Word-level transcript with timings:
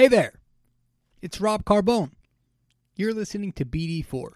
Hey 0.00 0.08
there, 0.08 0.40
it's 1.20 1.42
Rob 1.42 1.66
Carbone. 1.66 2.12
You're 2.96 3.12
listening 3.12 3.52
to 3.52 3.66
BD4, 3.66 4.30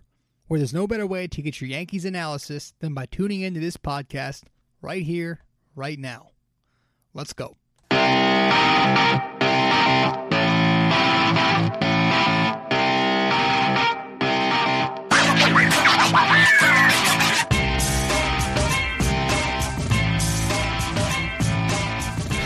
where 0.46 0.60
there's 0.60 0.74
no 0.74 0.86
better 0.86 1.06
way 1.06 1.26
to 1.26 1.40
get 1.40 1.58
your 1.58 1.70
Yankees 1.70 2.04
analysis 2.04 2.74
than 2.80 2.92
by 2.92 3.06
tuning 3.06 3.40
into 3.40 3.60
this 3.60 3.78
podcast 3.78 4.42
right 4.82 5.02
here, 5.02 5.40
right 5.74 5.98
now. 5.98 6.32
Let's 7.14 7.32
go. 7.32 7.56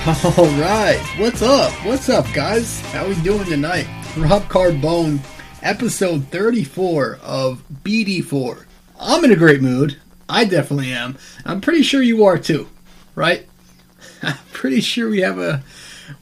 All 0.25 0.47
right, 0.57 0.99
what's 1.19 1.43
up? 1.43 1.71
What's 1.85 2.09
up, 2.09 2.25
guys? 2.33 2.81
How 2.93 3.07
we 3.07 3.15
doing 3.17 3.45
tonight? 3.45 3.87
Rob 4.17 4.43
Carbone, 4.45 5.21
episode 5.63 6.27
34 6.29 7.19
of 7.23 7.63
BD4. 7.85 8.65
I'm 8.99 9.23
in 9.27 9.33
a 9.33 9.37
great 9.37 9.61
mood. 9.61 9.99
I 10.27 10.47
definitely 10.47 10.95
am. 10.95 11.19
I'm 11.45 11.61
pretty 11.61 11.83
sure 11.83 12.01
you 12.01 12.25
are 12.25 12.39
too, 12.39 12.71
right? 13.17 13.47
I'm 14.23 14.39
pretty 14.51 14.81
sure 14.81 15.11
we 15.11 15.21
have 15.21 15.39
a 15.39 15.63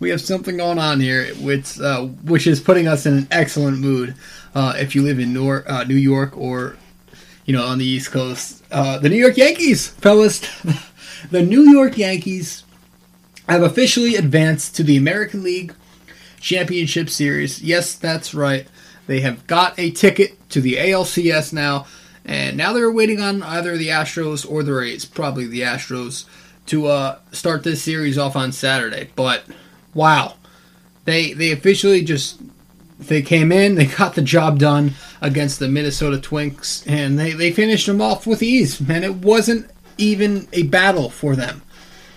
we 0.00 0.10
have 0.10 0.20
something 0.20 0.56
going 0.56 0.80
on 0.80 0.98
here, 0.98 1.32
which 1.36 1.78
uh, 1.78 2.06
which 2.06 2.48
is 2.48 2.58
putting 2.58 2.88
us 2.88 3.06
in 3.06 3.16
an 3.16 3.28
excellent 3.30 3.78
mood. 3.78 4.16
Uh, 4.52 4.74
if 4.78 4.96
you 4.96 5.02
live 5.02 5.20
in 5.20 5.32
Nor- 5.32 5.70
uh, 5.70 5.84
New 5.84 5.94
York 5.94 6.36
or 6.36 6.76
you 7.44 7.52
know 7.52 7.64
on 7.64 7.78
the 7.78 7.86
East 7.86 8.10
Coast, 8.10 8.64
uh, 8.72 8.98
the 8.98 9.08
New 9.08 9.14
York 9.14 9.36
Yankees, 9.36 9.86
fellas, 9.86 10.40
the 11.30 11.42
New 11.42 11.70
York 11.70 11.96
Yankees 11.96 12.64
have 13.48 13.62
officially 13.62 14.16
advanced 14.16 14.76
to 14.76 14.82
the 14.82 14.96
American 14.96 15.42
League 15.42 15.74
Championship 16.40 17.08
Series. 17.08 17.62
Yes, 17.62 17.94
that's 17.94 18.34
right. 18.34 18.66
They 19.06 19.20
have 19.20 19.46
got 19.46 19.78
a 19.78 19.90
ticket 19.90 20.48
to 20.50 20.60
the 20.60 20.76
ALCS 20.76 21.52
now, 21.52 21.86
and 22.24 22.56
now 22.56 22.72
they're 22.72 22.90
waiting 22.90 23.20
on 23.20 23.42
either 23.42 23.76
the 23.76 23.88
Astros 23.88 24.48
or 24.48 24.62
the 24.62 24.72
Rays, 24.72 25.04
probably 25.04 25.46
the 25.46 25.60
Astros, 25.60 26.24
to 26.66 26.86
uh, 26.86 27.18
start 27.30 27.62
this 27.62 27.82
series 27.82 28.18
off 28.18 28.34
on 28.34 28.50
Saturday. 28.50 29.10
But 29.14 29.44
wow, 29.94 30.34
they 31.04 31.32
they 31.32 31.52
officially 31.52 32.02
just 32.02 32.40
they 32.98 33.22
came 33.22 33.52
in, 33.52 33.76
they 33.76 33.86
got 33.86 34.14
the 34.14 34.22
job 34.22 34.58
done 34.58 34.94
against 35.20 35.60
the 35.60 35.68
Minnesota 35.68 36.20
Twins, 36.20 36.82
and 36.86 37.16
they 37.16 37.32
they 37.32 37.52
finished 37.52 37.86
them 37.86 38.00
off 38.00 38.26
with 38.26 38.42
ease. 38.42 38.80
Man, 38.80 39.04
it 39.04 39.14
wasn't 39.16 39.70
even 39.98 40.48
a 40.52 40.64
battle 40.64 41.10
for 41.10 41.36
them 41.36 41.62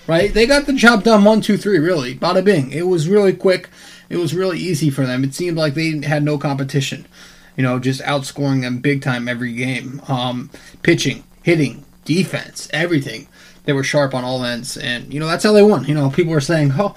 right? 0.09 0.33
They 0.33 0.47
got 0.47 0.65
the 0.65 0.73
job 0.73 1.03
done 1.03 1.23
one, 1.23 1.39
two, 1.39 1.55
three, 1.55 1.77
really. 1.77 2.15
Bada 2.15 2.43
bing. 2.43 2.71
It 2.71 2.87
was 2.87 3.07
really 3.07 3.31
quick. 3.31 3.69
It 4.09 4.17
was 4.17 4.33
really 4.33 4.57
easy 4.57 4.89
for 4.89 5.05
them. 5.05 5.23
It 5.23 5.35
seemed 5.35 5.55
like 5.55 5.75
they 5.75 6.01
had 6.01 6.23
no 6.23 6.39
competition. 6.39 7.07
You 7.55 7.61
know, 7.61 7.77
just 7.77 8.01
outscoring 8.01 8.61
them 8.61 8.79
big 8.79 9.03
time 9.03 9.27
every 9.27 9.53
game. 9.53 10.01
Um, 10.07 10.49
pitching, 10.81 11.25
hitting, 11.43 11.85
defense, 12.05 12.67
everything. 12.73 13.27
They 13.65 13.73
were 13.73 13.83
sharp 13.83 14.15
on 14.15 14.23
all 14.23 14.43
ends, 14.43 14.77
and 14.77 15.13
you 15.13 15.19
know 15.19 15.27
that's 15.27 15.43
how 15.43 15.51
they 15.51 15.61
won. 15.61 15.85
You 15.85 15.93
know, 15.93 16.09
people 16.09 16.33
were 16.33 16.41
saying, 16.41 16.73
"Oh, 16.79 16.95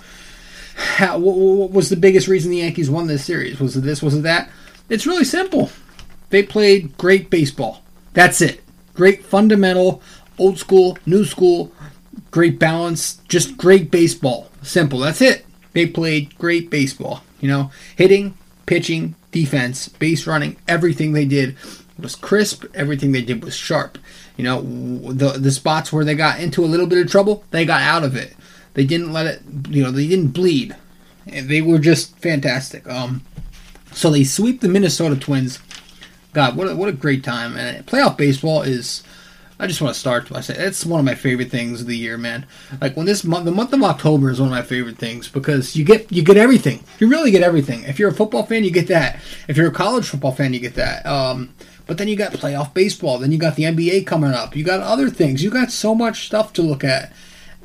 how, 0.75 1.19
what, 1.19 1.37
what 1.37 1.71
was 1.71 1.91
the 1.91 1.97
biggest 1.97 2.29
reason 2.29 2.51
the 2.51 2.59
Yankees 2.59 2.89
won 2.89 3.09
this 3.09 3.25
series? 3.25 3.61
Was 3.61 3.77
it 3.77 3.83
this? 3.83 4.03
Was 4.03 4.15
it 4.15 4.23
that?" 4.23 4.49
It's 4.89 5.07
really 5.07 5.25
simple. 5.25 5.71
They 6.31 6.43
played 6.43 6.97
great 6.97 7.29
baseball. 7.29 7.83
That's 8.15 8.41
it. 8.41 8.63
Great 8.95 9.23
fundamental, 9.23 10.01
old 10.39 10.59
school, 10.59 10.97
new 11.05 11.27
school 11.27 11.73
great 12.33 12.59
balance, 12.59 13.21
just 13.29 13.57
great 13.57 13.93
baseball. 13.93 14.51
Simple. 14.63 14.99
That's 14.99 15.21
it. 15.21 15.47
They 15.73 15.87
played 15.87 16.37
great 16.37 16.69
baseball. 16.69 17.23
You 17.41 17.49
know, 17.49 17.71
hitting, 17.97 18.37
pitching, 18.67 19.15
defense, 19.31 19.89
base 19.89 20.27
running, 20.27 20.57
everything 20.67 21.13
they 21.13 21.25
did 21.25 21.57
was 21.99 22.17
crisp. 22.17 22.65
Everything 22.75 23.13
they 23.13 23.23
did 23.23 23.45
was 23.45 23.55
sharp. 23.55 23.99
You 24.37 24.45
know, 24.45 24.63
the 25.13 25.39
the 25.39 25.51
spots 25.51 25.93
where 25.93 26.05
they 26.05 26.15
got 26.15 26.41
into 26.41 26.65
a 26.65 26.67
little 26.67 26.87
bit 26.87 27.05
of 27.05 27.11
trouble, 27.11 27.45
they 27.51 27.65
got 27.65 27.83
out 27.83 28.03
of 28.03 28.17
it. 28.17 28.35
They 28.75 28.85
didn't 28.85 29.13
let 29.13 29.27
it. 29.27 29.43
You 29.69 29.85
know, 29.85 29.91
they 29.91 30.09
didn't 30.09 30.29
bleed. 30.29 30.75
They 31.27 31.63
were 31.63 31.79
just 31.79 32.17
fantastic. 32.19 32.89
Um, 32.89 33.23
so 33.93 34.11
they 34.11 34.25
sweep 34.25 34.61
the 34.61 34.69
Minnesota 34.69 35.17
Twins. 35.17 35.61
God, 36.33 36.57
what 36.57 36.69
a, 36.69 36.75
what 36.75 36.89
a 36.89 36.93
great 36.93 37.23
time! 37.23 37.57
And 37.57 37.87
playoff 37.87 38.17
baseball 38.17 38.63
is 38.63 39.03
I 39.59 39.67
just 39.67 39.81
want 39.81 39.95
to 39.95 40.01
start 40.01 40.29
by 40.29 40.41
saying 40.41 40.61
it's 40.61 40.85
one 40.85 40.99
of 40.99 41.07
my 41.07 41.15
favorite 41.15 41.51
things 41.51 41.81
of 41.81 41.87
the 41.87 41.97
year, 41.97 42.19
man. 42.19 42.47
Like 42.81 42.97
when 42.97 43.07
this 43.07 43.23
month, 43.23 43.45
the 43.45 43.53
month 43.53 43.73
of 43.73 43.83
October 43.83 44.31
is 44.31 44.41
one 44.41 44.49
of 44.49 44.53
my 44.53 44.63
favorite 44.63 44.99
things 44.99 45.29
because 45.29 45.77
you 45.77 45.85
get 45.85 46.11
you 46.11 46.23
get 46.23 46.37
everything. 46.37 46.83
You 46.99 47.09
really 47.09 47.31
get 47.31 47.43
everything. 47.43 47.85
If 47.85 47.99
you're 47.99 48.11
a 48.11 48.15
football 48.15 48.45
fan, 48.45 48.65
you 48.65 48.71
get 48.71 48.89
that. 48.89 49.21
If 49.49 49.57
you're 49.57 49.69
a 49.69 49.73
college 49.73 50.09
football 50.09 50.33
fan, 50.33 50.53
you 50.53 50.61
get 50.61 50.75
that. 50.75 51.07
Um, 51.07 51.55
but 51.87 51.99
then 51.99 52.09
you 52.09 52.17
got 52.17 52.33
playoff 52.33 52.75
baseball. 52.75 53.19
Then 53.19 53.33
you 53.33 53.39
got 53.39 53.57
the 53.57 53.65
NBA 53.65 54.07
coming 54.07 54.33
up. 54.33 54.57
You 54.57 54.65
got 54.65 54.81
other 54.81 55.11
things. 55.11 55.43
You 55.43 55.51
got 55.51 55.71
so 55.71 55.95
much 55.95 56.27
stuff 56.27 56.53
to 56.55 56.63
look 56.63 56.85
at. 56.85 57.13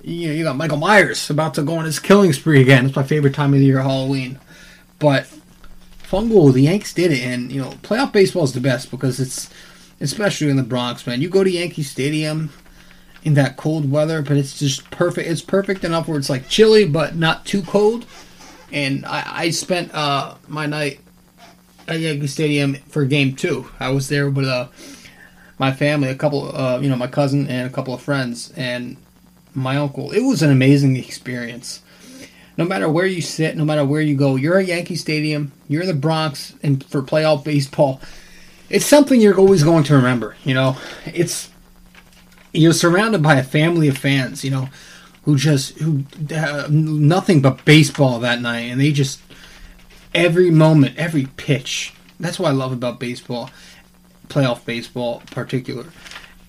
You 0.04 0.28
know, 0.28 0.34
you 0.34 0.44
got 0.44 0.56
Michael 0.56 0.78
Myers 0.78 1.30
about 1.30 1.54
to 1.56 1.64
go 1.64 1.76
on 1.76 1.86
his 1.86 2.00
killing 2.00 2.34
spree 2.34 2.62
again. 2.62 2.86
It's 2.86 2.96
my 2.96 3.04
favorite 3.04 3.34
time 3.34 3.54
of 3.54 3.60
the 3.60 3.66
year, 3.66 3.82
Halloween. 3.82 4.40
But 5.00 5.28
Fungal, 6.04 6.54
the 6.54 6.62
Yanks 6.62 6.94
did 6.94 7.12
it, 7.12 7.22
and 7.22 7.52
you 7.52 7.62
know, 7.62 7.72
playoff 7.84 8.14
baseball 8.14 8.44
is 8.44 8.54
the 8.54 8.62
best 8.62 8.90
because 8.90 9.20
it's 9.20 9.50
especially 10.00 10.50
in 10.50 10.58
the 10.58 10.64
Bronx, 10.64 11.06
man. 11.08 11.22
You 11.22 11.30
go 11.30 11.44
to 11.44 11.50
Yankee 11.50 11.84
Stadium 11.84 12.52
in 13.24 13.34
that 13.34 13.58
cold 13.58 13.90
weather, 13.90 14.22
but 14.22 14.38
it's 14.38 14.58
just 14.58 14.90
perfect. 14.92 15.28
It's 15.28 15.42
perfect 15.42 15.84
enough 15.84 16.08
where 16.08 16.18
it's 16.18 16.30
like 16.30 16.50
chilly, 16.50 16.86
but 16.86 17.16
not 17.16 17.46
too 17.46 17.62
cold. 17.64 18.06
And 18.72 19.06
I, 19.06 19.24
I 19.26 19.50
spent 19.52 19.94
uh, 19.94 20.36
my 20.48 20.66
night 20.66 21.00
at 21.88 22.00
Yankee 22.00 22.28
Stadium 22.28 22.76
for 22.76 23.06
game 23.06 23.36
two. 23.36 23.70
I 23.80 23.90
was 23.90 24.10
there 24.10 24.30
with 24.30 24.46
uh, 24.46 24.68
my 25.58 25.72
family, 25.72 26.10
a 26.10 26.16
couple, 26.16 26.56
uh, 26.56 26.80
you 26.80 26.90
know, 26.90 26.96
my 26.96 27.08
cousin 27.08 27.48
and 27.48 27.68
a 27.70 27.74
couple 27.74 27.94
of 27.94 28.02
friends, 28.02 28.52
and 28.56 28.98
my 29.54 29.78
uncle. 29.78 30.12
It 30.12 30.22
was 30.22 30.42
an 30.42 30.52
amazing 30.52 30.96
experience. 30.98 31.82
No 32.58 32.66
matter 32.66 32.90
where 32.90 33.06
you 33.06 33.22
sit, 33.22 33.56
no 33.56 33.66
matter 33.66 33.86
where 33.86 34.02
you 34.02 34.16
go, 34.16 34.36
you're 34.36 34.58
at 34.58 34.66
Yankee 34.66 34.96
Stadium, 34.96 35.52
you're 35.68 35.84
in 35.84 35.88
the 35.88 35.94
Bronx, 35.94 36.56
and 36.64 36.84
for 36.84 37.02
playoff 37.02 37.44
baseball 37.44 38.02
it's 38.70 38.86
something 38.86 39.20
you're 39.20 39.38
always 39.38 39.64
going 39.64 39.84
to 39.86 39.96
remember. 39.96 40.36
You 40.44 40.54
know, 40.54 40.78
it's 41.06 41.50
you're 42.54 42.74
surrounded 42.74 43.22
by 43.22 43.36
a 43.36 43.44
family 43.44 43.88
of 43.88 43.98
fans. 43.98 44.44
You 44.44 44.52
know, 44.52 44.70
who 45.24 45.38
just 45.38 45.78
who 45.80 46.06
uh, 46.34 46.68
nothing 46.70 47.42
but 47.42 47.66
baseball 47.66 48.20
that 48.20 48.42
night, 48.42 48.62
and 48.62 48.80
they 48.80 48.92
just 48.92 49.22
every 50.14 50.50
moment, 50.50 50.98
every 50.98 51.28
pitch. 51.38 51.94
That's 52.20 52.40
what 52.40 52.50
I 52.50 52.52
love 52.52 52.72
about 52.72 53.00
baseball, 53.00 53.52
playoff 54.28 54.66
baseball 54.66 55.20
in 55.20 55.28
particular. 55.28 55.86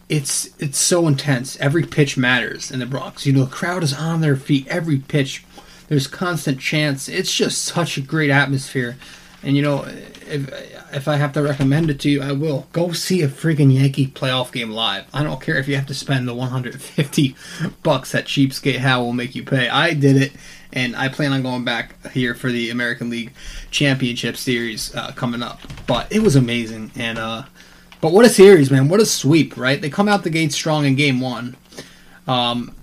It's 0.08 0.48
it's 0.58 0.78
so 0.78 1.06
intense. 1.06 1.56
Every 1.58 1.84
pitch 1.84 2.16
matters 2.16 2.70
in 2.70 2.78
the 2.78 2.86
Bronx. 2.86 3.26
You 3.26 3.32
know, 3.32 3.44
the 3.44 3.50
crowd 3.50 3.82
is 3.82 3.92
on 3.92 4.20
their 4.20 4.36
feet. 4.36 4.66
Every 4.68 4.98
pitch, 4.98 5.44
there's 5.88 6.06
constant 6.06 6.60
chants. 6.60 7.08
It's 7.08 7.34
just 7.34 7.62
such 7.62 7.98
a 7.98 8.00
great 8.00 8.30
atmosphere. 8.30 8.96
And 9.42 9.56
you 9.56 9.62
know, 9.62 9.84
if 10.28 10.50
if 10.92 11.08
I 11.08 11.16
have 11.16 11.32
to 11.34 11.42
recommend 11.42 11.90
it 11.90 12.00
to 12.00 12.10
you, 12.10 12.22
I 12.22 12.32
will 12.32 12.66
go 12.72 12.92
see 12.92 13.22
a 13.22 13.28
friggin' 13.28 13.72
Yankee 13.72 14.06
playoff 14.06 14.52
game 14.52 14.70
live. 14.70 15.04
I 15.12 15.22
don't 15.22 15.40
care 15.40 15.56
if 15.56 15.68
you 15.68 15.76
have 15.76 15.86
to 15.86 15.94
spend 15.94 16.26
the 16.26 16.34
150 16.34 17.36
bucks 17.82 18.12
that 18.12 18.24
Cheapskate 18.26 18.78
Hal 18.78 19.04
will 19.04 19.12
make 19.12 19.34
you 19.34 19.44
pay. 19.44 19.68
I 19.68 19.94
did 19.94 20.16
it, 20.16 20.32
and 20.72 20.96
I 20.96 21.08
plan 21.08 21.32
on 21.32 21.42
going 21.42 21.64
back 21.64 21.94
here 22.08 22.34
for 22.34 22.50
the 22.50 22.70
American 22.70 23.10
League 23.10 23.32
Championship 23.70 24.36
Series 24.36 24.94
uh, 24.94 25.12
coming 25.12 25.42
up. 25.42 25.60
But 25.86 26.10
it 26.10 26.20
was 26.20 26.36
amazing, 26.36 26.90
and 26.96 27.18
uh, 27.18 27.44
but 28.00 28.12
what 28.12 28.24
a 28.24 28.30
series, 28.30 28.70
man! 28.70 28.88
What 28.88 29.00
a 29.00 29.06
sweep, 29.06 29.56
right? 29.56 29.80
They 29.80 29.90
come 29.90 30.08
out 30.08 30.24
the 30.24 30.30
gate 30.30 30.52
strong 30.52 30.84
in 30.84 30.94
Game 30.94 31.20
One. 31.20 31.56
Um, 32.26 32.74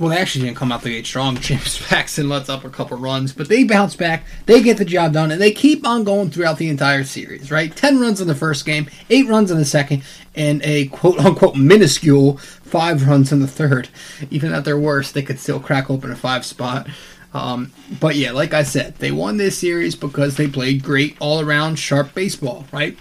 well, 0.00 0.08
they 0.08 0.16
actually 0.16 0.46
didn't 0.46 0.56
come 0.56 0.72
out 0.72 0.80
the 0.80 0.88
gate 0.88 1.06
strong. 1.06 1.36
James 1.40 1.78
Paxton 1.86 2.28
lets 2.30 2.48
up 2.48 2.64
a 2.64 2.70
couple 2.70 2.96
runs, 2.96 3.34
but 3.34 3.48
they 3.48 3.64
bounce 3.64 3.94
back. 3.94 4.24
They 4.46 4.62
get 4.62 4.78
the 4.78 4.84
job 4.86 5.12
done, 5.12 5.30
and 5.30 5.40
they 5.40 5.52
keep 5.52 5.86
on 5.86 6.04
going 6.04 6.30
throughout 6.30 6.56
the 6.56 6.70
entire 6.70 7.04
series, 7.04 7.50
right? 7.50 7.74
10 7.76 8.00
runs 8.00 8.18
in 8.18 8.26
the 8.26 8.34
first 8.34 8.64
game, 8.64 8.88
8 9.10 9.28
runs 9.28 9.50
in 9.50 9.58
the 9.58 9.64
second, 9.66 10.02
and 10.34 10.62
a 10.64 10.86
quote 10.86 11.18
unquote 11.18 11.54
minuscule 11.54 12.38
5 12.38 13.06
runs 13.06 13.30
in 13.30 13.40
the 13.40 13.46
third. 13.46 13.90
Even 14.30 14.54
at 14.54 14.64
their 14.64 14.78
worst, 14.78 15.12
they 15.12 15.22
could 15.22 15.38
still 15.38 15.60
crack 15.60 15.90
open 15.90 16.10
a 16.10 16.16
5 16.16 16.46
spot. 16.46 16.88
Um, 17.34 17.70
but 18.00 18.16
yeah, 18.16 18.32
like 18.32 18.54
I 18.54 18.62
said, 18.62 18.96
they 18.96 19.12
won 19.12 19.36
this 19.36 19.58
series 19.58 19.94
because 19.94 20.36
they 20.36 20.48
played 20.48 20.82
great 20.82 21.16
all 21.20 21.40
around 21.40 21.78
sharp 21.78 22.14
baseball, 22.14 22.66
right? 22.72 22.98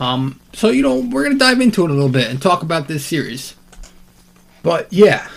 Um, 0.00 0.40
so, 0.54 0.70
you 0.70 0.82
know, 0.82 0.96
we're 0.96 1.24
going 1.24 1.38
to 1.38 1.38
dive 1.38 1.60
into 1.60 1.84
it 1.84 1.90
a 1.90 1.94
little 1.94 2.08
bit 2.08 2.28
and 2.28 2.40
talk 2.40 2.62
about 2.62 2.88
this 2.88 3.04
series. 3.04 3.54
But 4.62 4.92
yeah, 4.92 5.28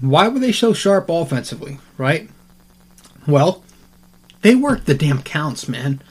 why 0.00 0.28
were 0.28 0.38
they 0.38 0.52
so 0.52 0.72
sharp 0.72 1.08
offensively, 1.08 1.78
right? 1.96 2.28
Well, 3.26 3.64
they 4.42 4.54
worked 4.54 4.86
the 4.86 4.94
damn 4.94 5.22
counts, 5.22 5.68
man. 5.68 6.02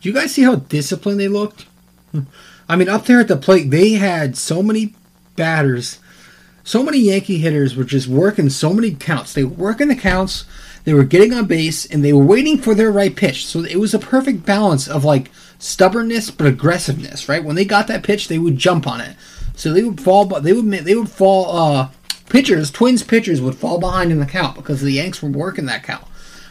Do 0.00 0.08
you 0.08 0.14
guys 0.14 0.34
see 0.34 0.42
how 0.42 0.56
disciplined 0.56 1.18
they 1.18 1.28
looked? 1.28 1.66
I 2.68 2.76
mean, 2.76 2.88
up 2.88 3.06
there 3.06 3.20
at 3.20 3.28
the 3.28 3.36
plate, 3.36 3.70
they 3.70 3.92
had 3.92 4.36
so 4.36 4.62
many 4.62 4.94
batters, 5.36 5.98
so 6.64 6.82
many 6.82 6.98
Yankee 6.98 7.38
hitters 7.38 7.74
were 7.74 7.84
just 7.84 8.08
working 8.08 8.50
so 8.50 8.74
many 8.74 8.92
counts. 8.92 9.32
They 9.32 9.44
were 9.44 9.54
working 9.54 9.88
the 9.88 9.96
counts, 9.96 10.44
they 10.84 10.92
were 10.92 11.04
getting 11.04 11.32
on 11.32 11.46
base, 11.46 11.86
and 11.86 12.04
they 12.04 12.12
were 12.12 12.24
waiting 12.24 12.58
for 12.58 12.74
their 12.74 12.92
right 12.92 13.14
pitch. 13.14 13.46
So 13.46 13.64
it 13.64 13.76
was 13.76 13.94
a 13.94 13.98
perfect 13.98 14.44
balance 14.44 14.86
of 14.86 15.04
like 15.04 15.30
stubbornness 15.58 16.30
but 16.30 16.46
aggressiveness, 16.46 17.28
right? 17.28 17.42
When 17.42 17.56
they 17.56 17.64
got 17.64 17.86
that 17.86 18.02
pitch, 18.02 18.28
they 18.28 18.38
would 18.38 18.58
jump 18.58 18.86
on 18.86 19.00
it. 19.00 19.16
So 19.56 19.72
they 19.72 19.82
would 19.82 20.00
fall, 20.00 20.26
but 20.26 20.42
they 20.42 20.52
would 20.52 20.70
they 20.70 20.94
would 20.94 21.10
fall. 21.10 21.56
Uh, 21.56 21.88
pitchers, 22.28 22.70
Twins 22.70 23.02
pitchers 23.02 23.40
would 23.40 23.54
fall 23.54 23.78
behind 23.78 24.12
in 24.12 24.20
the 24.20 24.26
count 24.26 24.56
because 24.56 24.80
the 24.80 24.92
Yanks 24.92 25.22
were 25.22 25.30
working 25.30 25.66
that 25.66 25.84
count. 25.84 26.04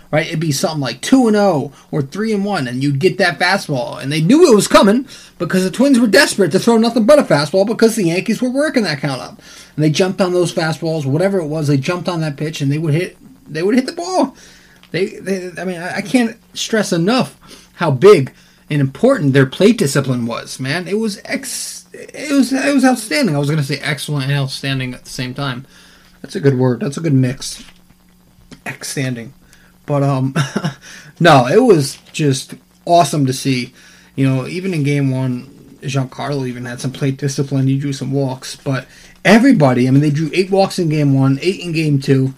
Right, 0.09 0.27
it'd 0.27 0.39
be 0.39 0.53
something 0.53 0.79
like 0.79 1.01
two 1.01 1.27
and 1.27 1.35
zero 1.35 1.45
oh 1.45 1.74
or 1.91 2.01
three 2.01 2.31
and 2.31 2.45
one, 2.45 2.65
and 2.65 2.81
you'd 2.81 3.00
get 3.00 3.18
that 3.18 3.39
fastball, 3.39 4.01
and 4.01 4.09
they 4.09 4.21
knew 4.21 4.50
it 4.50 4.56
was 4.56 4.65
coming 4.65 5.06
because 5.38 5.65
the 5.65 5.69
Twins 5.69 6.00
were 6.00 6.07
desperate 6.07 6.53
to 6.53 6.59
throw 6.59 6.77
nothing 6.77 7.06
but 7.06 7.19
a 7.19 7.24
fastball 7.24 7.68
because 7.68 7.97
the 7.97 8.06
Yankees 8.06 8.41
were 8.41 8.50
working 8.50 8.83
that 8.83 9.01
count 9.01 9.19
up, 9.19 9.41
and 9.75 9.83
they 9.83 9.89
jumped 9.89 10.21
on 10.21 10.31
those 10.31 10.53
fastballs, 10.53 11.06
whatever 11.06 11.39
it 11.39 11.47
was, 11.47 11.68
they 11.68 11.75
jumped 11.75 12.07
on 12.07 12.21
that 12.21 12.38
pitch, 12.38 12.62
and 12.62 12.71
they 12.71 12.77
would 12.77 12.94
hit, 12.94 13.18
they 13.51 13.62
would 13.62 13.75
hit 13.75 13.85
the 13.85 13.91
ball. 13.91 14.33
They, 14.91 15.07
they 15.07 15.51
I 15.57 15.65
mean, 15.65 15.81
I 15.81 16.00
can't 16.00 16.38
stress 16.53 16.94
enough 16.94 17.38
how 17.74 17.91
big 17.91 18.31
and 18.69 18.81
important 18.81 19.33
their 19.33 19.45
plate 19.45 19.77
discipline 19.77 20.25
was. 20.25 20.59
Man, 20.59 20.88
it 20.88 21.00
was 21.00 21.19
ex, 21.25 21.85
it 21.97 22.31
was 22.31 22.53
it 22.53 22.73
was 22.73 22.85
outstanding. 22.85 23.35
I 23.35 23.39
was 23.39 23.49
going 23.49 23.61
to 23.61 23.65
say 23.65 23.79
excellent 23.79 24.25
and 24.25 24.33
outstanding 24.33 24.94
at 24.94 25.03
the 25.03 25.09
same 25.09 25.33
time. 25.33 25.65
That's 26.21 26.35
a 26.35 26.39
good 26.39 26.57
word. 26.57 26.79
That's 26.79 26.97
a 26.97 27.01
good 27.01 27.13
mix. 27.13 27.63
Outstanding. 28.67 29.33
But 29.85 30.03
um, 30.03 30.35
no, 31.19 31.47
it 31.47 31.63
was 31.63 31.97
just 32.11 32.55
awesome 32.85 33.25
to 33.25 33.33
see. 33.33 33.73
You 34.15 34.27
know, 34.27 34.47
even 34.47 34.73
in 34.73 34.83
game 34.83 35.11
one, 35.11 35.45
Giancarlo 35.81 36.47
even 36.47 36.65
had 36.65 36.81
some 36.81 36.91
plate 36.91 37.17
discipline. 37.17 37.67
He 37.67 37.77
drew 37.77 37.94
some 37.94 38.11
walks, 38.11 38.55
but 38.55 38.88
everybody. 39.23 39.88
I 39.88 39.91
mean, 39.91 40.01
they 40.01 40.09
drew 40.09 40.29
eight 40.33 40.50
walks 40.50 40.79
in 40.79 40.89
game 40.89 41.13
one, 41.13 41.39
eight 41.41 41.59
in 41.61 41.71
game 41.71 42.00
two. 42.00 42.33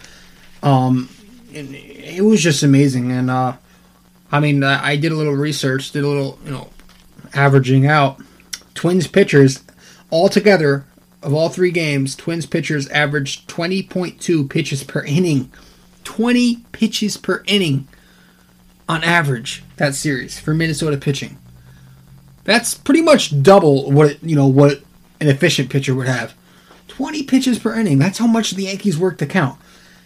Um, 0.61 1.09
it 1.51 2.23
was 2.23 2.41
just 2.41 2.63
amazing. 2.63 3.11
And 3.11 3.31
uh, 3.31 3.53
I 4.31 4.39
mean, 4.39 4.63
I 4.63 4.95
did 4.95 5.11
a 5.11 5.15
little 5.15 5.33
research, 5.33 5.91
did 5.91 6.03
a 6.03 6.07
little, 6.07 6.37
you 6.45 6.51
know, 6.51 6.69
averaging 7.33 7.87
out. 7.87 8.21
Twins 8.79 9.07
pitchers 9.07 9.61
altogether 10.09 10.85
of 11.21 11.33
all 11.33 11.49
three 11.49 11.69
games, 11.69 12.15
Twins 12.15 12.45
pitchers 12.45 12.87
averaged 12.87 13.49
20.2 13.49 14.49
pitches 14.49 14.85
per 14.85 15.03
inning. 15.03 15.51
20 16.05 16.63
pitches 16.71 17.17
per 17.17 17.43
inning 17.45 17.89
on 18.87 19.03
average 19.03 19.65
that 19.75 19.95
series 19.95 20.39
for 20.39 20.53
Minnesota 20.53 20.95
pitching. 20.95 21.37
That's 22.45 22.73
pretty 22.73 23.01
much 23.01 23.43
double 23.43 23.91
what 23.91 24.23
you 24.23 24.37
know 24.37 24.47
what 24.47 24.81
an 25.19 25.27
efficient 25.27 25.69
pitcher 25.69 25.93
would 25.93 26.07
have. 26.07 26.33
20 26.87 27.23
pitches 27.23 27.59
per 27.59 27.77
inning. 27.77 27.99
That's 27.99 28.19
how 28.19 28.27
much 28.27 28.51
the 28.51 28.63
Yankees 28.63 28.97
work 28.97 29.17
to 29.17 29.25
count. 29.25 29.59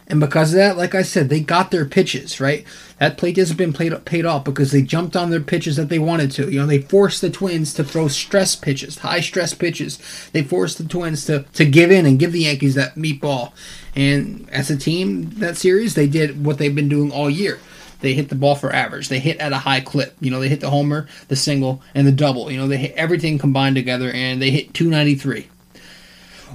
And 0.08 0.20
because 0.20 0.54
of 0.54 0.58
that, 0.58 0.78
like 0.78 0.94
I 0.96 1.02
said, 1.02 1.30
they 1.30 1.40
got 1.40 1.72
their 1.72 1.86
pitches, 1.86 2.40
right? 2.40 2.66
That 3.00 3.18
play 3.18 3.32
discipline 3.32 3.74
played, 3.74 4.06
paid 4.06 4.26
off 4.26 4.44
because 4.44 4.72
they 4.72 4.82
jumped 4.82 5.16
on 5.16 5.30
their 5.30 5.40
pitches 5.40 5.78
that 5.78 5.90
they 5.90 6.00
wanted 6.00 6.32
to. 6.32 6.52
You 6.52 6.60
know, 6.60 6.66
they 6.66 6.82
forced 6.82 7.22
the 7.22 7.30
Twins 7.30 7.74
to 7.76 7.84
throw 7.84 8.08
stress 8.08 8.56
pitches, 8.56 9.00
high 9.00 9.22
stress 9.22 9.54
pitches. 9.54 10.00
They 10.34 10.44
forced 10.44 10.78
the 10.78 10.86
Twins 10.86 11.26
to, 11.26 11.44
to 11.54 11.66
give 11.66 11.92
in 11.92 12.06
and 12.06 12.20
give 12.20 12.34
the 12.34 12.42
Yankees 12.42 12.76
that 12.76 12.96
meatball. 12.96 13.54
And 13.96 14.50
as 14.52 14.70
a 14.70 14.78
team, 14.78 15.30
that 15.40 15.58
series, 15.58 15.96
they 15.96 16.08
did 16.08 16.46
what 16.46 16.58
they've 16.58 16.76
been 16.76 16.90
doing 16.90 17.12
all 17.12 17.30
year. 17.30 17.60
They 18.02 18.14
hit 18.14 18.28
the 18.28 18.36
ball 18.36 18.56
for 18.56 18.74
average. 18.76 19.08
They 19.08 19.20
hit 19.20 19.38
at 19.38 19.54
a 19.54 19.60
high 19.60 19.80
clip. 19.80 20.16
You 20.20 20.30
know, 20.30 20.42
they 20.42 20.50
hit 20.50 20.60
the 20.60 20.70
homer, 20.70 21.08
the 21.30 21.38
single, 21.38 21.82
and 21.96 22.06
the 22.06 22.12
double. 22.12 22.52
You 22.52 22.58
know, 22.58 22.68
they 22.68 22.78
hit 22.78 22.94
everything 22.96 23.38
combined 23.38 23.78
together, 23.78 24.12
and 24.12 24.42
they 24.42 24.52
hit 24.52 24.74
293 24.74 25.48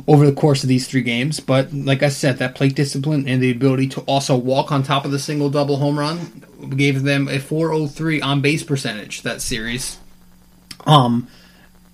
over 0.06 0.24
the 0.24 0.32
course 0.32 0.62
of 0.62 0.68
these 0.68 0.86
three 0.86 1.02
games. 1.02 1.40
But 1.40 1.72
like 1.72 2.02
I 2.02 2.08
said, 2.08 2.38
that 2.38 2.54
plate 2.54 2.74
discipline 2.74 3.28
and 3.28 3.42
the 3.42 3.50
ability 3.50 3.88
to 3.88 4.00
also 4.02 4.36
walk 4.36 4.70
on 4.72 4.82
top 4.82 5.04
of 5.04 5.10
the 5.10 5.18
single 5.18 5.50
double 5.50 5.76
home 5.76 5.98
run 5.98 6.44
gave 6.76 7.02
them 7.02 7.28
a 7.28 7.38
403 7.38 8.20
on 8.20 8.40
base 8.40 8.62
percentage 8.62 9.22
that 9.22 9.40
series. 9.40 9.98
Um, 10.86 11.28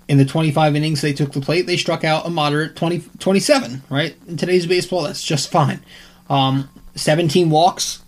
in 0.09 0.19
the 0.19 0.25
25 0.25 0.77
innings 0.77 1.01
they 1.01 1.13
took 1.13 1.33
the 1.33 1.41
plate, 1.41 1.67
they 1.67 1.77
struck 1.77 2.05
out 2.05 2.27
a 2.27 2.31
moderate 2.31 2.77
20, 2.77 3.01
27, 3.19 3.83
right? 3.89 4.17
In 4.29 4.37
today's 4.37 4.67
baseball, 4.67 5.03
that's 5.03 5.23
just 5.23 5.51
fine. 5.51 5.85
Um, 6.29 6.69
17 6.95 7.51
walks, 7.51 8.03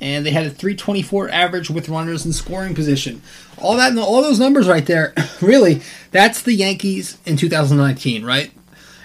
and 0.00 0.24
they 0.24 0.30
had 0.30 0.46
a 0.46 0.50
324 0.50 1.28
average 1.30 1.70
with 1.70 1.88
runners 1.88 2.24
in 2.24 2.32
scoring 2.32 2.74
position. 2.74 3.22
All 3.58 3.76
that, 3.76 3.96
all 3.98 4.22
those 4.22 4.40
numbers 4.40 4.68
right 4.68 4.86
there, 4.86 5.12
really, 5.40 5.82
that's 6.10 6.42
the 6.42 6.54
Yankees 6.54 7.18
in 7.26 7.36
2019, 7.36 8.24
right? 8.24 8.50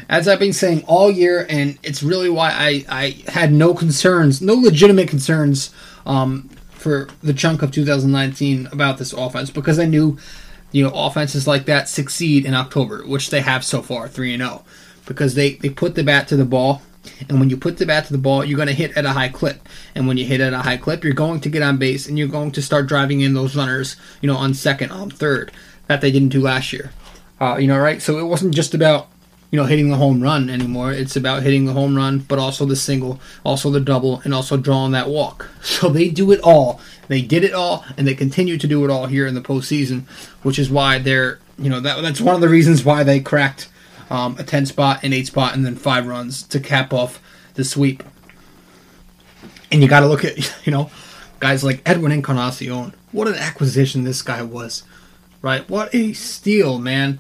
As 0.08 0.28
I've 0.28 0.40
been 0.40 0.54
saying 0.54 0.84
all 0.88 1.10
year, 1.10 1.46
and 1.50 1.78
it's 1.84 2.04
really 2.04 2.30
why 2.30 2.52
I, 2.52 2.86
I 2.90 3.32
had 3.32 3.52
no 3.52 3.74
concerns, 3.74 4.42
no 4.42 4.54
legitimate 4.54 5.08
concerns 5.08 5.74
um, 6.06 6.50
for 6.70 7.10
the 7.24 7.34
chunk 7.34 7.62
of 7.62 7.72
2019 7.72 8.68
about 8.72 8.98
this 8.98 9.14
offense 9.14 9.50
because 9.50 9.80
I 9.80 9.86
knew 9.86 10.18
you 10.76 10.84
know, 10.84 10.92
offenses 10.94 11.48
like 11.48 11.66
that 11.68 11.88
succeed 11.88 12.46
in 12.46 12.54
October, 12.54 13.04
which 13.06 13.30
they 13.30 13.40
have 13.40 13.64
so 13.64 13.82
far, 13.82 14.10
3 14.10 14.34
and 14.34 14.44
0, 14.44 14.66
because 15.06 15.34
they, 15.34 15.54
they 15.54 15.70
put 15.70 15.96
the 15.96 16.04
bat 16.04 16.28
to 16.28 16.36
the 16.36 16.44
ball. 16.44 16.82
And 17.30 17.40
when 17.40 17.50
you 17.50 17.56
put 17.56 17.78
the 17.78 17.86
bat 17.86 18.08
to 18.08 18.12
the 18.12 18.20
ball, 18.20 18.44
you're 18.44 18.58
going 18.58 18.68
to 18.68 18.74
hit 18.74 18.98
at 18.98 19.06
a 19.06 19.12
high 19.12 19.30
clip. 19.30 19.70
And 19.96 20.06
when 20.06 20.18
you 20.18 20.26
hit 20.26 20.42
at 20.42 20.52
a 20.52 20.58
high 20.58 20.76
clip, 20.76 21.06
you're 21.06 21.14
going 21.14 21.40
to 21.40 21.50
get 21.50 21.62
on 21.62 21.78
base 21.78 22.10
and 22.10 22.20
you're 22.20 22.28
going 22.28 22.52
to 22.52 22.62
start 22.62 22.88
driving 22.88 23.22
in 23.22 23.34
those 23.34 23.56
runners, 23.56 23.96
you 24.20 24.28
know, 24.28 24.36
on 24.36 24.54
second, 24.54 24.92
on 24.92 25.10
third, 25.12 25.54
that 25.88 26.02
they 26.02 26.12
didn't 26.12 26.30
do 26.30 26.42
last 26.42 26.74
year. 26.74 26.92
Uh, 27.40 27.56
you 27.56 27.68
know, 27.68 27.80
right? 27.80 28.02
So 28.02 28.18
it 28.18 28.24
wasn't 28.24 28.54
just 28.54 28.74
about 28.74 29.08
you 29.56 29.62
know, 29.62 29.68
hitting 29.68 29.88
the 29.88 29.96
home 29.96 30.22
run 30.22 30.50
anymore. 30.50 30.92
It's 30.92 31.16
about 31.16 31.44
hitting 31.44 31.64
the 31.64 31.72
home 31.72 31.96
run, 31.96 32.20
but 32.20 32.40
also 32.40 32.66
the 32.66 32.76
single, 32.76 33.22
also 33.46 33.70
the 33.72 33.80
double, 33.80 34.20
and 34.26 34.34
also 34.34 34.58
drawing 34.58 34.92
that 34.92 35.08
walk. 35.08 35.50
So 35.62 35.88
they 35.88 36.10
do 36.10 36.34
it 36.34 36.42
all. 36.42 36.82
They 37.08 37.22
did 37.22 37.46
it 37.46 37.54
all, 37.54 37.86
and 37.96 38.06
they 38.06 38.16
continue 38.16 38.58
to 38.58 38.68
do 38.68 38.84
it 38.84 38.92
all 38.92 39.06
here 39.06 39.26
in 39.26 39.34
the 39.34 39.40
postseason, 39.40 40.10
which 40.44 40.60
is 40.60 40.70
why 40.70 41.00
they're, 41.00 41.40
you 41.58 41.70
know, 41.70 41.80
that 41.80 42.02
that's 42.02 42.20
one 42.20 42.36
of 42.36 42.42
the 42.42 42.50
reasons 42.50 42.84
why 42.84 43.04
they 43.04 43.22
cracked 43.22 43.70
um, 44.10 44.36
a 44.38 44.44
10 44.44 44.66
spot, 44.66 45.06
an 45.06 45.14
8 45.14 45.28
spot, 45.28 45.56
and 45.56 45.66
then 45.66 45.78
five 45.78 46.06
runs 46.06 46.44
to 46.44 46.60
cap 46.60 46.92
off 46.92 47.22
the 47.54 47.64
sweep. 47.64 48.04
And 49.72 49.82
you 49.82 49.88
got 49.88 50.02
to 50.02 50.08
look 50.08 50.26
at, 50.26 50.38
you 50.66 50.74
know, 50.74 50.92
guys 51.40 51.64
like 51.64 51.82
Edwin 51.86 52.12
Encarnacion. 52.12 52.94
What 53.14 53.30
an 53.30 53.36
acquisition 53.36 54.04
this 54.04 54.22
guy 54.22 54.42
was, 54.42 54.84
right? 55.42 55.68
What 55.70 55.96
a 55.96 56.12
steal, 56.12 56.78
man. 56.78 57.20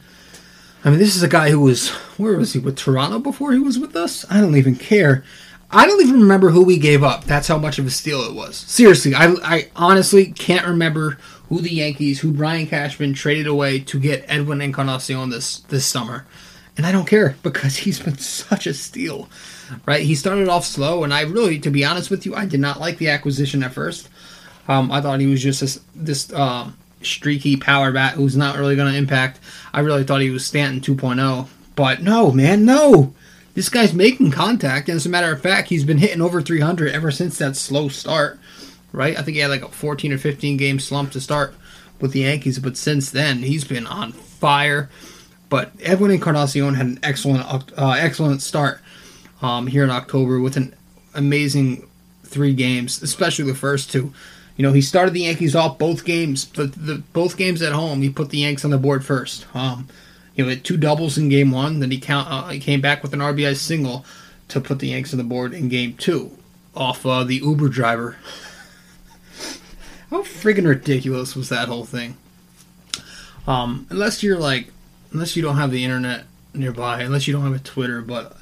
I 0.85 0.91
mean, 0.91 0.99
this 0.99 1.15
is 1.15 1.23
a 1.23 1.27
guy 1.27 1.49
who 1.49 1.61
was 1.61 1.89
where 2.17 2.37
was 2.37 2.53
he 2.53 2.59
with 2.59 2.77
Toronto 2.77 3.17
before 3.17 3.51
he 3.53 3.59
was 3.59 3.79
with 3.79 3.95
us? 3.95 4.23
I 4.29 4.39
don't 4.39 4.55
even 4.55 4.75
care. 4.75 5.23
I 5.71 5.87
don't 5.87 6.01
even 6.01 6.21
remember 6.21 6.51
who 6.51 6.63
we 6.63 6.77
gave 6.77 7.03
up. 7.03 7.25
That's 7.25 7.47
how 7.47 7.57
much 7.57 7.79
of 7.79 7.87
a 7.87 7.89
steal 7.89 8.21
it 8.21 8.35
was. 8.35 8.55
Seriously, 8.55 9.15
I, 9.15 9.33
I 9.43 9.69
honestly 9.75 10.27
can't 10.27 10.67
remember 10.67 11.17
who 11.49 11.59
the 11.59 11.73
Yankees, 11.73 12.19
who 12.19 12.31
Brian 12.31 12.67
Cashman 12.67 13.15
traded 13.15 13.47
away 13.47 13.79
to 13.79 13.99
get 13.99 14.25
Edwin 14.27 14.61
Encarnacion 14.61 15.31
this 15.31 15.59
this 15.61 15.87
summer, 15.87 16.27
and 16.77 16.85
I 16.85 16.91
don't 16.91 17.07
care 17.07 17.35
because 17.41 17.77
he's 17.77 17.99
been 17.99 18.19
such 18.19 18.67
a 18.67 18.73
steal. 18.75 19.27
Right? 19.87 20.03
He 20.03 20.13
started 20.13 20.47
off 20.47 20.65
slow, 20.65 21.03
and 21.03 21.11
I 21.11 21.21
really, 21.21 21.57
to 21.61 21.71
be 21.71 21.83
honest 21.83 22.11
with 22.11 22.27
you, 22.27 22.35
I 22.35 22.45
did 22.45 22.59
not 22.59 22.79
like 22.79 22.99
the 22.99 23.09
acquisition 23.09 23.63
at 23.63 23.73
first. 23.73 24.07
Um, 24.67 24.91
I 24.91 25.01
thought 25.01 25.19
he 25.19 25.25
was 25.25 25.41
just 25.41 25.61
this, 25.61 25.79
this 25.95 26.31
um, 26.31 26.77
streaky 27.05 27.57
power 27.57 27.91
bat 27.91 28.13
who's 28.13 28.35
not 28.35 28.57
really 28.57 28.75
going 28.75 28.91
to 28.91 28.97
impact. 28.97 29.39
I 29.73 29.81
really 29.81 30.03
thought 30.03 30.21
he 30.21 30.29
was 30.29 30.45
Stanton 30.45 30.81
2.0. 30.81 31.47
But 31.75 32.01
no, 32.01 32.31
man, 32.31 32.65
no. 32.65 33.13
This 33.53 33.69
guy's 33.69 33.93
making 33.93 34.31
contact, 34.31 34.89
and 34.89 34.97
as 34.97 35.05
a 35.05 35.09
matter 35.09 35.31
of 35.31 35.41
fact, 35.41 35.69
he's 35.69 35.85
been 35.85 35.97
hitting 35.97 36.21
over 36.21 36.41
300 36.41 36.91
ever 36.91 37.09
since 37.09 37.37
that 37.37 37.55
slow 37.55 37.87
start, 37.87 38.37
right? 38.91 39.17
I 39.17 39.21
think 39.21 39.35
he 39.35 39.41
had 39.41 39.49
like 39.49 39.63
a 39.63 39.69
14 39.69 40.11
or 40.11 40.17
15 40.17 40.57
game 40.57 40.79
slump 40.79 41.11
to 41.13 41.21
start 41.21 41.55
with 42.01 42.11
the 42.11 42.21
Yankees, 42.21 42.59
but 42.59 42.75
since 42.75 43.11
then, 43.11 43.39
he's 43.39 43.63
been 43.63 43.87
on 43.87 44.11
fire. 44.11 44.89
But 45.47 45.71
Edwin 45.81 46.11
Encarnacion 46.11 46.73
had 46.73 46.85
an 46.85 46.99
excellent, 47.01 47.45
uh, 47.77 47.91
excellent 47.91 48.41
start 48.41 48.81
um, 49.41 49.67
here 49.67 49.85
in 49.85 49.89
October 49.89 50.41
with 50.41 50.57
an 50.57 50.75
amazing 51.13 51.87
three 52.23 52.53
games, 52.53 53.01
especially 53.01 53.45
the 53.45 53.55
first 53.55 53.89
two. 53.91 54.13
You 54.57 54.63
know, 54.63 54.71
he 54.71 54.81
started 54.81 55.13
the 55.13 55.21
Yankees 55.21 55.55
off 55.55 55.77
both 55.77 56.05
games, 56.05 56.45
but 56.45 56.73
the 56.73 57.03
both 57.13 57.37
games 57.37 57.61
at 57.61 57.73
home, 57.73 58.01
he 58.01 58.09
put 58.09 58.29
the 58.29 58.39
Yanks 58.39 58.63
on 58.63 58.71
the 58.71 58.77
board 58.77 59.05
first. 59.05 59.45
Um, 59.53 59.87
you 60.35 60.43
know, 60.43 60.49
had 60.49 60.63
two 60.63 60.77
doubles 60.77 61.17
in 61.17 61.29
game 61.29 61.51
one, 61.51 61.79
then 61.79 61.91
he 61.91 61.99
count 61.99 62.29
uh, 62.29 62.49
he 62.49 62.59
came 62.59 62.81
back 62.81 63.03
with 63.03 63.13
an 63.13 63.19
RBI 63.19 63.55
single 63.55 64.05
to 64.49 64.61
put 64.61 64.79
the 64.79 64.89
Yanks 64.89 65.13
on 65.13 65.17
the 65.17 65.23
board 65.23 65.53
in 65.53 65.69
game 65.69 65.95
two 65.95 66.37
off 66.75 67.05
uh, 67.05 67.23
the 67.23 67.35
Uber 67.35 67.69
driver. 67.69 68.17
How 70.09 70.21
friggin' 70.21 70.67
ridiculous 70.67 71.35
was 71.35 71.49
that 71.49 71.67
whole 71.67 71.85
thing? 71.85 72.17
Um, 73.47 73.87
unless 73.89 74.23
you're 74.23 74.37
like, 74.37 74.71
unless 75.11 75.35
you 75.35 75.41
don't 75.41 75.57
have 75.57 75.71
the 75.71 75.83
internet 75.83 76.25
nearby, 76.53 77.01
unless 77.01 77.27
you 77.27 77.33
don't 77.33 77.43
have 77.43 77.53
a 77.53 77.59
Twitter, 77.59 78.01
but 78.01 78.37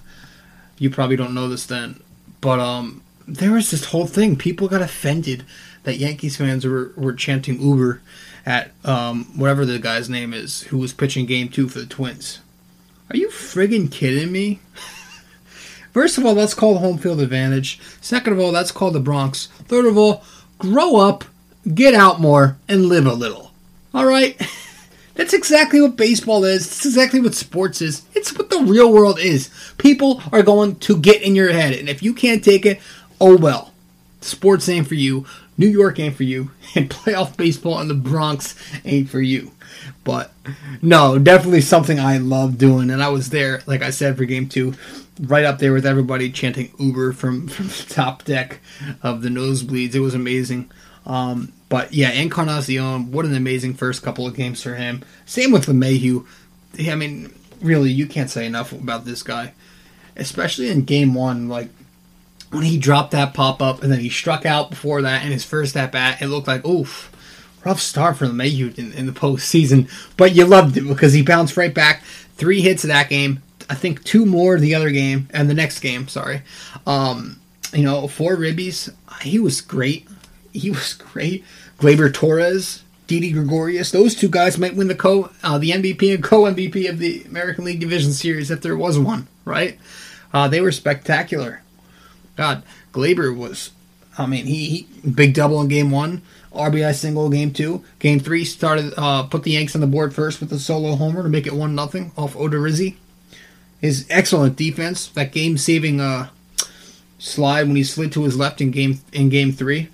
you 0.77 0.89
probably 0.89 1.15
don't 1.15 1.33
know 1.33 1.47
this 1.47 1.65
then. 1.65 2.01
But 2.41 2.59
um, 2.59 3.01
there 3.27 3.51
was 3.51 3.71
this 3.71 3.85
whole 3.85 4.07
thing. 4.07 4.35
People 4.35 4.67
got 4.67 4.81
offended 4.81 5.45
that 5.83 5.97
Yankees 5.97 6.37
fans 6.37 6.65
were, 6.65 6.91
were 6.95 7.13
chanting 7.13 7.61
Uber 7.61 8.01
at 8.45 8.71
um, 8.83 9.25
whatever 9.37 9.65
the 9.65 9.79
guy's 9.79 10.09
name 10.09 10.33
is 10.33 10.63
who 10.63 10.77
was 10.77 10.93
pitching 10.93 11.25
game 11.25 11.49
two 11.49 11.69
for 11.69 11.79
the 11.79 11.85
Twins. 11.85 12.39
Are 13.09 13.17
you 13.17 13.29
friggin' 13.29 13.91
kidding 13.91 14.31
me? 14.31 14.59
First 15.93 16.17
of 16.17 16.25
all, 16.25 16.35
that's 16.35 16.55
called 16.55 16.79
home 16.79 16.97
field 16.97 17.21
advantage. 17.21 17.79
Second 18.01 18.33
of 18.33 18.39
all, 18.39 18.51
that's 18.51 18.71
called 18.71 18.93
the 18.93 18.99
Bronx. 18.99 19.47
Third 19.65 19.85
of 19.85 19.97
all, 19.97 20.23
grow 20.57 20.95
up, 20.95 21.25
get 21.73 21.93
out 21.93 22.19
more, 22.19 22.57
and 22.67 22.87
live 22.87 23.05
a 23.05 23.13
little. 23.13 23.51
All 23.93 24.05
right? 24.05 24.41
That's 25.15 25.33
exactly 25.33 25.79
what 25.79 25.95
baseball 25.95 26.43
is. 26.43 26.67
That's 26.67 26.87
exactly 26.87 27.21
what 27.21 27.35
sports 27.35 27.81
is. 27.81 28.01
It's 28.15 28.35
what 28.35 28.49
the 28.49 28.63
real 28.63 28.91
world 28.91 29.19
is. 29.19 29.51
People 29.77 30.23
are 30.31 30.41
going 30.41 30.77
to 30.77 30.97
get 30.97 31.21
in 31.21 31.35
your 31.35 31.51
head, 31.51 31.73
and 31.73 31.87
if 31.87 32.01
you 32.01 32.15
can't 32.15 32.43
take 32.43 32.65
it, 32.65 32.79
oh 33.21 33.37
well. 33.37 33.72
Sports 34.23 34.69
ain't 34.69 34.87
for 34.87 34.95
you. 34.95 35.25
New 35.57 35.67
York 35.67 35.99
ain't 35.99 36.15
for 36.15 36.23
you, 36.23 36.51
and 36.75 36.89
playoff 36.89 37.37
baseball 37.37 37.79
in 37.79 37.87
the 37.87 37.93
Bronx 37.93 38.55
ain't 38.85 39.09
for 39.09 39.21
you. 39.21 39.51
But 40.03 40.31
no, 40.81 41.17
definitely 41.19 41.61
something 41.61 41.99
I 41.99 42.17
love 42.17 42.57
doing, 42.57 42.89
and 42.89 43.03
I 43.03 43.09
was 43.09 43.29
there, 43.29 43.61
like 43.65 43.81
I 43.81 43.89
said, 43.89 44.17
for 44.17 44.25
game 44.25 44.47
two, 44.47 44.73
right 45.21 45.45
up 45.45 45.59
there 45.59 45.73
with 45.73 45.85
everybody 45.85 46.31
chanting 46.31 46.71
Uber 46.79 47.13
from, 47.13 47.47
from 47.49 47.67
the 47.67 47.85
top 47.89 48.23
deck 48.23 48.59
of 49.01 49.21
the 49.21 49.29
nosebleeds. 49.29 49.95
It 49.95 49.99
was 49.99 50.15
amazing. 50.15 50.71
Um, 51.05 51.53
but 51.69 51.93
yeah, 51.93 52.11
Encarnacion, 52.11 53.11
what 53.11 53.25
an 53.25 53.35
amazing 53.35 53.73
first 53.73 54.03
couple 54.03 54.27
of 54.27 54.35
games 54.35 54.61
for 54.61 54.75
him. 54.75 55.03
Same 55.25 55.51
with 55.51 55.65
LeMahieu. 55.65 56.25
I 56.87 56.95
mean, 56.95 57.33
really, 57.61 57.91
you 57.91 58.07
can't 58.07 58.29
say 58.29 58.45
enough 58.45 58.71
about 58.71 59.05
this 59.05 59.23
guy, 59.23 59.53
especially 60.15 60.69
in 60.69 60.83
game 60.83 61.13
one. 61.13 61.49
Like 61.49 61.69
when 62.53 62.63
he 62.63 62.77
dropped 62.77 63.11
that 63.11 63.33
pop 63.33 63.61
up 63.61 63.81
and 63.81 63.91
then 63.91 63.99
he 63.99 64.09
struck 64.09 64.45
out 64.45 64.69
before 64.69 65.01
that 65.01 65.25
in 65.25 65.31
his 65.31 65.43
first 65.43 65.75
at 65.75 65.91
bat, 65.91 66.21
it 66.21 66.27
looked 66.27 66.47
like 66.47 66.65
oof, 66.65 67.11
rough 67.65 67.79
start 67.79 68.17
for 68.17 68.27
LeMahieu 68.27 68.77
in, 68.77 68.93
in 68.93 69.05
the 69.07 69.11
postseason. 69.11 69.89
But 70.17 70.35
you 70.35 70.45
loved 70.45 70.77
it 70.77 70.87
because 70.87 71.13
he 71.13 71.23
bounced 71.23 71.57
right 71.57 71.73
back. 71.73 72.03
Three 72.35 72.61
hits 72.61 72.83
in 72.83 72.89
that 72.89 73.09
game. 73.09 73.41
I 73.69 73.75
think 73.75 74.03
two 74.03 74.25
more 74.25 74.59
the 74.59 74.75
other 74.75 74.91
game 74.91 75.29
and 75.31 75.49
the 75.49 75.53
next 75.53 75.79
game. 75.79 76.07
Sorry, 76.07 76.41
um, 76.85 77.39
you 77.73 77.83
know, 77.83 78.07
four 78.07 78.35
ribbies. 78.35 78.93
He 79.21 79.39
was 79.39 79.61
great. 79.61 80.07
He 80.51 80.69
was 80.69 80.93
great. 80.93 81.43
Gleyber 81.79 82.13
Torres, 82.13 82.83
Didi 83.07 83.31
Gregorius, 83.31 83.91
those 83.91 84.15
two 84.15 84.29
guys 84.29 84.59
might 84.59 84.75
win 84.75 84.89
the 84.89 84.95
co 84.95 85.31
uh, 85.43 85.57
the 85.57 85.71
MVP 85.71 86.13
and 86.13 86.23
co 86.23 86.43
MVP 86.43 86.87
of 86.87 86.99
the 86.99 87.23
American 87.23 87.65
League 87.65 87.79
Division 87.79 88.11
Series 88.11 88.51
if 88.51 88.61
there 88.61 88.77
was 88.77 88.99
one. 88.99 89.27
Right? 89.43 89.79
Uh, 90.31 90.47
they 90.47 90.61
were 90.61 90.71
spectacular. 90.71 91.62
God, 92.35 92.63
Gleyber 92.91 93.35
was. 93.35 93.71
I 94.17 94.25
mean, 94.27 94.45
he, 94.45 94.87
he 95.01 95.09
big 95.09 95.33
double 95.33 95.59
in 95.61 95.67
game 95.67 95.89
one, 95.89 96.21
RBI 96.53 96.93
single 96.93 97.29
game 97.29 97.51
two. 97.51 97.83
Game 97.99 98.19
three 98.19 98.45
started 98.45 98.93
uh, 98.97 99.23
put 99.23 99.43
the 99.43 99.51
Yanks 99.51 99.75
on 99.75 99.81
the 99.81 99.87
board 99.87 100.13
first 100.13 100.39
with 100.39 100.51
a 100.51 100.59
solo 100.59 100.95
homer 100.95 101.23
to 101.23 101.29
make 101.29 101.47
it 101.47 101.53
one 101.53 101.73
nothing 101.73 102.11
off 102.17 102.35
Odorizzi. 102.35 102.95
His 103.81 104.05
excellent 104.09 104.55
defense, 104.55 105.07
that 105.07 105.31
game 105.31 105.57
saving 105.57 105.99
uh, 105.99 106.29
slide 107.17 107.67
when 107.67 107.75
he 107.75 107.83
slid 107.83 108.11
to 108.13 108.23
his 108.23 108.37
left 108.37 108.61
in 108.61 108.71
game 108.71 108.99
in 109.11 109.29
game 109.29 109.51
three 109.51 109.89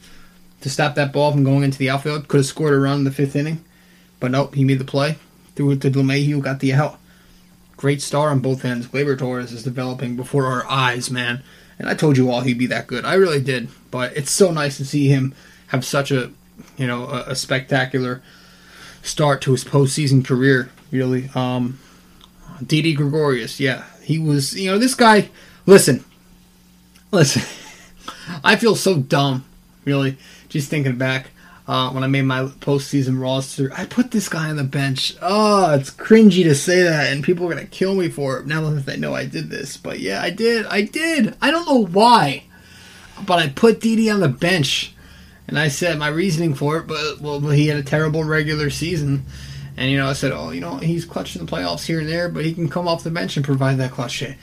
to 0.61 0.69
stop 0.69 0.95
that 0.95 1.13
ball 1.13 1.31
from 1.31 1.43
going 1.43 1.63
into 1.63 1.77
the 1.77 1.89
outfield. 1.89 2.27
Could 2.27 2.37
have 2.37 2.45
scored 2.45 2.73
a 2.73 2.79
run 2.79 2.99
in 2.99 3.03
the 3.05 3.11
fifth 3.11 3.35
inning, 3.35 3.63
but 4.19 4.31
nope, 4.31 4.55
he 4.55 4.63
made 4.63 4.79
the 4.79 4.85
play. 4.85 5.17
Threw 5.55 5.71
it 5.71 5.81
to 5.81 5.91
LeMahieu, 5.91 6.41
got 6.41 6.59
the 6.59 6.73
out. 6.73 6.99
Great 7.77 8.01
star 8.01 8.29
on 8.29 8.39
both 8.39 8.65
ends. 8.65 8.87
Gleyber 8.87 9.17
Torres 9.17 9.53
is 9.53 9.63
developing 9.63 10.15
before 10.15 10.45
our 10.45 10.69
eyes, 10.69 11.09
man. 11.09 11.41
And 11.79 11.89
I 11.89 11.93
told 11.95 12.17
you 12.17 12.29
all 12.29 12.41
he'd 12.41 12.57
be 12.57 12.67
that 12.67 12.87
good. 12.87 13.05
I 13.05 13.13
really 13.13 13.41
did. 13.41 13.69
But 13.89 14.15
it's 14.15 14.31
so 14.31 14.51
nice 14.51 14.77
to 14.77 14.85
see 14.85 15.07
him 15.07 15.33
have 15.67 15.85
such 15.85 16.11
a, 16.11 16.31
you 16.77 16.85
know, 16.85 17.05
a, 17.05 17.23
a 17.29 17.35
spectacular 17.35 18.21
start 19.01 19.41
to 19.43 19.51
his 19.51 19.63
postseason 19.63 20.23
career. 20.23 20.69
Really, 20.91 21.29
um, 21.35 21.79
Didi 22.65 22.93
Gregorius, 22.93 23.59
yeah, 23.59 23.85
he 24.03 24.19
was. 24.19 24.55
You 24.55 24.71
know, 24.71 24.77
this 24.77 24.95
guy. 24.95 25.29
Listen, 25.65 26.03
listen. 27.11 27.43
I 28.43 28.55
feel 28.55 28.75
so 28.75 28.97
dumb, 28.97 29.45
really, 29.85 30.17
just 30.49 30.69
thinking 30.69 30.97
back. 30.97 31.27
Uh, 31.69 31.91
when 31.91 32.03
I 32.03 32.07
made 32.07 32.23
my 32.23 32.45
postseason 32.45 33.21
roster, 33.21 33.71
I 33.75 33.85
put 33.85 34.09
this 34.09 34.27
guy 34.27 34.49
on 34.49 34.55
the 34.55 34.63
bench. 34.63 35.15
Oh, 35.21 35.75
it's 35.75 35.91
cringy 35.91 36.41
to 36.45 36.55
say 36.55 36.81
that, 36.81 37.13
and 37.13 37.23
people 37.23 37.45
are 37.45 37.53
gonna 37.53 37.67
kill 37.67 37.93
me 37.93 38.09
for 38.09 38.39
it 38.39 38.47
now 38.47 38.67
that 38.71 38.87
they 38.87 38.97
know 38.97 39.13
I 39.13 39.27
did 39.27 39.51
this. 39.51 39.77
But 39.77 39.99
yeah, 39.99 40.19
I 40.19 40.31
did. 40.31 40.65
I 40.65 40.81
did. 40.81 41.35
I 41.39 41.51
don't 41.51 41.67
know 41.67 41.85
why, 41.85 42.45
but 43.23 43.37
I 43.37 43.49
put 43.49 43.81
Didi 43.81 44.09
on 44.09 44.19
the 44.19 44.27
bench, 44.27 44.95
and 45.47 45.59
I 45.59 45.67
said 45.67 45.99
my 45.99 46.07
reasoning 46.07 46.55
for 46.55 46.77
it. 46.77 46.87
But 46.87 47.21
well, 47.21 47.39
he 47.39 47.67
had 47.67 47.77
a 47.77 47.83
terrible 47.83 48.23
regular 48.23 48.71
season, 48.71 49.25
and 49.77 49.91
you 49.91 49.97
know 49.97 50.07
I 50.07 50.13
said, 50.13 50.31
oh, 50.31 50.49
you 50.49 50.61
know 50.61 50.77
he's 50.77 51.05
clutch 51.05 51.35
in 51.35 51.45
the 51.45 51.51
playoffs 51.51 51.85
here 51.85 51.99
and 51.99 52.09
there, 52.09 52.29
but 52.29 52.45
he 52.45 52.55
can 52.55 52.67
come 52.67 52.87
off 52.87 53.03
the 53.03 53.11
bench 53.11 53.37
and 53.37 53.45
provide 53.45 53.77
that 53.77 53.91
clutch 53.91 54.21
hit. 54.21 54.37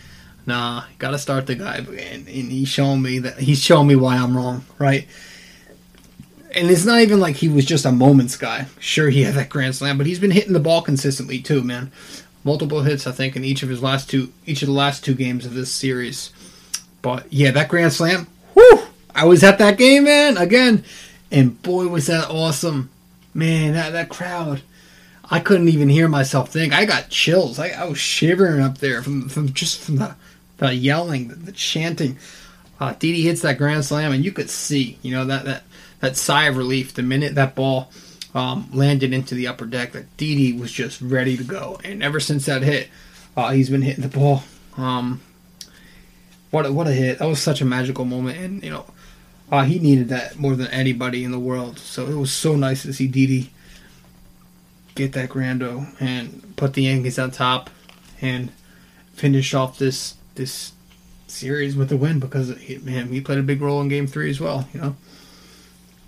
Nah, 0.46 0.84
gotta 1.00 1.18
start 1.18 1.48
the 1.48 1.56
guy, 1.56 1.78
and, 1.78 2.28
and 2.28 2.28
he's 2.28 2.68
showing 2.68 3.02
me 3.02 3.18
that 3.18 3.40
he's 3.40 3.60
showing 3.60 3.88
me 3.88 3.96
why 3.96 4.16
I'm 4.16 4.36
wrong, 4.36 4.64
right? 4.78 5.08
And 6.56 6.70
it's 6.70 6.86
not 6.86 7.00
even 7.00 7.20
like 7.20 7.36
he 7.36 7.48
was 7.48 7.66
just 7.66 7.84
a 7.84 7.92
moments 7.92 8.36
guy. 8.36 8.66
Sure, 8.80 9.10
he 9.10 9.22
had 9.22 9.34
that 9.34 9.50
grand 9.50 9.76
slam, 9.76 9.98
but 9.98 10.06
he's 10.06 10.18
been 10.18 10.30
hitting 10.30 10.54
the 10.54 10.60
ball 10.60 10.80
consistently 10.80 11.38
too, 11.38 11.62
man. 11.62 11.92
Multiple 12.44 12.80
hits, 12.82 13.06
I 13.06 13.12
think, 13.12 13.36
in 13.36 13.44
each 13.44 13.62
of 13.62 13.68
his 13.68 13.82
last 13.82 14.08
two, 14.08 14.32
each 14.46 14.62
of 14.62 14.68
the 14.68 14.74
last 14.74 15.04
two 15.04 15.14
games 15.14 15.44
of 15.44 15.54
this 15.54 15.70
series. 15.70 16.32
But 17.02 17.30
yeah, 17.30 17.50
that 17.50 17.68
grand 17.68 17.92
slam, 17.92 18.26
whoo! 18.54 18.80
I 19.14 19.26
was 19.26 19.44
at 19.44 19.58
that 19.58 19.76
game, 19.76 20.04
man, 20.04 20.36
again, 20.38 20.84
and 21.30 21.60
boy, 21.62 21.88
was 21.88 22.06
that 22.06 22.30
awesome, 22.30 22.90
man! 23.34 23.74
That 23.74 23.90
that 23.90 24.08
crowd, 24.08 24.62
I 25.30 25.40
couldn't 25.40 25.68
even 25.68 25.88
hear 25.90 26.08
myself 26.08 26.50
think. 26.50 26.72
I 26.72 26.86
got 26.86 27.10
chills. 27.10 27.58
I, 27.58 27.68
I 27.68 27.84
was 27.84 27.98
shivering 27.98 28.62
up 28.62 28.78
there 28.78 29.02
from 29.02 29.28
from 29.28 29.52
just 29.52 29.80
from 29.80 29.96
the 29.96 30.14
the 30.56 30.74
yelling, 30.74 31.28
the, 31.28 31.34
the 31.34 31.52
chanting. 31.52 32.16
Uh, 32.80 32.94
Didi 32.98 33.22
hits 33.22 33.42
that 33.42 33.58
grand 33.58 33.84
slam, 33.84 34.12
and 34.12 34.24
you 34.24 34.32
could 34.32 34.50
see, 34.50 34.98
you 35.02 35.12
know, 35.12 35.24
that 35.26 35.44
that 35.44 35.62
that 36.00 36.16
sigh 36.16 36.44
of 36.44 36.56
relief 36.56 36.94
the 36.94 37.02
minute 37.02 37.34
that 37.34 37.54
ball 37.54 37.90
um, 38.34 38.68
landed 38.72 39.12
into 39.12 39.34
the 39.34 39.46
upper 39.46 39.66
deck. 39.66 39.92
That 39.92 40.16
Didi 40.16 40.52
was 40.52 40.70
just 40.70 41.00
ready 41.00 41.36
to 41.36 41.44
go, 41.44 41.80
and 41.82 42.02
ever 42.02 42.20
since 42.20 42.46
that 42.46 42.62
hit, 42.62 42.88
uh, 43.36 43.50
he's 43.50 43.70
been 43.70 43.82
hitting 43.82 44.02
the 44.02 44.08
ball. 44.08 44.44
Um, 44.76 45.20
what 46.50 46.66
a, 46.66 46.72
what 46.72 46.86
a 46.86 46.92
hit! 46.92 47.18
That 47.18 47.28
was 47.28 47.40
such 47.40 47.60
a 47.60 47.64
magical 47.64 48.04
moment, 48.04 48.38
and 48.38 48.62
you 48.62 48.70
know, 48.70 48.84
uh, 49.50 49.64
he 49.64 49.78
needed 49.78 50.08
that 50.10 50.38
more 50.38 50.54
than 50.54 50.68
anybody 50.68 51.24
in 51.24 51.32
the 51.32 51.38
world. 51.38 51.78
So 51.78 52.06
it 52.06 52.14
was 52.14 52.32
so 52.32 52.56
nice 52.56 52.82
to 52.82 52.92
see 52.92 53.08
Didi 53.08 53.50
get 54.94 55.12
that 55.12 55.30
grando 55.30 55.94
and 56.00 56.56
put 56.56 56.74
the 56.74 56.82
Yankees 56.82 57.18
on 57.18 57.30
top 57.30 57.70
and 58.20 58.50
finish 59.12 59.54
off 59.54 59.78
this 59.78 60.14
this 60.34 60.72
series 61.26 61.76
with 61.76 61.90
a 61.90 61.96
win 61.96 62.20
because 62.20 62.50
man, 62.82 63.08
he 63.08 63.20
played 63.20 63.38
a 63.38 63.42
big 63.42 63.60
role 63.60 63.80
in 63.80 63.88
Game 63.88 64.06
Three 64.06 64.30
as 64.30 64.40
well. 64.40 64.68
You 64.74 64.80
know. 64.80 64.96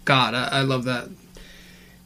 God, 0.09 0.33
I, 0.33 0.49
I 0.49 0.61
love 0.63 0.85
that. 0.85 1.11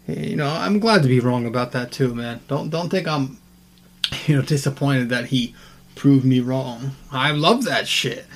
You 0.08 0.34
know, 0.34 0.48
I'm 0.48 0.80
glad 0.80 1.04
to 1.04 1.08
be 1.08 1.20
wrong 1.20 1.46
about 1.46 1.70
that 1.70 1.92
too, 1.92 2.12
man. 2.12 2.40
Don't 2.48 2.68
don't 2.68 2.88
think 2.88 3.06
I'm, 3.06 3.38
you 4.26 4.34
know, 4.34 4.42
disappointed 4.42 5.08
that 5.10 5.26
he 5.26 5.54
proved 5.94 6.24
me 6.24 6.40
wrong. 6.40 6.96
I 7.12 7.30
love 7.30 7.62
that 7.62 7.86
shit. 7.86 8.26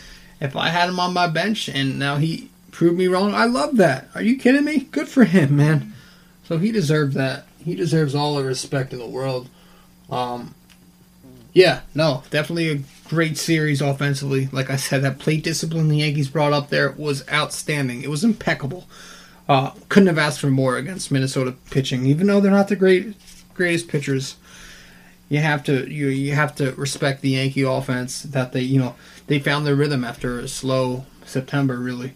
If 0.41 0.55
I 0.55 0.69
had 0.69 0.89
him 0.89 1.01
on 1.01 1.13
my 1.13 1.27
bench 1.27 1.69
and 1.69 1.99
now 1.99 2.17
he 2.17 2.49
proved 2.71 2.97
me 2.97 3.09
wrong, 3.09 3.35
I 3.35 3.47
love 3.47 3.77
that. 3.79 4.09
Are 4.15 4.23
you 4.23 4.39
kidding 4.39 4.65
me? 4.65 4.85
Good 4.93 5.09
for 5.09 5.25
him, 5.25 5.57
man. 5.57 5.95
So 6.45 6.59
he 6.59 6.71
deserved 6.71 7.15
that. 7.15 7.49
He 7.59 7.75
deserves 7.75 8.15
all 8.15 8.37
the 8.37 8.45
respect 8.45 8.93
in 8.93 9.01
the 9.01 9.07
world. 9.09 9.49
Um, 10.09 10.55
yeah, 11.53 11.81
no, 11.93 12.23
definitely 12.31 12.71
a 12.71 13.09
great 13.09 13.37
series 13.37 13.83
offensively. 13.83 14.49
Like 14.53 14.71
I 14.71 14.77
said, 14.77 15.03
that 15.03 15.19
plate 15.19 15.43
discipline 15.43 15.89
the 15.89 15.97
Yankees 15.97 16.29
brought 16.29 16.53
up 16.53 16.69
there 16.69 16.93
was 16.93 17.29
outstanding. 17.29 18.05
It 18.05 18.11
was 18.11 18.23
impeccable. 18.23 18.87
Uh, 19.49 19.71
couldn't 19.89 20.09
have 20.09 20.19
asked 20.19 20.41
for 20.41 20.51
more 20.51 20.77
against 20.77 21.13
Minnesota 21.13 21.55
pitching, 21.71 22.05
even 22.07 22.27
though 22.27 22.41
they're 22.41 22.51
not 22.51 22.69
the 22.69 22.77
great 22.77 23.15
greatest 23.55 23.89
pitchers. 23.89 24.37
You 25.29 25.39
have 25.39 25.65
to 25.65 25.91
you 25.91 26.09
you 26.09 26.35
have 26.35 26.55
to 26.57 26.73
respect 26.73 27.23
the 27.23 27.31
Yankee 27.31 27.63
offense 27.63 28.23
that 28.23 28.53
they 28.53 28.61
you 28.61 28.79
know 28.79 28.95
they 29.27 29.39
found 29.39 29.67
their 29.67 29.75
rhythm 29.75 30.05
after 30.05 30.39
a 30.39 30.49
slow 30.49 31.07
September 31.25 31.79
really. 31.79 32.15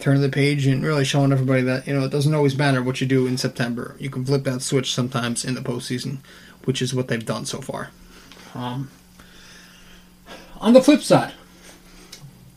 Turn 0.00 0.20
the 0.20 0.28
page 0.28 0.66
and 0.66 0.84
really 0.84 1.04
showing 1.04 1.32
everybody 1.32 1.62
that 1.62 1.86
you 1.86 1.94
know 1.94 2.04
it 2.04 2.10
doesn't 2.10 2.34
always 2.34 2.58
matter 2.58 2.82
what 2.82 3.00
you 3.00 3.06
do 3.06 3.26
in 3.26 3.38
September. 3.38 3.96
You 3.98 4.10
can 4.10 4.24
flip 4.24 4.44
that 4.44 4.62
switch 4.62 4.92
sometimes 4.92 5.44
in 5.44 5.54
the 5.54 5.60
postseason, 5.60 6.18
which 6.64 6.82
is 6.82 6.94
what 6.94 7.08
they've 7.08 7.24
done 7.24 7.46
so 7.46 7.60
far. 7.60 7.90
Um, 8.54 8.90
on 10.60 10.72
the 10.72 10.82
flip 10.82 11.02
side, 11.02 11.32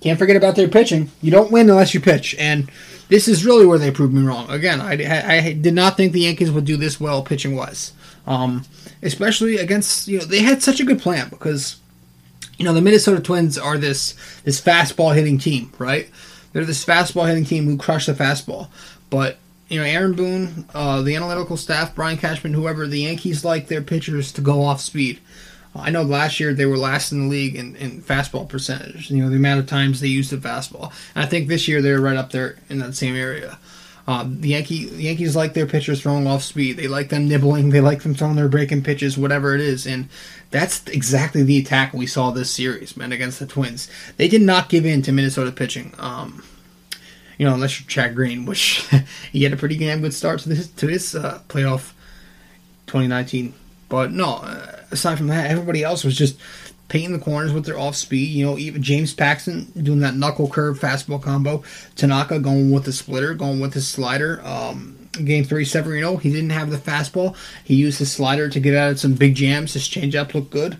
can't 0.01 0.19
forget 0.19 0.35
about 0.35 0.55
their 0.55 0.67
pitching. 0.67 1.09
You 1.21 1.31
don't 1.31 1.51
win 1.51 1.69
unless 1.69 1.93
you 1.93 1.99
pitch, 1.99 2.35
and 2.37 2.69
this 3.09 3.27
is 3.27 3.45
really 3.45 3.65
where 3.65 3.77
they 3.77 3.91
proved 3.91 4.13
me 4.13 4.25
wrong. 4.25 4.49
Again, 4.49 4.81
I, 4.81 5.37
I, 5.37 5.53
did 5.53 5.73
not 5.73 5.95
think 5.95 6.11
the 6.11 6.21
Yankees 6.21 6.51
would 6.51 6.65
do 6.65 6.77
this 6.77 6.99
well 6.99 7.23
pitching 7.23 7.55
wise, 7.55 7.93
um, 8.25 8.65
especially 9.01 9.57
against 9.57 10.07
you 10.07 10.19
know 10.19 10.25
they 10.25 10.41
had 10.41 10.61
such 10.61 10.79
a 10.79 10.85
good 10.85 10.99
plan 10.99 11.29
because 11.29 11.77
you 12.57 12.65
know 12.65 12.73
the 12.73 12.81
Minnesota 12.81 13.21
Twins 13.21 13.57
are 13.57 13.77
this 13.77 14.13
this 14.43 14.59
fastball 14.59 15.15
hitting 15.15 15.37
team, 15.37 15.71
right? 15.77 16.09
They're 16.53 16.65
this 16.65 16.85
fastball 16.85 17.27
hitting 17.27 17.45
team 17.45 17.65
who 17.65 17.77
crush 17.77 18.07
the 18.07 18.13
fastball, 18.13 18.67
but 19.09 19.37
you 19.69 19.79
know 19.79 19.85
Aaron 19.85 20.13
Boone, 20.13 20.65
uh, 20.73 21.01
the 21.01 21.15
analytical 21.15 21.57
staff, 21.57 21.95
Brian 21.95 22.17
Cashman, 22.17 22.53
whoever, 22.53 22.87
the 22.87 23.01
Yankees 23.01 23.45
like 23.45 23.67
their 23.67 23.81
pitchers 23.81 24.31
to 24.33 24.41
go 24.41 24.63
off 24.63 24.81
speed. 24.81 25.19
I 25.77 25.89
know 25.89 26.03
last 26.03 26.39
year 26.39 26.53
they 26.53 26.65
were 26.65 26.77
last 26.77 27.11
in 27.11 27.21
the 27.21 27.27
league 27.27 27.55
in, 27.55 27.75
in 27.75 28.01
fastball 28.01 28.47
percentage. 28.47 29.09
You 29.09 29.23
know 29.23 29.29
the 29.29 29.35
amount 29.35 29.59
of 29.59 29.67
times 29.67 29.99
they 29.99 30.07
used 30.07 30.31
the 30.31 30.37
fastball. 30.37 30.93
And 31.15 31.23
I 31.23 31.27
think 31.27 31.47
this 31.47 31.67
year 31.67 31.81
they're 31.81 32.01
right 32.01 32.17
up 32.17 32.31
there 32.31 32.57
in 32.69 32.79
that 32.79 32.95
same 32.95 33.15
area. 33.15 33.57
Um, 34.07 34.39
the 34.39 34.49
Yankee 34.49 34.85
the 34.85 35.03
Yankees 35.03 35.35
like 35.35 35.53
their 35.53 35.65
pitchers 35.65 36.01
throwing 36.01 36.27
off 36.27 36.41
speed. 36.41 36.77
They 36.77 36.87
like 36.87 37.09
them 37.09 37.27
nibbling. 37.27 37.71
They 37.71 37.81
like 37.81 38.03
them 38.03 38.15
throwing 38.15 38.37
their 38.37 38.47
breaking 38.47 38.83
pitches, 38.83 39.17
whatever 39.17 39.53
it 39.53 39.59
is. 39.59 39.85
And 39.85 40.07
that's 40.49 40.85
exactly 40.87 41.43
the 41.43 41.59
attack 41.59 41.93
we 41.93 42.07
saw 42.07 42.31
this 42.31 42.49
series, 42.49 42.95
man, 42.95 43.11
against 43.11 43.39
the 43.39 43.45
Twins. 43.45 43.89
They 44.15 44.29
did 44.29 44.41
not 44.41 44.69
give 44.69 44.85
in 44.85 45.01
to 45.01 45.11
Minnesota 45.11 45.51
pitching. 45.51 45.93
Um, 45.99 46.43
you 47.37 47.45
know, 47.45 47.53
unless 47.53 47.79
you're 47.79 47.87
Chad 47.87 48.15
Green, 48.15 48.45
which 48.45 48.87
he 49.31 49.43
had 49.43 49.51
a 49.51 49.57
pretty 49.57 49.77
damn 49.77 50.01
good 50.01 50.13
start 50.13 50.39
to 50.39 50.49
this 50.49 50.67
to 50.67 50.87
his 50.87 51.13
uh, 51.13 51.41
playoff 51.49 51.91
2019. 52.87 53.53
But 53.89 54.13
no, 54.13 54.35
uh, 54.35 54.76
aside 54.91 55.17
from 55.17 55.27
that, 55.27 55.49
everybody 55.49 55.83
else 55.83 56.03
was 56.03 56.17
just 56.17 56.37
painting 56.87 57.11
the 57.11 57.23
corners 57.23 57.53
with 57.53 57.65
their 57.65 57.77
off 57.77 57.95
speed. 57.95 58.29
You 58.29 58.45
know, 58.45 58.57
even 58.57 58.81
James 58.81 59.13
Paxton 59.13 59.71
doing 59.81 59.99
that 59.99 60.15
knuckle 60.15 60.49
curve 60.49 60.79
fastball 60.79 61.21
combo. 61.21 61.63
Tanaka 61.95 62.39
going 62.39 62.71
with 62.71 62.85
the 62.85 62.93
splitter, 62.93 63.33
going 63.33 63.59
with 63.59 63.73
his 63.73 63.87
slider. 63.87 64.41
Um, 64.45 65.09
game 65.11 65.43
three, 65.43 65.65
Severino, 65.65 66.17
he 66.17 66.31
didn't 66.31 66.51
have 66.51 66.69
the 66.69 66.77
fastball. 66.77 67.35
He 67.63 67.75
used 67.75 67.99
his 67.99 68.11
slider 68.11 68.49
to 68.49 68.59
get 68.59 68.75
out 68.75 68.91
of 68.91 68.99
some 68.99 69.13
big 69.13 69.35
jams. 69.35 69.73
His 69.73 69.87
changeup 69.87 70.33
looked 70.33 70.51
good. 70.51 70.77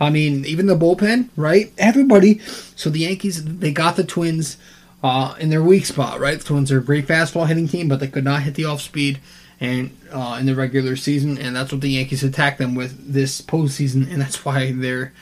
I 0.00 0.10
mean, 0.10 0.44
even 0.44 0.66
the 0.66 0.76
bullpen, 0.76 1.28
right? 1.36 1.72
Everybody. 1.78 2.40
So 2.74 2.90
the 2.90 3.00
Yankees, 3.00 3.44
they 3.44 3.72
got 3.72 3.96
the 3.96 4.04
Twins 4.04 4.56
uh, 5.02 5.36
in 5.38 5.50
their 5.50 5.62
weak 5.62 5.86
spot, 5.86 6.18
right? 6.18 6.38
The 6.38 6.44
Twins 6.44 6.72
are 6.72 6.78
a 6.78 6.84
great 6.84 7.06
fastball 7.06 7.46
hitting 7.46 7.68
team, 7.68 7.88
but 7.88 8.00
they 8.00 8.08
could 8.08 8.24
not 8.24 8.42
hit 8.42 8.54
the 8.54 8.64
off 8.64 8.80
speed 8.80 9.20
and 9.64 9.96
uh, 10.12 10.36
in 10.38 10.46
the 10.46 10.54
regular 10.54 10.94
season, 10.94 11.38
and 11.38 11.56
that's 11.56 11.72
what 11.72 11.80
the 11.80 11.88
Yankees 11.88 12.22
attacked 12.22 12.58
them 12.58 12.74
with 12.74 13.12
this 13.12 13.40
postseason, 13.40 14.10
and 14.10 14.20
that's 14.20 14.44
why 14.44 14.72
they're 14.72 15.12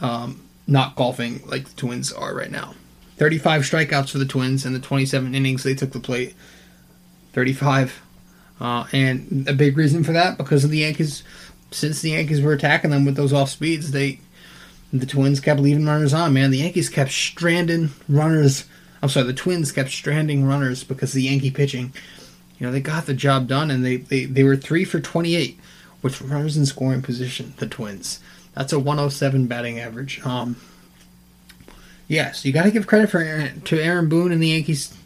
um, 0.00 0.42
not 0.66 0.94
golfing 0.96 1.42
like 1.46 1.68
the 1.68 1.76
Twins 1.76 2.12
are 2.12 2.34
right 2.34 2.50
now. 2.50 2.74
35 3.16 3.62
strikeouts 3.62 4.10
for 4.10 4.18
the 4.18 4.26
Twins 4.26 4.66
in 4.66 4.74
the 4.74 4.78
27 4.78 5.34
innings 5.34 5.62
they 5.62 5.74
took 5.74 5.92
the 5.92 6.00
plate. 6.00 6.34
35. 7.32 8.02
Uh, 8.60 8.86
and 8.92 9.46
a 9.48 9.54
big 9.54 9.76
reason 9.76 10.04
for 10.04 10.12
that 10.12 10.36
because 10.36 10.64
of 10.64 10.70
the 10.70 10.78
Yankees. 10.78 11.22
Since 11.70 12.00
the 12.00 12.10
Yankees 12.10 12.40
were 12.40 12.52
attacking 12.52 12.90
them 12.90 13.04
with 13.04 13.16
those 13.16 13.32
off 13.32 13.48
speeds, 13.48 13.90
they 13.90 14.20
the 14.92 15.06
Twins 15.06 15.40
kept 15.40 15.60
leaving 15.60 15.86
runners 15.86 16.14
on. 16.14 16.32
Man, 16.32 16.50
the 16.50 16.58
Yankees 16.58 16.88
kept 16.88 17.10
stranding 17.10 17.90
runners. 18.08 18.64
I'm 19.02 19.08
sorry, 19.08 19.26
the 19.26 19.32
Twins 19.32 19.72
kept 19.72 19.90
stranding 19.90 20.44
runners 20.44 20.84
because 20.84 21.10
of 21.10 21.16
the 21.16 21.22
Yankee 21.22 21.50
pitching. 21.50 21.92
You 22.58 22.66
know, 22.66 22.72
they 22.72 22.80
got 22.80 23.06
the 23.06 23.14
job 23.14 23.48
done, 23.48 23.70
and 23.70 23.84
they 23.84 23.96
they, 23.96 24.24
they 24.24 24.44
were 24.44 24.56
three 24.56 24.84
for 24.84 25.00
28 25.00 25.58
with 26.02 26.20
runners 26.22 26.56
in 26.56 26.66
scoring 26.66 27.02
position. 27.02 27.54
The 27.58 27.66
Twins. 27.66 28.20
That's 28.54 28.72
a 28.72 28.78
107 28.78 29.46
batting 29.46 29.78
average. 29.78 30.24
Um, 30.24 30.56
yes, 32.08 32.44
you 32.44 32.52
got 32.52 32.62
to 32.62 32.70
give 32.70 32.86
credit 32.86 33.10
for 33.10 33.20
Aaron, 33.20 33.60
to 33.62 33.78
Aaron 33.80 34.08
Boone 34.08 34.32
and 34.32 34.42
the 34.42 34.48
Yankees 34.48 34.96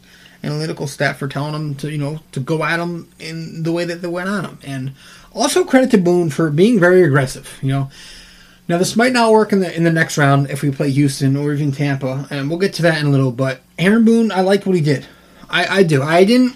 analytical 0.43 0.87
staff 0.87 1.17
for 1.17 1.27
telling 1.27 1.51
them 1.53 1.75
to 1.75 1.91
you 1.91 1.97
know 1.97 2.19
to 2.31 2.39
go 2.39 2.63
at 2.63 2.77
them 2.77 3.11
in 3.19 3.63
the 3.63 3.71
way 3.71 3.85
that 3.85 4.01
they 4.01 4.07
went 4.07 4.29
on 4.29 4.43
them, 4.43 4.59
and 4.63 4.93
also 5.33 5.63
credit 5.63 5.91
to 5.91 5.97
Boone 5.97 6.29
for 6.29 6.49
being 6.49 6.79
very 6.79 7.03
aggressive. 7.03 7.59
You 7.61 7.69
know, 7.69 7.91
now 8.67 8.77
this 8.77 8.95
might 8.95 9.13
not 9.13 9.31
work 9.31 9.51
in 9.51 9.59
the 9.59 9.75
in 9.75 9.83
the 9.83 9.91
next 9.91 10.17
round 10.17 10.49
if 10.49 10.61
we 10.61 10.71
play 10.71 10.89
Houston 10.91 11.35
or 11.35 11.53
even 11.53 11.71
Tampa, 11.71 12.27
and 12.29 12.49
we'll 12.49 12.59
get 12.59 12.73
to 12.75 12.81
that 12.83 12.99
in 12.99 13.07
a 13.07 13.11
little. 13.11 13.31
But 13.31 13.61
Aaron 13.77 14.05
Boone, 14.05 14.31
I 14.31 14.41
liked 14.41 14.65
what 14.65 14.75
he 14.75 14.81
did. 14.81 15.05
I, 15.49 15.79
I 15.79 15.83
do. 15.83 16.01
I 16.01 16.23
didn't. 16.23 16.55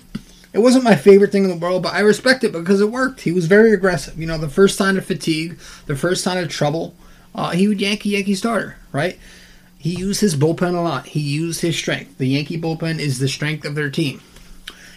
It 0.56 0.62
wasn't 0.62 0.86
my 0.86 0.96
favorite 0.96 1.34
thing 1.34 1.44
in 1.44 1.50
the 1.50 1.58
world, 1.58 1.84
but 1.84 1.94
I 1.94 2.00
respect 2.00 2.46
it 2.46 2.54
because 2.54 2.80
it 2.80 2.90
worked. 2.90 3.22
He 3.22 3.34
was 3.34 3.46
very 3.46 3.74
aggressive. 3.74 4.18
You 4.18 4.26
know, 4.26 4.38
the 4.38 4.48
first 4.48 4.78
sign 4.78 4.98
of 4.98 5.06
fatigue, 5.06 5.60
the 5.86 5.98
first 5.98 6.24
sign 6.24 6.38
of 6.38 6.48
trouble, 6.50 6.96
uh, 7.36 7.52
he 7.52 7.68
would 7.68 7.82
Yankee 7.82 8.12
Yankee 8.12 8.36
starter, 8.36 8.78
right? 8.94 9.20
He 9.78 9.92
used 9.92 10.22
his 10.22 10.36
bullpen 10.36 10.74
a 10.74 10.80
lot. 10.80 11.08
He 11.08 11.20
used 11.20 11.60
his 11.60 11.76
strength. 11.76 12.18
The 12.18 12.30
Yankee 12.30 12.60
bullpen 12.60 13.00
is 13.00 13.20
the 13.20 13.28
strength 13.28 13.66
of 13.66 13.76
their 13.76 13.90
team. 13.90 14.22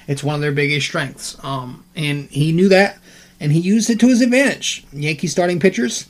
It's 0.07 0.23
one 0.23 0.37
of 0.37 0.41
their 0.41 0.53
biggest 0.53 0.87
strengths. 0.87 1.37
Um, 1.45 1.85
and 1.97 2.31
he 2.31 2.53
knew 2.53 2.69
that, 2.69 2.99
and 3.41 3.51
he 3.51 3.59
used 3.59 3.91
it 3.91 3.99
to 4.01 4.09
his 4.09 4.23
advantage. 4.23 4.87
Yankee 4.93 5.27
starting 5.27 5.59
pitchers 5.59 6.07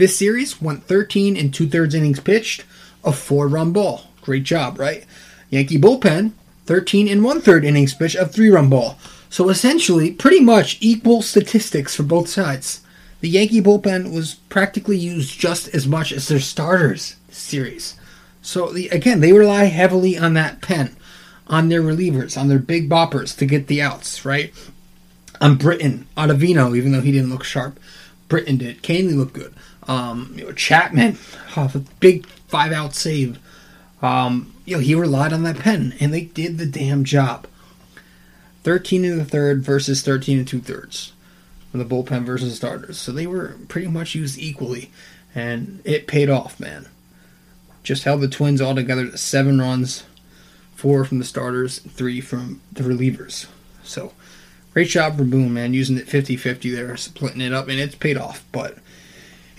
this 0.00 0.16
series 0.16 0.62
went 0.62 0.84
13 0.84 1.36
and 1.36 1.52
two 1.52 1.68
thirds 1.68 1.94
innings 1.94 2.20
pitched, 2.20 2.64
a 3.04 3.12
four 3.12 3.48
run 3.48 3.70
ball. 3.70 4.06
Great 4.22 4.44
job, 4.44 4.78
right? 4.78 5.04
Yankee 5.50 5.78
bullpen 5.78 6.32
13 6.70 7.08
and 7.08 7.24
one 7.24 7.40
third 7.40 7.64
innings 7.64 7.92
pitched, 7.92 8.14
of 8.14 8.30
three 8.30 8.48
run 8.48 8.70
ball. 8.70 8.96
So 9.28 9.48
essentially, 9.48 10.12
pretty 10.12 10.38
much 10.38 10.78
equal 10.80 11.20
statistics 11.20 11.96
for 11.96 12.04
both 12.04 12.28
sides. 12.28 12.82
The 13.20 13.28
Yankee 13.28 13.60
bullpen 13.60 14.14
was 14.14 14.36
practically 14.48 14.96
used 14.96 15.36
just 15.36 15.74
as 15.74 15.88
much 15.88 16.12
as 16.12 16.28
their 16.28 16.38
starters 16.38 17.16
series. 17.28 17.96
So 18.40 18.68
the, 18.68 18.88
again, 18.90 19.18
they 19.18 19.32
rely 19.32 19.64
heavily 19.64 20.16
on 20.16 20.34
that 20.34 20.62
pen, 20.62 20.94
on 21.48 21.70
their 21.70 21.82
relievers, 21.82 22.40
on 22.40 22.46
their 22.46 22.60
big 22.60 22.88
boppers 22.88 23.36
to 23.38 23.46
get 23.46 23.66
the 23.66 23.82
outs, 23.82 24.24
right? 24.24 24.54
On 25.40 25.56
Britton, 25.56 26.06
Ottavino, 26.16 26.76
even 26.76 26.92
though 26.92 27.00
he 27.00 27.10
didn't 27.10 27.30
look 27.30 27.42
sharp, 27.42 27.80
Britton 28.28 28.58
did. 28.58 28.80
Kahnle 28.84 29.16
looked 29.16 29.32
good. 29.34 29.52
Um, 29.88 30.34
you 30.36 30.44
know, 30.44 30.52
Chapman, 30.52 31.18
oh, 31.56 31.68
a 31.74 31.78
big 31.98 32.26
five 32.46 32.70
out 32.70 32.94
save. 32.94 33.40
Um, 34.02 34.54
you 34.64 34.76
know, 34.76 34.82
he 34.82 34.94
relied 34.94 35.32
on 35.32 35.42
that 35.42 35.58
pen, 35.58 35.94
and 36.00 36.12
they 36.12 36.22
did 36.22 36.58
the 36.58 36.66
damn 36.66 37.04
job. 37.04 37.46
13 38.62 39.04
and 39.04 39.20
a 39.20 39.24
third 39.24 39.62
versus 39.62 40.02
13 40.02 40.38
and 40.38 40.48
two 40.48 40.60
thirds 40.60 41.12
from 41.70 41.80
the 41.80 41.86
bullpen 41.86 42.24
versus 42.24 42.56
starters. 42.56 42.98
So 42.98 43.12
they 43.12 43.26
were 43.26 43.56
pretty 43.68 43.88
much 43.88 44.14
used 44.14 44.38
equally, 44.38 44.90
and 45.34 45.80
it 45.84 46.06
paid 46.06 46.28
off, 46.28 46.60
man 46.60 46.88
just 47.82 48.04
held 48.04 48.20
the 48.20 48.28
Twins 48.28 48.60
all 48.60 48.74
together 48.74 49.08
to 49.08 49.18
seven 49.18 49.60
runs, 49.60 50.04
four 50.74 51.04
from 51.04 51.18
the 51.18 51.24
starters, 51.24 51.78
three 51.78 52.20
from 52.20 52.60
the 52.72 52.82
relievers. 52.82 53.46
So 53.82 54.12
great 54.72 54.88
job 54.88 55.16
for 55.16 55.24
Boone, 55.24 55.52
man, 55.52 55.74
using 55.74 55.96
it 55.96 56.06
50-50 56.06 56.74
there, 56.74 56.96
splitting 56.96 57.40
it 57.40 57.52
up, 57.52 57.68
and 57.68 57.80
it's 57.80 57.94
paid 57.94 58.16
off. 58.16 58.44
But 58.52 58.78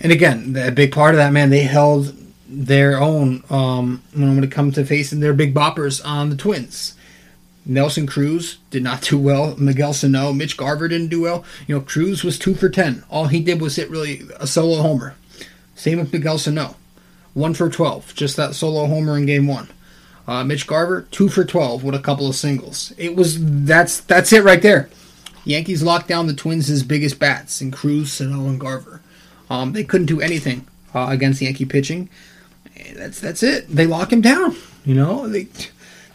and 0.00 0.10
again, 0.10 0.56
a 0.56 0.70
big 0.70 0.92
part 0.92 1.14
of 1.14 1.18
that, 1.18 1.32
man, 1.32 1.50
they 1.50 1.62
held 1.62 2.14
their 2.52 3.00
own 3.00 3.42
um, 3.50 4.02
when 4.14 4.42
it 4.42 4.50
comes 4.50 4.74
to 4.74 4.84
facing 4.84 5.20
their 5.20 5.34
big 5.34 5.54
boppers 5.54 6.04
on 6.04 6.30
the 6.30 6.36
Twins. 6.36 6.94
Nelson 7.64 8.06
Cruz 8.06 8.58
did 8.70 8.82
not 8.82 9.02
do 9.02 9.18
well. 9.18 9.56
Miguel 9.56 9.92
Sano, 9.92 10.32
Mitch 10.32 10.56
Garver 10.56 10.88
didn't 10.88 11.08
do 11.08 11.22
well. 11.22 11.44
You 11.66 11.76
know, 11.76 11.80
Cruz 11.80 12.24
was 12.24 12.38
two 12.38 12.54
for 12.54 12.68
ten. 12.68 13.04
All 13.08 13.26
he 13.26 13.40
did 13.40 13.60
was 13.60 13.76
hit 13.76 13.90
really 13.90 14.22
a 14.38 14.46
solo 14.46 14.82
homer. 14.82 15.14
Same 15.76 15.98
with 15.98 16.12
Miguel 16.12 16.38
Sano 16.38 16.76
one 17.34 17.54
for 17.54 17.68
12, 17.68 18.14
just 18.14 18.36
that 18.36 18.54
solo 18.54 18.86
homer 18.86 19.16
in 19.16 19.26
game 19.26 19.46
one. 19.46 19.68
Uh, 20.26 20.44
Mitch 20.44 20.66
Garver, 20.66 21.02
two 21.10 21.28
for 21.28 21.44
12 21.44 21.82
with 21.82 21.94
a 21.94 21.98
couple 21.98 22.28
of 22.28 22.36
singles. 22.36 22.92
It 22.96 23.16
was 23.16 23.36
that's 23.64 24.00
that's 24.00 24.32
it 24.32 24.44
right 24.44 24.62
there. 24.62 24.88
Yankees 25.44 25.82
locked 25.82 26.06
down 26.06 26.28
the 26.28 26.34
Twins' 26.34 26.82
biggest 26.84 27.18
bats 27.18 27.60
in 27.60 27.72
Cruz, 27.72 28.12
Sano, 28.12 28.46
and 28.46 28.60
Garver. 28.60 29.00
Um, 29.50 29.72
they 29.72 29.82
couldn't 29.82 30.06
do 30.06 30.20
anything 30.20 30.66
uh, 30.94 31.08
against 31.10 31.42
Yankee 31.42 31.64
pitching. 31.64 32.08
That's 32.94 33.20
that's 33.20 33.42
it. 33.42 33.68
They 33.68 33.86
lock 33.86 34.12
him 34.12 34.20
down. 34.20 34.56
You 34.84 34.94
know 34.94 35.28
they 35.28 35.48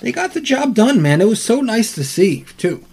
they 0.02 0.12
got 0.12 0.34
the 0.34 0.42
job 0.42 0.76
done, 0.76 1.02
man. 1.02 1.22
It 1.22 1.28
was 1.28 1.42
so 1.42 1.62
nice 1.62 1.94
to 1.96 2.04
see 2.04 2.46
too. 2.58 2.84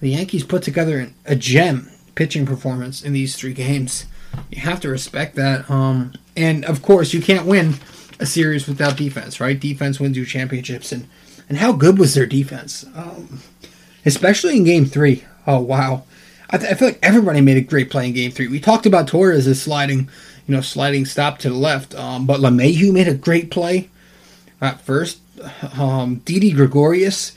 The 0.00 0.10
Yankees 0.10 0.44
put 0.44 0.62
together 0.62 1.10
a 1.24 1.34
gem 1.34 1.90
pitching 2.14 2.46
performance 2.46 3.02
in 3.02 3.12
these 3.12 3.36
three 3.36 3.52
games. 3.52 4.06
You 4.50 4.60
have 4.60 4.80
to 4.80 4.88
respect 4.88 5.36
that. 5.36 5.68
Um, 5.70 6.12
and 6.36 6.64
of 6.64 6.82
course, 6.82 7.12
you 7.12 7.20
can't 7.20 7.46
win 7.46 7.74
a 8.20 8.26
series 8.26 8.66
without 8.66 8.96
defense, 8.96 9.40
right? 9.40 9.58
Defense 9.58 9.98
wins 9.98 10.16
you 10.16 10.24
championships, 10.24 10.92
and 10.92 11.08
and 11.48 11.58
how 11.58 11.72
good 11.72 11.98
was 11.98 12.14
their 12.14 12.26
defense, 12.26 12.84
um, 12.94 13.40
especially 14.04 14.56
in 14.56 14.64
Game 14.64 14.86
Three? 14.86 15.24
Oh 15.46 15.60
wow, 15.60 16.04
I, 16.50 16.58
th- 16.58 16.70
I, 16.70 16.74
feel 16.74 16.88
like 16.88 16.98
everybody 17.02 17.40
made 17.40 17.56
a 17.56 17.62
great 17.62 17.90
play 17.90 18.06
in 18.08 18.14
Game 18.14 18.30
Three. 18.30 18.48
We 18.48 18.60
talked 18.60 18.86
about 18.86 19.08
Torres' 19.08 19.60
sliding, 19.60 20.08
you 20.48 20.54
know, 20.54 20.62
sliding 20.62 21.04
stop 21.04 21.38
to 21.38 21.50
the 21.50 21.54
left, 21.54 21.94
um, 21.94 22.26
but 22.26 22.40
LeMahieu 22.40 22.90
made 22.92 23.06
a 23.06 23.14
great 23.14 23.50
play 23.50 23.90
at 24.60 24.80
first. 24.80 25.20
Um, 25.78 26.16
Didi 26.24 26.50
Gregorius 26.50 27.32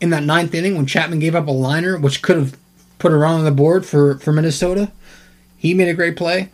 in 0.00 0.10
that 0.10 0.24
ninth 0.24 0.52
inning 0.52 0.76
when 0.76 0.84
Chapman 0.84 1.20
gave 1.20 1.34
up 1.34 1.46
a 1.46 1.52
liner, 1.52 1.96
which 1.96 2.22
could 2.22 2.36
have 2.36 2.58
put 2.98 3.12
a 3.12 3.16
run 3.16 3.38
on 3.38 3.44
the 3.44 3.50
board 3.52 3.86
for 3.86 4.18
for 4.18 4.32
Minnesota. 4.32 4.90
He 5.56 5.74
made 5.74 5.88
a 5.88 5.94
great 5.94 6.16
play. 6.16 6.50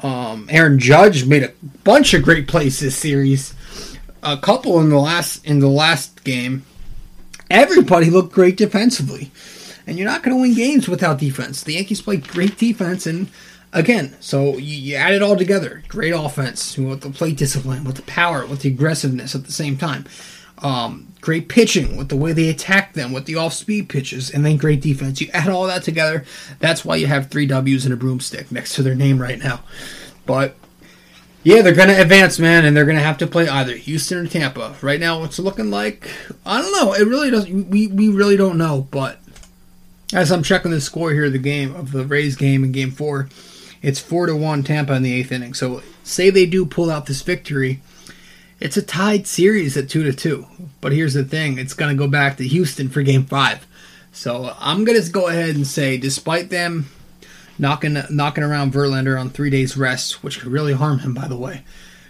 Um, 0.00 0.46
Aaron 0.48 0.78
Judge 0.78 1.26
made 1.26 1.42
a 1.42 1.52
bunch 1.82 2.14
of 2.14 2.22
great 2.22 2.46
plays 2.46 2.78
this 2.78 2.96
series. 2.96 3.52
A 4.22 4.36
couple 4.36 4.80
in 4.80 4.90
the 4.90 4.98
last 4.98 5.44
in 5.44 5.58
the 5.58 5.68
last 5.68 6.22
game. 6.22 6.64
Everybody 7.50 8.10
looked 8.10 8.32
great 8.32 8.56
defensively, 8.56 9.32
and 9.86 9.98
you're 9.98 10.08
not 10.08 10.22
going 10.22 10.36
to 10.36 10.40
win 10.40 10.54
games 10.54 10.86
without 10.88 11.18
defense. 11.18 11.62
The 11.62 11.74
Yankees 11.74 12.02
played 12.02 12.28
great 12.28 12.58
defense, 12.58 13.06
and 13.06 13.28
again, 13.72 14.16
so 14.20 14.56
you, 14.56 14.76
you 14.76 14.96
add 14.96 15.14
it 15.14 15.22
all 15.22 15.36
together. 15.36 15.82
Great 15.88 16.12
offense 16.12 16.76
with 16.78 17.02
the 17.02 17.10
plate 17.10 17.36
discipline, 17.36 17.84
with 17.84 17.96
the 17.96 18.02
power, 18.02 18.46
with 18.46 18.62
the 18.62 18.68
aggressiveness 18.70 19.34
at 19.34 19.44
the 19.44 19.52
same 19.52 19.76
time. 19.76 20.06
Um, 20.58 21.12
great 21.20 21.48
pitching 21.48 21.96
with 21.96 22.08
the 22.08 22.16
way 22.16 22.32
they 22.32 22.48
attack 22.48 22.94
them 22.94 23.12
with 23.12 23.26
the 23.26 23.36
off 23.36 23.52
speed 23.52 23.88
pitches, 23.88 24.30
and 24.30 24.44
then 24.44 24.56
great 24.56 24.80
defense. 24.80 25.20
You 25.20 25.28
add 25.32 25.48
all 25.48 25.66
that 25.66 25.82
together, 25.84 26.24
that's 26.58 26.84
why 26.84 26.96
you 26.96 27.06
have 27.06 27.28
three 27.30 27.46
W's 27.46 27.84
and 27.84 27.94
a 27.94 27.96
broomstick 27.96 28.50
next 28.50 28.74
to 28.74 28.82
their 28.82 28.94
name 28.96 29.20
right 29.20 29.38
now. 29.38 29.60
But 30.26 30.56
Yeah, 31.44 31.62
they're 31.62 31.74
going 31.74 31.88
to 31.88 32.00
advance, 32.00 32.38
man, 32.38 32.64
and 32.64 32.76
they're 32.76 32.84
going 32.84 32.96
to 32.98 33.02
have 33.02 33.18
to 33.18 33.26
play 33.26 33.48
either 33.48 33.76
Houston 33.76 34.18
or 34.18 34.26
Tampa. 34.26 34.74
Right 34.82 34.98
now, 35.00 35.22
it's 35.22 35.38
looking 35.38 35.70
like 35.70 36.10
I 36.44 36.60
don't 36.60 36.72
know. 36.72 36.92
It 36.92 37.06
really 37.06 37.30
doesn't. 37.30 37.68
We 37.70 37.86
we 37.86 38.08
really 38.08 38.36
don't 38.36 38.58
know. 38.58 38.88
But 38.90 39.20
as 40.12 40.32
I'm 40.32 40.42
checking 40.42 40.72
the 40.72 40.80
score 40.80 41.12
here 41.12 41.26
of 41.26 41.32
the 41.32 41.38
game 41.38 41.74
of 41.74 41.92
the 41.92 42.04
Rays 42.04 42.34
game 42.36 42.64
in 42.64 42.72
Game 42.72 42.90
Four, 42.90 43.28
it's 43.82 44.00
four 44.00 44.26
to 44.26 44.36
one 44.36 44.62
Tampa 44.62 44.94
in 44.94 45.02
the 45.02 45.14
eighth 45.14 45.32
inning. 45.32 45.54
So 45.54 45.82
say 46.02 46.30
they 46.30 46.46
do 46.46 46.66
pull 46.66 46.90
out 46.90 47.06
this 47.06 47.22
victory, 47.22 47.80
it's 48.60 48.76
a 48.76 48.82
tied 48.82 49.26
series 49.26 49.76
at 49.76 49.88
two 49.88 50.02
to 50.04 50.12
two. 50.12 50.46
But 50.80 50.92
here's 50.92 51.14
the 51.14 51.24
thing: 51.24 51.58
it's 51.58 51.74
going 51.74 51.96
to 51.96 52.02
go 52.02 52.10
back 52.10 52.36
to 52.36 52.46
Houston 52.46 52.88
for 52.88 53.02
Game 53.02 53.24
Five. 53.24 53.66
So 54.12 54.54
I'm 54.58 54.84
going 54.84 55.00
to 55.00 55.10
go 55.10 55.28
ahead 55.28 55.54
and 55.54 55.66
say, 55.66 55.96
despite 55.96 56.50
them 56.50 56.88
knocking 57.58 57.96
knocking 58.10 58.44
around 58.44 58.72
Verlander 58.72 59.20
on 59.20 59.30
three 59.30 59.50
days 59.50 59.76
rest, 59.76 60.22
which 60.22 60.40
could 60.40 60.50
really 60.50 60.72
harm 60.72 61.00
him. 61.00 61.14
By 61.14 61.28
the 61.28 61.36
way, 61.36 61.62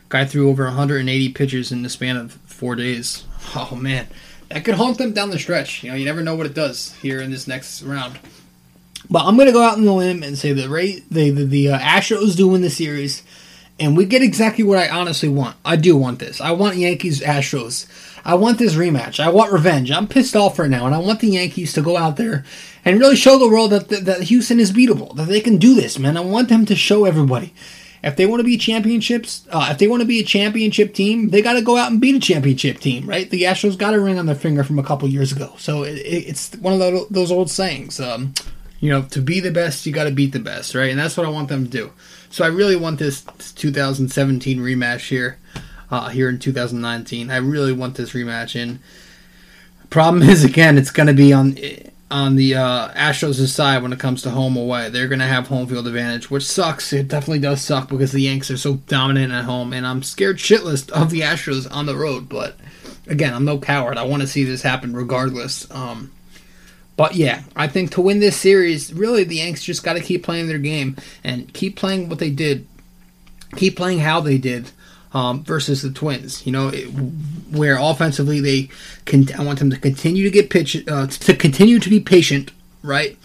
guy 0.09 0.25
threw 0.25 0.49
over 0.49 0.65
180 0.65 1.33
pitches 1.33 1.73
in 1.73 1.83
the 1.83 1.89
span 1.89 2.17
of 2.17 2.33
four 2.45 2.75
days. 2.75 3.25
Oh 3.55 3.75
man, 3.75 4.09
that 4.49 4.65
could 4.65 4.75
haunt 4.75 4.99
them 4.99 5.13
down 5.13 5.31
the 5.31 5.39
stretch. 5.39 5.83
You 5.83 5.91
know, 5.91 5.97
you 5.97 6.05
never 6.05 6.23
know 6.23 6.37
what 6.37 6.47
it 6.47 6.55
does 6.55 6.95
here 6.97 7.21
in 7.21 7.31
this 7.31 7.49
next 7.49 7.83
round. 7.83 8.19
But 9.11 9.25
I'm 9.25 9.37
gonna 9.37 9.53
go 9.53 9.63
out 9.63 9.79
on 9.79 9.85
the 9.85 9.93
limb 9.93 10.23
and 10.23 10.37
say 10.37 10.53
the 10.53 10.69
Ray, 10.69 11.03
the 11.11 11.31
the, 11.31 11.45
the 11.45 11.69
uh, 11.71 11.79
Astros 11.79 12.37
do 12.37 12.49
win 12.49 12.63
the 12.63 12.71
series, 12.71 13.23
and 13.81 13.97
we 13.97 14.05
get 14.05 14.23
exactly 14.23 14.65
what 14.65 14.79
I 14.79 14.89
honestly 14.89 15.29
want. 15.29 15.57
I 15.65 15.77
do 15.77 15.97
want 15.97 16.19
this. 16.19 16.41
I 16.41 16.51
want 16.53 16.77
Yankees 16.77 17.21
Astros. 17.21 17.87
I 18.25 18.35
want 18.35 18.59
this 18.59 18.75
rematch. 18.75 19.21
I 19.21 19.31
want 19.31 19.53
revenge. 19.53 19.91
I'm 19.91 20.07
pissed 20.07 20.37
off 20.37 20.59
right 20.59 20.69
now, 20.69 20.85
and 20.85 20.95
I 20.95 20.99
want 20.99 21.21
the 21.21 21.29
Yankees 21.29 21.73
to 21.75 21.83
go 21.83 21.97
out 21.97 22.17
there 22.17 22.45
and 22.85 22.99
really 22.99 23.17
show 23.17 23.39
the 23.39 23.49
world 23.49 23.71
that, 23.71 23.89
that, 23.89 24.05
that 24.05 24.23
Houston 24.25 24.61
is 24.61 24.73
beatable, 24.73 25.15
that 25.17 25.29
they 25.29 25.41
can 25.41 25.57
do 25.57 25.75
this, 25.75 25.99
man. 25.99 26.17
I 26.17 26.21
want 26.21 26.49
them 26.49 26.67
to 26.67 26.77
show 26.77 27.05
everybody. 27.05 27.55
If 28.03 28.17
they 28.17 28.27
want 28.27 28.41
to 28.41 28.45
be 28.45 28.57
championships, 28.57 29.47
uh, 29.51 29.69
if 29.71 29.79
they 29.79 29.89
want 29.89 30.03
to 30.03 30.07
be 30.07 30.21
a 30.21 30.25
championship 30.25 30.95
team, 30.95 31.31
they 31.31 31.43
got 31.43 31.55
to 31.55 31.63
go 31.63 31.77
out 31.77 31.91
and 31.91 32.01
beat 32.01 32.15
a 32.15 32.21
championship 32.21 32.79
team, 32.79 33.09
right? 33.09 33.29
The 33.29 33.43
Astros 33.43 33.79
got 33.79 33.95
a 33.95 34.01
ring 34.01 34.19
on 34.19 34.27
their 34.27 34.35
finger 34.35 34.63
from 34.63 34.79
a 34.79 34.85
couple 34.85 35.09
years 35.09 35.33
ago, 35.33 35.55
so 35.57 35.83
it, 35.83 35.95
it's 35.95 36.55
one 36.57 36.81
of 36.81 37.11
those 37.11 37.33
old 37.33 37.51
sayings. 37.51 37.99
Um, 37.99 38.35
you 38.81 38.91
know, 38.91 39.03
to 39.03 39.21
be 39.21 39.41
the 39.41 39.51
best, 39.51 39.87
you 39.87 39.93
got 39.93 40.05
to 40.05 40.11
beat 40.11 40.33
the 40.33 40.39
best, 40.39 40.75
right? 40.75 40.91
And 40.91 40.99
that's 40.99 41.17
what 41.17 41.27
I 41.27 41.31
want 41.31 41.49
them 41.49 41.65
to 41.65 41.71
do. 41.71 41.93
So 42.31 42.45
I 42.45 42.49
really 42.49 42.77
want 42.77 42.99
this 42.99 43.23
2017 43.23 44.59
rematch 44.59 45.09
here, 45.09 45.39
uh, 45.91 46.09
here 46.09 46.29
in 46.29 46.39
2019. 46.39 47.31
I 47.31 47.37
really 47.37 47.73
want 47.73 47.97
this 47.97 48.13
rematch. 48.13 48.61
And 48.61 48.79
problem 49.91 50.23
is, 50.23 50.45
again, 50.45 50.79
it's 50.79 50.91
going 50.91 51.09
to 51.09 51.15
be 51.15 51.33
on 51.33 51.57
on 52.11 52.37
the 52.37 52.55
uh, 52.55 52.89
Astros' 52.93 53.49
side 53.49 53.83
when 53.83 53.93
it 53.93 53.99
comes 53.99 54.23
to 54.23 54.31
home 54.31 54.57
away. 54.57 54.89
They're 54.89 55.09
going 55.09 55.19
to 55.19 55.27
have 55.27 55.49
home 55.49 55.67
field 55.67 55.87
advantage, 55.87 56.31
which 56.31 56.47
sucks. 56.47 56.93
It 56.93 57.09
definitely 57.09 57.41
does 57.41 57.61
suck 57.61 57.91
because 57.91 58.13
the 58.13 58.23
Yanks 58.23 58.51
are 58.51 58.57
so 58.57 58.77
dominant 58.77 59.33
at 59.33 59.45
home, 59.45 59.75
and 59.75 59.87
I'm 59.87 60.03
scared 60.03 60.39
shitless 60.39 60.91
of 60.91 61.11
the 61.11 61.21
Astros 61.21 61.71
on 61.71 61.85
the 61.85 61.97
road. 61.97 62.29
But 62.29 62.57
again, 63.07 63.35
I'm 63.35 63.45
no 63.45 63.59
coward. 63.59 63.99
I 63.99 64.05
want 64.05 64.23
to 64.23 64.29
see 64.29 64.45
this 64.45 64.63
happen 64.63 64.95
regardless. 64.95 65.71
Um, 65.71 66.11
but 66.99 67.15
yeah, 67.15 67.45
I 67.55 67.69
think 67.69 67.93
to 67.93 68.01
win 68.01 68.19
this 68.19 68.37
series, 68.37 68.93
really 68.93 69.23
the 69.23 69.37
Yanks 69.37 69.63
just 69.63 69.85
got 69.85 69.93
to 69.93 70.01
keep 70.01 70.25
playing 70.25 70.49
their 70.49 70.59
game 70.59 70.97
and 71.23 71.51
keep 71.55 71.77
playing 71.77 72.09
what 72.09 72.19
they 72.19 72.29
did, 72.29 72.67
keep 73.55 73.77
playing 73.77 74.01
how 74.01 74.21
they 74.21 74.37
did 74.37 74.73
um, 75.13 75.45
versus 75.45 75.81
the 75.81 75.93
Twins. 75.93 76.45
You 76.45 76.51
know, 76.51 76.71
it, 76.75 76.87
where 76.87 77.79
offensively 77.79 78.41
they 78.41 78.69
can. 79.05 79.33
I 79.39 79.45
want 79.45 79.61
them 79.61 79.71
to 79.71 79.79
continue 79.79 80.25
to 80.25 80.31
get 80.31 80.51
pitch 80.51 80.89
uh, 80.89 81.07
to 81.07 81.37
continue 81.37 81.79
to 81.79 81.89
be 81.89 82.01
patient, 82.01 82.51
right? 82.83 83.17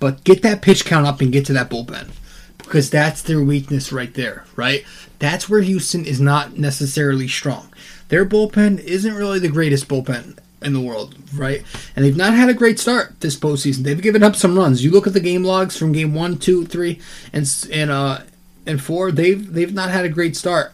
But 0.00 0.24
get 0.24 0.42
that 0.42 0.60
pitch 0.60 0.84
count 0.84 1.06
up 1.06 1.20
and 1.20 1.32
get 1.32 1.46
to 1.46 1.52
that 1.52 1.70
bullpen 1.70 2.10
because 2.58 2.90
that's 2.90 3.22
their 3.22 3.40
weakness 3.40 3.92
right 3.92 4.12
there, 4.14 4.46
right? 4.56 4.84
That's 5.20 5.48
where 5.48 5.60
Houston 5.60 6.04
is 6.04 6.20
not 6.20 6.58
necessarily 6.58 7.28
strong. 7.28 7.72
Their 8.08 8.26
bullpen 8.26 8.80
isn't 8.80 9.14
really 9.14 9.38
the 9.38 9.48
greatest 9.48 9.86
bullpen 9.86 10.38
in 10.62 10.72
the 10.72 10.80
world, 10.80 11.14
right? 11.34 11.62
And 11.94 12.04
they've 12.04 12.16
not 12.16 12.32
had 12.32 12.48
a 12.48 12.54
great 12.54 12.78
start 12.78 13.20
this 13.20 13.38
postseason. 13.38 13.84
They've 13.84 14.00
given 14.00 14.22
up 14.22 14.36
some 14.36 14.58
runs. 14.58 14.84
You 14.84 14.90
look 14.90 15.06
at 15.06 15.12
the 15.12 15.20
game 15.20 15.44
logs 15.44 15.76
from 15.76 15.92
game 15.92 16.14
one, 16.14 16.38
two, 16.38 16.64
three, 16.64 17.00
and 17.32 17.46
and 17.72 17.90
uh 17.90 18.20
and 18.66 18.80
four. 18.80 19.12
They've 19.12 19.52
they've 19.52 19.72
not 19.72 19.90
had 19.90 20.04
a 20.04 20.10
great 20.10 20.36
start 20.36 20.72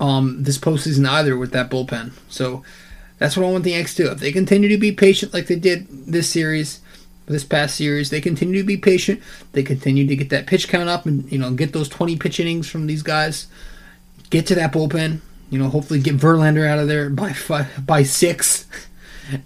um, 0.00 0.42
this 0.42 0.58
postseason 0.58 1.08
either 1.08 1.36
with 1.36 1.52
that 1.52 1.70
bullpen. 1.70 2.12
So 2.28 2.62
that's 3.18 3.36
what 3.36 3.46
I 3.46 3.50
want 3.50 3.64
the 3.64 3.72
Yanks 3.72 3.94
to 3.96 4.04
do. 4.04 4.10
If 4.10 4.20
they 4.20 4.32
continue 4.32 4.68
to 4.68 4.78
be 4.78 4.92
patient 4.92 5.34
like 5.34 5.46
they 5.46 5.56
did 5.56 5.86
this 6.06 6.30
series, 6.30 6.80
this 7.26 7.44
past 7.44 7.76
series, 7.76 8.10
they 8.10 8.20
continue 8.20 8.60
to 8.60 8.66
be 8.66 8.76
patient. 8.76 9.20
They 9.52 9.62
continue 9.62 10.06
to 10.06 10.16
get 10.16 10.30
that 10.30 10.46
pitch 10.46 10.68
count 10.68 10.88
up 10.88 11.06
and 11.06 11.30
you 11.30 11.38
know 11.38 11.52
get 11.52 11.72
those 11.72 11.88
20 11.88 12.16
pitch 12.16 12.40
innings 12.40 12.68
from 12.68 12.86
these 12.86 13.02
guys. 13.02 13.48
Get 14.30 14.46
to 14.46 14.54
that 14.56 14.72
bullpen. 14.72 15.20
You 15.50 15.58
know, 15.58 15.68
hopefully 15.68 16.00
get 16.00 16.16
Verlander 16.16 16.68
out 16.68 16.78
of 16.78 16.88
there 16.88 17.08
by 17.08 17.32
five, 17.32 17.86
by 17.86 18.02
six. 18.02 18.66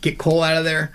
get 0.00 0.18
Cole 0.18 0.42
out 0.42 0.56
of 0.56 0.64
there 0.64 0.92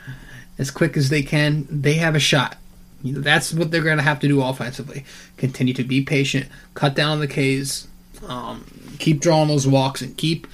as 0.58 0.72
quick 0.72 0.98
as 0.98 1.10
they 1.10 1.22
can. 1.22 1.68
They 1.70 1.96
have 1.96 2.16
a 2.16 2.20
shot. 2.20 2.58
You 3.04 3.14
know, 3.14 3.22
that's 3.22 3.54
what 3.54 3.72
they're 3.72 3.84
going 3.84 3.98
to 3.98 4.04
have 4.04 4.20
to 4.22 4.28
do 4.28 4.42
offensively. 4.42 5.06
Continue 5.38 5.74
to 5.76 5.84
be 5.84 6.02
patient, 6.02 6.48
cut 6.74 6.96
down 6.96 7.20
the 7.20 7.28
K's, 7.28 7.88
um, 8.28 8.66
keep 9.00 9.20
drawing 9.20 9.48
those 9.48 9.68
walks 9.68 10.02
and 10.02 10.18
keep 10.18 10.48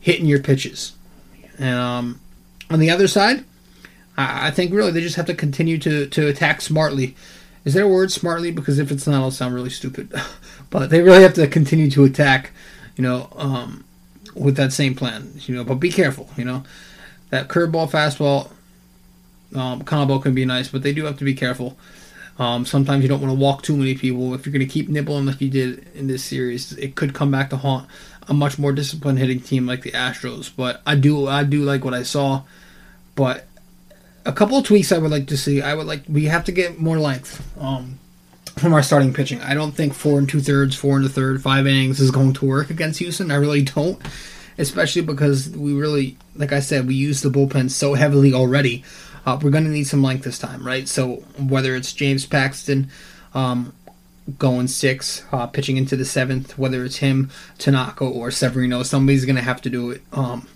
hitting 0.00 0.26
your 0.26 0.40
pitches. 0.40 0.92
And 1.58 1.78
um, 1.78 2.20
on 2.70 2.80
the 2.80 2.90
other 2.90 3.08
side, 3.08 3.44
I, 4.16 4.48
I, 4.48 4.50
think 4.50 4.72
really 4.72 4.90
they 4.90 5.00
just 5.00 5.16
have 5.16 5.26
to 5.26 5.34
continue 5.34 5.78
to, 5.78 6.06
to 6.06 6.28
attack 6.28 6.60
smartly. 6.60 7.14
Is 7.64 7.74
there 7.74 7.84
a 7.84 7.88
word 7.88 8.10
smartly? 8.10 8.50
Because 8.50 8.78
if 8.78 8.90
it's 8.90 9.06
not, 9.06 9.16
it'll 9.18 9.30
sound 9.30 9.54
really 9.54 9.70
stupid. 9.70 10.12
but 10.70 10.90
they 10.90 11.00
really 11.00 11.22
have 11.22 11.34
to 11.34 11.46
continue 11.46 11.90
to 11.90 12.04
attack, 12.04 12.52
you 12.96 13.02
know, 13.02 13.28
um, 13.36 13.84
with 14.34 14.56
that 14.56 14.72
same 14.72 14.94
plan. 14.94 15.32
You 15.46 15.56
know, 15.56 15.64
but 15.64 15.76
be 15.76 15.90
careful. 15.90 16.28
You 16.36 16.44
know, 16.44 16.64
that 17.30 17.48
curveball, 17.48 17.90
fastball 17.90 18.50
um, 19.54 19.82
combo 19.82 20.18
can 20.18 20.34
be 20.34 20.44
nice, 20.44 20.68
but 20.68 20.82
they 20.82 20.92
do 20.92 21.04
have 21.04 21.18
to 21.18 21.24
be 21.24 21.34
careful. 21.34 21.76
Um, 22.38 22.64
sometimes 22.64 23.02
you 23.02 23.08
don't 23.08 23.20
want 23.20 23.32
to 23.32 23.38
walk 23.38 23.62
too 23.62 23.76
many 23.76 23.94
people. 23.94 24.34
If 24.34 24.46
you're 24.46 24.52
going 24.52 24.66
to 24.66 24.72
keep 24.72 24.88
nibbling 24.88 25.26
like 25.26 25.40
you 25.40 25.50
did 25.50 25.86
in 25.94 26.06
this 26.06 26.24
series, 26.24 26.72
it 26.72 26.94
could 26.94 27.14
come 27.14 27.30
back 27.30 27.50
to 27.50 27.56
haunt 27.56 27.88
a 28.28 28.34
much 28.34 28.58
more 28.58 28.72
disciplined 28.72 29.18
hitting 29.18 29.40
team 29.40 29.66
like 29.66 29.82
the 29.82 29.90
Astros. 29.92 30.50
But 30.54 30.80
I 30.86 30.94
do, 30.94 31.26
I 31.26 31.44
do 31.44 31.62
like 31.62 31.84
what 31.84 31.94
I 31.94 32.02
saw. 32.04 32.42
But 33.16 33.48
a 34.24 34.32
couple 34.32 34.58
of 34.58 34.64
tweaks 34.64 34.92
I 34.92 34.98
would 34.98 35.10
like 35.10 35.26
to 35.28 35.36
see. 35.36 35.62
I 35.62 35.74
would 35.74 35.86
like 35.86 36.02
we 36.08 36.26
have 36.26 36.44
to 36.44 36.52
get 36.52 36.78
more 36.78 36.98
length 36.98 37.42
um, 37.60 37.98
from 38.58 38.74
our 38.74 38.82
starting 38.82 39.14
pitching. 39.14 39.40
I 39.40 39.54
don't 39.54 39.72
think 39.72 39.94
four 39.94 40.18
and 40.18 40.28
two 40.28 40.40
thirds, 40.40 40.76
four 40.76 40.96
and 40.96 41.06
a 41.06 41.08
third, 41.08 41.42
five 41.42 41.66
innings 41.66 41.98
is 41.98 42.10
going 42.10 42.34
to 42.34 42.46
work 42.46 42.70
against 42.70 42.98
Houston. 43.00 43.30
I 43.30 43.36
really 43.36 43.62
don't, 43.62 43.98
especially 44.58 45.02
because 45.02 45.48
we 45.50 45.72
really, 45.72 46.16
like 46.34 46.52
I 46.52 46.60
said, 46.60 46.86
we 46.86 46.94
use 46.94 47.22
the 47.22 47.30
bullpen 47.30 47.70
so 47.70 47.94
heavily 47.94 48.34
already 48.34 48.84
uh, 49.28 49.38
we're 49.42 49.50
going 49.50 49.64
to 49.64 49.70
need 49.70 49.84
some 49.84 50.02
length 50.02 50.24
this 50.24 50.38
time, 50.38 50.66
right? 50.66 50.88
So 50.88 51.16
whether 51.38 51.76
it's 51.76 51.92
James 51.92 52.24
Paxton 52.24 52.90
um, 53.34 53.74
going 54.38 54.68
six, 54.68 55.22
uh, 55.32 55.46
pitching 55.46 55.76
into 55.76 55.96
the 55.96 56.04
seventh, 56.06 56.56
whether 56.56 56.82
it's 56.82 56.96
him, 56.96 57.30
Tanaka, 57.58 58.04
or 58.04 58.30
Severino, 58.30 58.82
somebody's 58.82 59.26
going 59.26 59.36
to 59.36 59.42
have 59.42 59.60
to 59.62 59.70
do 59.70 59.90
it. 59.90 60.02
Um, 60.14 60.48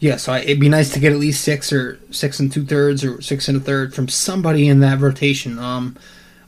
yeah, 0.00 0.16
so 0.16 0.32
I, 0.32 0.40
it'd 0.40 0.58
be 0.58 0.68
nice 0.68 0.92
to 0.94 1.00
get 1.00 1.12
at 1.12 1.18
least 1.18 1.44
six 1.44 1.72
or 1.72 2.00
six 2.10 2.40
and 2.40 2.50
two 2.50 2.64
thirds 2.64 3.04
or 3.04 3.22
six 3.22 3.46
and 3.46 3.58
a 3.58 3.60
third 3.60 3.94
from 3.94 4.08
somebody 4.08 4.66
in 4.66 4.80
that 4.80 4.98
rotation. 4.98 5.58
Um, 5.60 5.96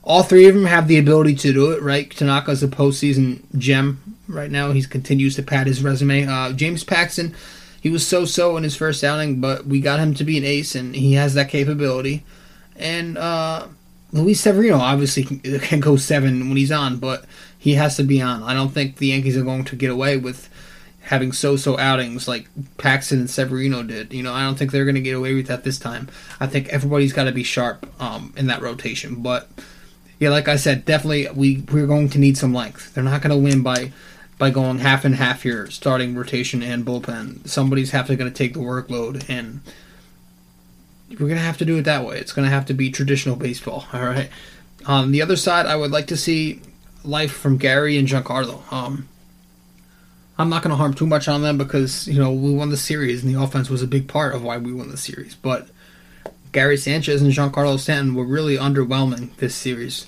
all 0.03 0.23
three 0.23 0.47
of 0.47 0.55
them 0.55 0.65
have 0.65 0.87
the 0.87 0.97
ability 0.97 1.35
to 1.35 1.53
do 1.53 1.71
it, 1.71 1.81
right? 1.81 2.09
Tanaka's 2.09 2.63
a 2.63 2.67
postseason 2.67 3.41
gem 3.57 4.17
right 4.27 4.51
now. 4.51 4.71
He 4.71 4.83
continues 4.83 5.35
to 5.35 5.43
pad 5.43 5.67
his 5.67 5.83
resume. 5.83 6.25
Uh, 6.25 6.53
James 6.53 6.83
Paxton 6.83 7.35
he 7.83 7.89
was 7.89 8.07
so 8.07 8.23
so 8.23 8.55
in 8.55 8.63
his 8.63 8.77
first 8.77 9.03
outing, 9.03 9.41
but 9.41 9.65
we 9.65 9.81
got 9.81 9.99
him 9.99 10.13
to 10.13 10.23
be 10.23 10.37
an 10.37 10.45
ace, 10.45 10.73
and 10.73 10.95
he 10.95 11.15
has 11.15 11.33
that 11.33 11.49
capability. 11.49 12.23
And 12.77 13.17
uh, 13.17 13.67
Luis 14.13 14.39
Severino 14.39 14.77
obviously 14.77 15.25
can, 15.25 15.39
can 15.59 15.81
go 15.81 15.97
seven 15.97 16.47
when 16.47 16.55
he's 16.55 16.71
on, 16.71 16.95
but 16.95 17.25
he 17.59 17.73
has 17.73 17.97
to 17.97 18.03
be 18.03 18.21
on. 18.21 18.41
I 18.41 18.53
don't 18.53 18.69
think 18.69 18.97
the 18.97 19.07
Yankees 19.07 19.35
are 19.35 19.43
going 19.43 19.65
to 19.65 19.75
get 19.75 19.91
away 19.91 20.15
with 20.15 20.49
having 21.01 21.33
so-so 21.33 21.77
outings 21.77 22.25
like 22.25 22.47
Paxton 22.77 23.19
and 23.19 23.29
Severino 23.29 23.83
did. 23.83 24.13
You 24.13 24.23
know, 24.23 24.31
I 24.31 24.43
don't 24.43 24.55
think 24.55 24.71
they're 24.71 24.85
going 24.85 24.95
to 24.95 25.01
get 25.01 25.17
away 25.17 25.33
with 25.33 25.47
that 25.47 25.65
this 25.65 25.77
time. 25.77 26.07
I 26.39 26.47
think 26.47 26.69
everybody's 26.69 27.11
got 27.11 27.25
to 27.25 27.33
be 27.33 27.43
sharp 27.43 27.85
um, 28.01 28.33
in 28.37 28.47
that 28.47 28.61
rotation. 28.61 29.15
But 29.21 29.49
yeah, 30.19 30.29
like 30.29 30.47
I 30.47 30.55
said, 30.55 30.85
definitely 30.85 31.27
we 31.33 31.63
we're 31.71 31.87
going 31.87 32.09
to 32.09 32.19
need 32.19 32.37
some 32.37 32.53
length. 32.53 32.93
They're 32.93 33.03
not 33.03 33.21
going 33.21 33.35
to 33.35 33.43
win 33.43 33.61
by 33.61 33.91
by 34.37 34.49
going 34.49 34.79
half 34.79 35.05
and 35.05 35.15
half 35.15 35.43
here, 35.43 35.69
starting 35.69 36.15
rotation 36.15 36.61
and 36.63 36.85
bullpen. 36.85 37.47
Somebody's 37.47 37.91
have 37.91 38.07
to 38.07 38.15
going 38.15 38.31
to 38.31 38.35
take 38.35 38.53
the 38.53 38.59
workload, 38.59 39.29
and 39.29 39.61
we're 41.09 41.17
going 41.17 41.35
to 41.35 41.39
have 41.39 41.57
to 41.59 41.65
do 41.65 41.77
it 41.77 41.83
that 41.83 42.05
way. 42.05 42.17
It's 42.17 42.33
going 42.33 42.47
to 42.47 42.53
have 42.53 42.65
to 42.67 42.73
be 42.73 42.91
traditional 42.91 43.35
baseball. 43.35 43.85
All 43.93 44.03
right. 44.03 44.29
On 44.85 45.11
the 45.11 45.21
other 45.21 45.35
side, 45.35 45.65
I 45.65 45.75
would 45.75 45.91
like 45.91 46.07
to 46.07 46.17
see 46.17 46.61
life 47.03 47.31
from 47.31 47.57
Gary 47.57 47.97
and 47.97 48.07
Giancarlo. 48.07 48.71
Um, 48.71 49.07
I'm 50.37 50.49
not 50.49 50.63
going 50.63 50.71
to 50.71 50.77
harm 50.77 50.93
too 50.93 51.05
much 51.05 51.27
on 51.27 51.41
them 51.41 51.57
because 51.57 52.07
you 52.07 52.19
know 52.19 52.31
we 52.31 52.53
won 52.53 52.69
the 52.69 52.77
series 52.77 53.23
and 53.23 53.33
the 53.33 53.41
offense 53.41 53.69
was 53.69 53.81
a 53.81 53.87
big 53.87 54.07
part 54.07 54.35
of 54.35 54.43
why 54.43 54.57
we 54.57 54.73
won 54.73 54.89
the 54.89 54.97
series. 54.97 55.35
But 55.35 55.69
Gary 56.53 56.77
Sanchez 56.77 57.21
and 57.21 57.31
Giancarlo 57.31 57.77
Stanton 57.77 58.15
were 58.15 58.23
really 58.23 58.57
underwhelming 58.57 59.35
this 59.37 59.55
series. 59.55 60.07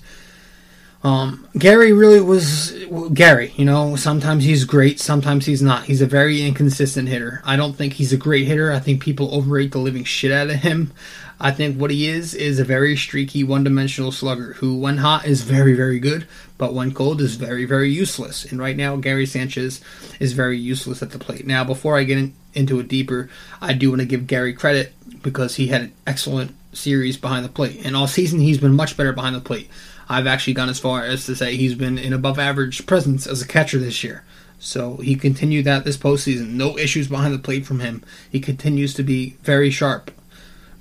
Um, 1.04 1.46
Gary 1.56 1.92
really 1.92 2.20
was 2.20 2.72
Gary. 3.12 3.52
You 3.56 3.64
know, 3.64 3.94
sometimes 3.94 4.44
he's 4.44 4.64
great, 4.64 4.98
sometimes 4.98 5.46
he's 5.46 5.62
not. 5.62 5.84
He's 5.84 6.00
a 6.00 6.06
very 6.06 6.42
inconsistent 6.42 7.08
hitter. 7.08 7.42
I 7.44 7.54
don't 7.56 7.74
think 7.74 7.92
he's 7.92 8.12
a 8.12 8.16
great 8.16 8.46
hitter. 8.46 8.72
I 8.72 8.80
think 8.80 9.02
people 9.02 9.32
overrate 9.32 9.72
the 9.72 9.78
living 9.78 10.04
shit 10.04 10.32
out 10.32 10.48
of 10.48 10.56
him. 10.56 10.92
I 11.38 11.50
think 11.50 11.78
what 11.78 11.90
he 11.90 12.08
is 12.08 12.34
is 12.34 12.58
a 12.58 12.64
very 12.64 12.96
streaky, 12.96 13.44
one-dimensional 13.44 14.10
slugger 14.10 14.54
who, 14.54 14.78
when 14.78 14.96
hot, 14.96 15.26
is 15.26 15.42
very, 15.42 15.74
very 15.74 16.00
good, 16.00 16.26
but 16.56 16.72
when 16.72 16.94
cold, 16.94 17.20
is 17.20 17.36
very, 17.36 17.66
very 17.66 17.90
useless. 17.90 18.46
And 18.46 18.58
right 18.58 18.76
now, 18.76 18.96
Gary 18.96 19.26
Sanchez 19.26 19.82
is 20.18 20.32
very 20.32 20.58
useless 20.58 21.02
at 21.02 21.10
the 21.10 21.18
plate. 21.18 21.46
Now, 21.46 21.62
before 21.62 21.98
I 21.98 22.04
get 22.04 22.18
in, 22.18 22.34
into 22.54 22.80
it 22.80 22.88
deeper, 22.88 23.28
I 23.60 23.74
do 23.74 23.90
want 23.90 24.00
to 24.00 24.06
give 24.06 24.26
Gary 24.26 24.54
credit 24.54 24.94
because 25.26 25.56
he 25.56 25.66
had 25.66 25.82
an 25.82 25.92
excellent 26.06 26.54
series 26.72 27.16
behind 27.16 27.44
the 27.44 27.50
plate, 27.50 27.84
and 27.84 27.96
all 27.96 28.06
season 28.06 28.38
he's 28.38 28.58
been 28.58 28.74
much 28.74 28.96
better 28.96 29.12
behind 29.12 29.34
the 29.34 29.40
plate. 29.40 29.68
I've 30.08 30.28
actually 30.28 30.54
gone 30.54 30.68
as 30.68 30.78
far 30.78 31.02
as 31.02 31.26
to 31.26 31.34
say 31.34 31.56
he's 31.56 31.74
been 31.74 31.98
an 31.98 32.12
above 32.12 32.38
average 32.38 32.86
presence 32.86 33.26
as 33.26 33.42
a 33.42 33.48
catcher 33.48 33.78
this 33.78 34.04
year. 34.04 34.22
So 34.60 34.98
he 34.98 35.16
continued 35.16 35.64
that 35.64 35.84
this 35.84 35.96
postseason. 35.96 36.50
No 36.50 36.78
issues 36.78 37.08
behind 37.08 37.34
the 37.34 37.40
plate 37.40 37.66
from 37.66 37.80
him. 37.80 38.04
He 38.30 38.38
continues 38.38 38.94
to 38.94 39.02
be 39.02 39.30
very 39.42 39.68
sharp. 39.68 40.12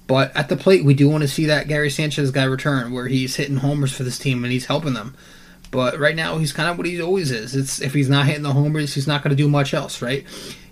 But 0.05 0.35
at 0.37 0.49
the 0.49 0.55
plate, 0.55 0.85
we 0.85 0.93
do 0.93 1.09
want 1.09 1.23
to 1.23 1.27
see 1.27 1.47
that 1.47 1.67
Gary 1.67 1.89
Sanchez 1.89 2.29
guy 2.29 2.43
return, 2.43 2.93
where 2.93 3.07
he's 3.07 3.35
hitting 3.35 3.57
homers 3.57 3.91
for 3.91 4.03
this 4.03 4.19
team 4.19 4.43
and 4.43 4.53
he's 4.53 4.67
helping 4.67 4.93
them. 4.93 5.15
But 5.71 5.99
right 5.99 6.15
now, 6.15 6.37
he's 6.37 6.53
kind 6.53 6.69
of 6.69 6.77
what 6.77 6.85
he 6.85 7.01
always 7.01 7.31
is. 7.31 7.55
It's 7.55 7.81
if 7.81 7.95
he's 7.95 8.09
not 8.09 8.27
hitting 8.27 8.43
the 8.43 8.53
homers, 8.53 8.93
he's 8.93 9.07
not 9.07 9.23
going 9.23 9.35
to 9.35 9.43
do 9.43 9.49
much 9.49 9.73
else, 9.73 10.03
right? 10.03 10.23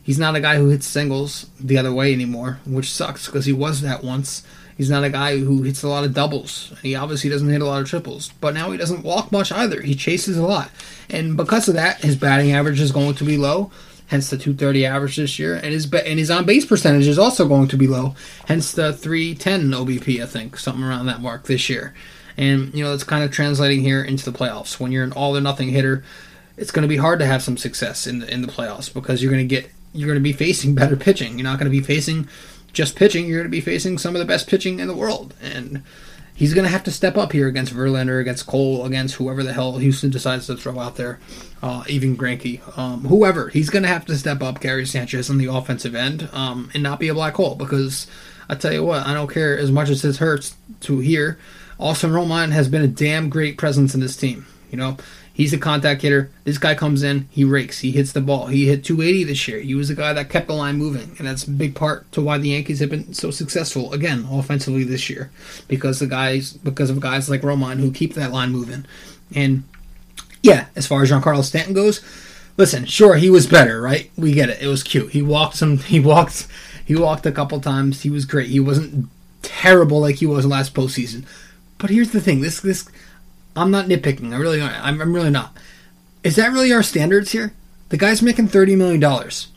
He's 0.04 0.20
not 0.20 0.36
a 0.36 0.42
guy 0.42 0.58
who 0.58 0.70
hits 0.70 0.86
singles 0.86 1.48
the 1.60 1.78
other 1.78 1.94
way 1.94 2.14
anymore, 2.14 2.60
which 2.66 2.92
sucks 2.92 3.26
because 3.26 3.46
he 3.46 3.54
was 3.54 3.82
that 3.82 4.04
once. 4.04 4.44
He's 4.78 4.90
not 4.90 5.04
a 5.04 5.10
guy 5.10 5.40
who 5.40 5.64
hits 5.64 5.84
a 5.84 5.88
lot 5.88 6.04
of 6.04 6.14
doubles. 6.14 6.74
He 6.82 6.96
obviously 6.96 7.30
doesn't 7.30 7.50
hit 7.50 7.62
a 7.62 7.66
lot 7.66 7.82
of 7.82 7.88
triples. 7.88 8.32
But 8.42 8.54
now 8.54 8.72
he 8.72 8.78
doesn't 8.78 9.04
walk 9.04 9.32
much 9.32 9.52
either. 9.52 9.82
He 9.82 9.96
chases 9.96 10.38
a 10.38 10.46
lot. 10.46 10.72
And 11.10 11.38
because 11.38 11.68
of 11.68 11.76
that, 11.76 12.02
his 12.02 12.16
batting 12.16 12.52
average 12.52 12.82
is 12.82 12.92
going 12.92 13.16
to 13.16 13.24
be 13.24 13.38
low, 13.38 13.72
hence 14.08 14.30
the 14.30 14.38
230 14.38 14.86
average 14.86 15.16
this 15.16 15.40
year. 15.40 15.56
And 15.56 15.68
his 15.68 15.92
and 15.94 16.20
his 16.20 16.32
on 16.32 16.46
base 16.46 16.66
percentage 16.66 17.08
is 17.08 17.20
also 17.20 17.48
going 17.48 17.68
to 17.70 17.78
be 17.78 17.88
low, 17.88 18.16
hence 18.48 18.72
the 18.72 18.94
310 18.94 19.72
OBP, 19.72 20.22
I 20.22 20.26
think, 20.26 20.58
something 20.58 20.84
around 20.84 21.06
that 21.06 21.22
mark 21.22 21.44
this 21.46 21.70
year. 21.70 21.94
And, 22.36 22.74
you 22.74 22.84
know, 22.84 22.94
it's 22.94 23.04
kind 23.04 23.24
of 23.24 23.32
translating 23.32 23.82
here 23.82 24.04
into 24.04 24.30
the 24.30 24.38
playoffs. 24.38 24.80
When 24.80 24.92
you're 24.92 25.04
an 25.04 25.14
all 25.14 25.38
or 25.38 25.42
nothing 25.42 25.70
hitter, 25.70 26.04
it's 26.58 26.72
going 26.72 26.82
to 26.82 26.88
be 26.88 26.98
hard 26.98 27.20
to 27.20 27.26
have 27.28 27.44
some 27.44 27.58
success 27.58 28.08
in 28.08 28.20
the, 28.20 28.34
in 28.34 28.42
the 28.42 28.48
playoffs 28.48 28.92
because 28.92 29.22
you're 29.22 29.32
going 29.32 29.48
to 29.48 29.56
get 29.56 29.70
you're 29.94 30.08
going 30.08 30.20
to 30.20 30.24
be 30.24 30.34
facing 30.34 30.76
better 30.76 30.96
pitching. 30.96 31.38
You're 31.38 31.44
not 31.44 31.60
going 31.60 31.72
to 31.72 31.78
be 31.78 31.84
facing 31.84 32.28
just 32.74 32.96
pitching, 32.96 33.28
you're 33.28 33.38
going 33.38 33.52
to 33.52 33.56
be 33.56 33.62
facing 33.62 33.98
some 33.98 34.16
of 34.16 34.20
the 34.20 34.26
best 34.26 34.48
pitching 34.48 34.80
in 34.80 34.88
the 34.88 34.96
world. 34.96 35.36
And 35.42 35.84
he's 36.36 36.54
going 36.54 36.66
to 36.66 36.72
have 36.72 36.84
to 36.86 36.92
step 36.92 37.18
up 37.18 37.32
here 37.32 37.48
against 37.48 37.74
Verlander, 37.74 38.20
against 38.20 38.48
Cole, 38.48 38.86
against 38.86 39.16
whoever 39.16 39.44
the 39.44 39.54
hell 39.54 39.78
Houston 39.78 40.10
decides 40.10 40.48
to 40.48 40.58
throw 40.58 40.80
out 40.80 40.96
there, 40.96 41.20
uh, 41.62 41.84
even 41.88 42.18
Greinke, 42.18 42.78
um, 42.78 43.02
whoever. 43.06 43.50
He's 43.50 43.70
going 43.70 43.84
to 43.84 43.90
have 43.90 44.06
to 44.08 44.18
step 44.18 44.42
up 44.42 44.60
Gary 44.60 44.86
Sanchez 44.86 45.30
on 45.30 45.38
the 45.38 45.46
offensive 45.46 45.96
end 45.96 46.30
um, 46.34 46.72
and 46.74 46.82
not 46.82 47.00
be 47.00 47.10
a 47.10 47.14
black 47.14 47.36
hole 47.36 47.56
because 47.56 48.08
I 48.50 48.56
tell 48.56 48.74
you 48.74 48.84
what, 48.84 49.06
I 49.06 49.14
don't 49.14 49.32
care 49.32 49.58
as 49.58 49.72
much 49.72 49.90
as 49.90 50.02
this 50.02 50.18
hurts 50.18 50.56
to 50.82 51.00
hear. 51.00 51.38
Austin 51.80 52.12
Romine 52.12 52.52
has 52.52 52.68
been 52.68 52.82
a 52.82 52.88
damn 52.88 53.30
great 53.30 53.58
presence 53.58 53.94
in 53.94 54.02
this 54.02 54.18
team. 54.18 54.46
You 54.72 54.78
know, 54.78 54.98
He's 55.36 55.52
a 55.52 55.58
contact 55.58 56.04
hitter. 56.04 56.30
This 56.44 56.60
guy 56.60 56.76
comes 56.76 57.02
in, 57.02 57.28
he 57.32 57.44
rakes, 57.44 57.80
he 57.80 57.92
hits 57.92 58.12
the 58.12 58.22
ball. 58.22 58.48
He 58.48 58.68
hit 58.68 58.84
280 58.84 59.24
this 59.24 59.48
year. 59.48 59.60
He 59.60 59.74
was 59.74 59.88
the 59.88 59.96
guy 59.96 60.14
that 60.14 60.30
kept 60.30 60.46
the 60.46 60.54
line 60.54 60.78
moving, 60.78 61.16
and 61.18 61.28
that's 61.28 61.46
a 61.46 61.50
big 61.50 61.74
part 61.74 62.10
to 62.12 62.22
why 62.22 62.38
the 62.38 62.50
Yankees 62.50 62.80
have 62.80 62.92
been 62.92 63.16
so 63.16 63.32
successful 63.32 63.92
again 63.94 64.28
offensively 64.32 64.84
this 64.84 65.10
year 65.10 65.32
because 65.68 66.00
the 66.00 66.06
guys 66.06 66.54
because 66.54 66.92
of 66.92 67.00
guys 67.00 67.32
like 67.32 67.42
Romine 67.42 67.80
who 67.80 67.92
keep 67.92 68.14
that 68.14 68.32
line 68.32 68.52
moving. 68.52 68.86
And 69.34 69.64
yeah, 70.44 70.68
as 70.76 70.86
far 70.86 71.02
as 71.02 71.10
Giancarlo 71.10 71.44
Stanton 71.44 71.74
goes, 71.74 72.02
listen, 72.56 72.86
sure 72.86 73.16
he 73.16 73.32
was 73.32 73.48
better, 73.48 73.82
right? 73.82 74.12
We 74.16 74.34
get 74.34 74.50
it. 74.50 74.62
It 74.62 74.68
was 74.68 74.84
cute. 74.84 75.12
He 75.12 75.24
walked 75.24 75.56
some. 75.56 75.78
He 75.94 76.00
walked. 76.00 76.48
He 76.86 76.96
walked 76.96 77.26
a 77.26 77.32
couple 77.32 77.60
times. 77.60 78.02
He 78.02 78.10
was 78.12 78.26
great. 78.26 78.50
He 78.50 78.60
wasn't 78.60 79.10
terrible 79.42 80.00
like 80.02 80.18
he 80.18 80.26
was 80.26 80.46
last 80.46 80.76
postseason. 80.76 81.26
But 81.80 81.90
here's 81.90 82.12
the 82.12 82.22
thing: 82.22 82.42
this 82.42 82.60
this 82.60 82.88
I'm 83.56 83.72
not 83.72 83.86
nitpicking. 83.86 84.34
I 84.34 84.38
really 84.38 84.62
I'm, 84.62 85.02
I'm 85.02 85.14
really 85.14 85.30
not. 85.30 85.56
Is 86.24 86.36
that 86.38 86.52
really 86.52 86.74
our 86.74 86.84
standards 86.84 87.32
here? 87.32 87.54
The 87.90 87.98
guy's 87.98 88.22
making 88.22 88.48
thirty 88.48 88.76
million 88.76 89.00
dollars. 89.00 89.48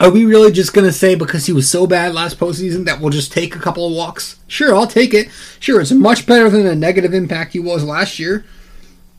Are 0.00 0.10
we 0.10 0.24
really 0.24 0.50
just 0.50 0.74
gonna 0.74 0.92
say 0.92 1.14
because 1.14 1.46
he 1.46 1.52
was 1.52 1.68
so 1.68 1.86
bad 1.86 2.14
last 2.14 2.38
postseason 2.38 2.84
that 2.86 3.00
we'll 3.00 3.10
just 3.10 3.32
take 3.32 3.54
a 3.54 3.60
couple 3.60 3.86
of 3.86 3.92
walks? 3.92 4.40
Sure, 4.48 4.74
I'll 4.74 4.88
take 4.88 5.14
it. 5.14 5.28
Sure, 5.60 5.80
it's 5.80 5.92
much 5.92 6.26
better 6.26 6.50
than 6.50 6.64
the 6.64 6.74
negative 6.74 7.14
impact 7.14 7.52
he 7.52 7.60
was 7.60 7.84
last 7.84 8.18
year. 8.18 8.44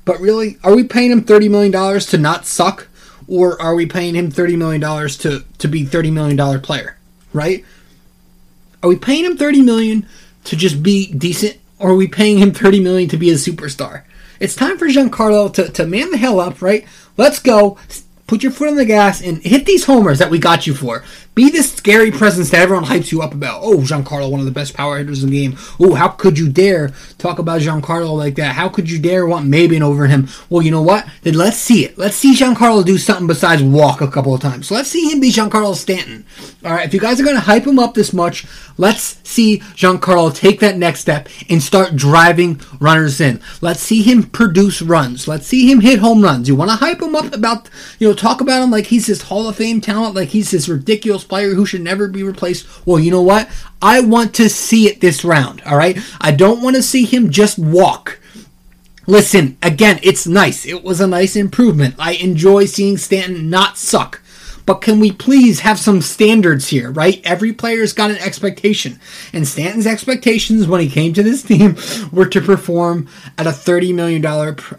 But 0.03 0.19
really, 0.19 0.57
are 0.63 0.75
we 0.75 0.83
paying 0.83 1.11
him 1.11 1.23
thirty 1.23 1.47
million 1.47 1.71
dollars 1.71 2.05
to 2.07 2.17
not 2.17 2.45
suck, 2.45 2.89
or 3.27 3.59
are 3.61 3.73
we 3.73 3.85
paying 3.85 4.15
him 4.15 4.29
thirty 4.29 4.57
million 4.57 4.81
dollars 4.81 5.17
to 5.19 5.45
to 5.59 5.67
be 5.69 5.85
thirty 5.85 6.11
million 6.11 6.35
dollar 6.35 6.59
player? 6.59 6.97
Right? 7.31 7.63
Are 8.83 8.89
we 8.89 8.97
paying 8.97 9.23
him 9.23 9.37
thirty 9.37 9.61
million 9.61 10.05
to 10.43 10.55
just 10.57 10.83
be 10.83 11.11
decent 11.13 11.57
or 11.79 11.91
are 11.91 11.95
we 11.95 12.07
paying 12.07 12.37
him 12.37 12.51
30 12.51 12.79
million 12.79 13.09
to 13.09 13.17
be 13.17 13.29
a 13.29 13.35
superstar? 13.35 14.03
It's 14.39 14.55
time 14.55 14.77
for 14.77 14.87
Giancarlo 14.87 15.53
to, 15.53 15.69
to 15.69 15.85
man 15.85 16.11
the 16.11 16.17
hell 16.17 16.39
up, 16.39 16.61
right? 16.61 16.85
Let's 17.17 17.39
go. 17.39 17.77
Put 18.27 18.43
your 18.43 18.51
foot 18.51 18.69
on 18.69 18.75
the 18.75 18.85
gas 18.85 19.21
and 19.21 19.37
hit 19.43 19.65
these 19.65 19.85
homers 19.85 20.19
that 20.19 20.31
we 20.31 20.39
got 20.39 20.65
you 20.65 20.73
for. 20.73 21.03
Be 21.35 21.49
this 21.49 21.73
scary 21.73 22.11
presence 22.11 22.49
that 22.51 22.61
everyone 22.61 22.85
hypes 22.85 23.11
you 23.11 23.21
up 23.21 23.33
about. 23.33 23.59
Oh, 23.61 23.79
Giancarlo, 23.79 24.31
one 24.31 24.39
of 24.39 24.45
the 24.45 24.53
best 24.53 24.73
power 24.73 24.97
hitters 24.97 25.21
in 25.21 25.29
the 25.29 25.41
game. 25.41 25.57
Oh, 25.81 25.93
how 25.93 26.07
could 26.07 26.39
you 26.39 26.49
dare 26.49 26.93
talk 27.17 27.39
about 27.39 27.59
Giancarlo 27.59 28.15
like 28.17 28.35
that? 28.35 28.55
How 28.55 28.69
could 28.69 28.89
you 28.89 28.99
dare 28.99 29.25
want 29.25 29.51
Maybin 29.51 29.81
over 29.81 30.07
him? 30.07 30.29
Well, 30.49 30.61
you 30.61 30.71
know 30.71 30.81
what? 30.81 31.05
Then 31.23 31.33
let's 31.33 31.57
see 31.57 31.83
it. 31.83 31.97
Let's 31.97 32.15
see 32.15 32.33
Giancarlo 32.33 32.85
do 32.85 32.97
something 32.97 33.27
besides 33.27 33.61
walk 33.61 33.99
a 33.99 34.07
couple 34.07 34.33
of 34.33 34.39
times. 34.39 34.67
So 34.67 34.75
let's 34.75 34.89
see 34.89 35.11
him 35.11 35.19
be 35.19 35.29
Giancarlo 35.29 35.75
Stanton. 35.75 36.25
All 36.63 36.71
right, 36.71 36.85
if 36.85 36.93
you 36.93 37.01
guys 37.01 37.19
are 37.19 37.25
going 37.25 37.35
to 37.35 37.41
hype 37.41 37.67
him 37.67 37.79
up 37.79 37.95
this 37.95 38.13
much, 38.13 38.47
let's 38.77 39.19
see 39.27 39.59
Giancarlo 39.59 40.33
take 40.33 40.61
that 40.61 40.77
next 40.77 41.01
step 41.01 41.27
and 41.49 41.61
start 41.61 41.97
driving 41.97 42.61
runners 42.79 43.19
in. 43.19 43.41
Let's 43.59 43.81
see 43.81 44.03
him 44.03 44.23
produce 44.23 44.81
runs. 44.81 45.27
Let's 45.27 45.47
see 45.47 45.69
him 45.69 45.81
hit 45.81 45.99
home 45.99 46.21
runs. 46.21 46.47
You 46.47 46.55
want 46.55 46.71
to 46.71 46.77
hype 46.77 47.01
him 47.01 47.13
up 47.13 47.33
about, 47.33 47.69
you 47.99 48.07
know, 48.07 48.13
talk 48.13 48.39
about 48.39 48.63
him 48.63 48.71
like 48.71 48.87
he's 48.87 49.07
this 49.07 49.23
Hall 49.23 49.49
of 49.49 49.57
Fame 49.57 49.81
talent, 49.81 50.15
like 50.15 50.29
he's 50.29 50.51
this 50.51 50.69
ridiculous 50.69 51.24
player 51.25 51.53
who 51.53 51.65
should 51.65 51.81
never 51.81 52.07
be 52.07 52.23
replaced. 52.23 52.67
Well, 52.85 52.99
you 52.99 53.11
know 53.11 53.21
what? 53.21 53.49
I 53.81 54.01
want 54.01 54.33
to 54.35 54.49
see 54.49 54.87
it 54.87 55.01
this 55.01 55.23
round, 55.25 55.61
all 55.63 55.77
right? 55.77 55.97
I 56.21 56.31
don't 56.31 56.61
want 56.61 56.75
to 56.75 56.83
see 56.83 57.05
him 57.05 57.29
just 57.29 57.59
walk. 57.59 58.19
Listen, 59.07 59.57
again, 59.61 59.99
it's 60.01 60.25
nice. 60.25 60.65
It 60.65 60.83
was 60.83 60.99
a 60.99 61.07
nice 61.07 61.35
improvement. 61.35 61.95
I 61.99 62.13
enjoy 62.13 62.65
seeing 62.65 62.97
Stanton 62.97 63.49
not 63.49 63.77
suck. 63.77 64.21
But 64.65 64.81
can 64.81 64.99
we 64.99 65.11
please 65.11 65.59
have 65.61 65.79
some 65.79 66.01
standards 66.01 66.67
here, 66.67 66.91
right? 66.91 67.21
Every 67.23 67.53
player's 67.53 67.93
got 67.93 68.11
an 68.11 68.17
expectation. 68.17 68.99
And 69.31 69.47
Stanton's 69.47 69.85
expectations 69.85 70.67
when 70.67 70.81
he 70.81 70.89
came 70.89 71.13
to 71.13 71.23
this 71.23 71.43
team 71.43 71.77
were 72.11 72.25
to 72.27 72.41
perform 72.41 73.07
at 73.37 73.47
a 73.47 73.51
$30 73.51 73.93
million 73.93 74.25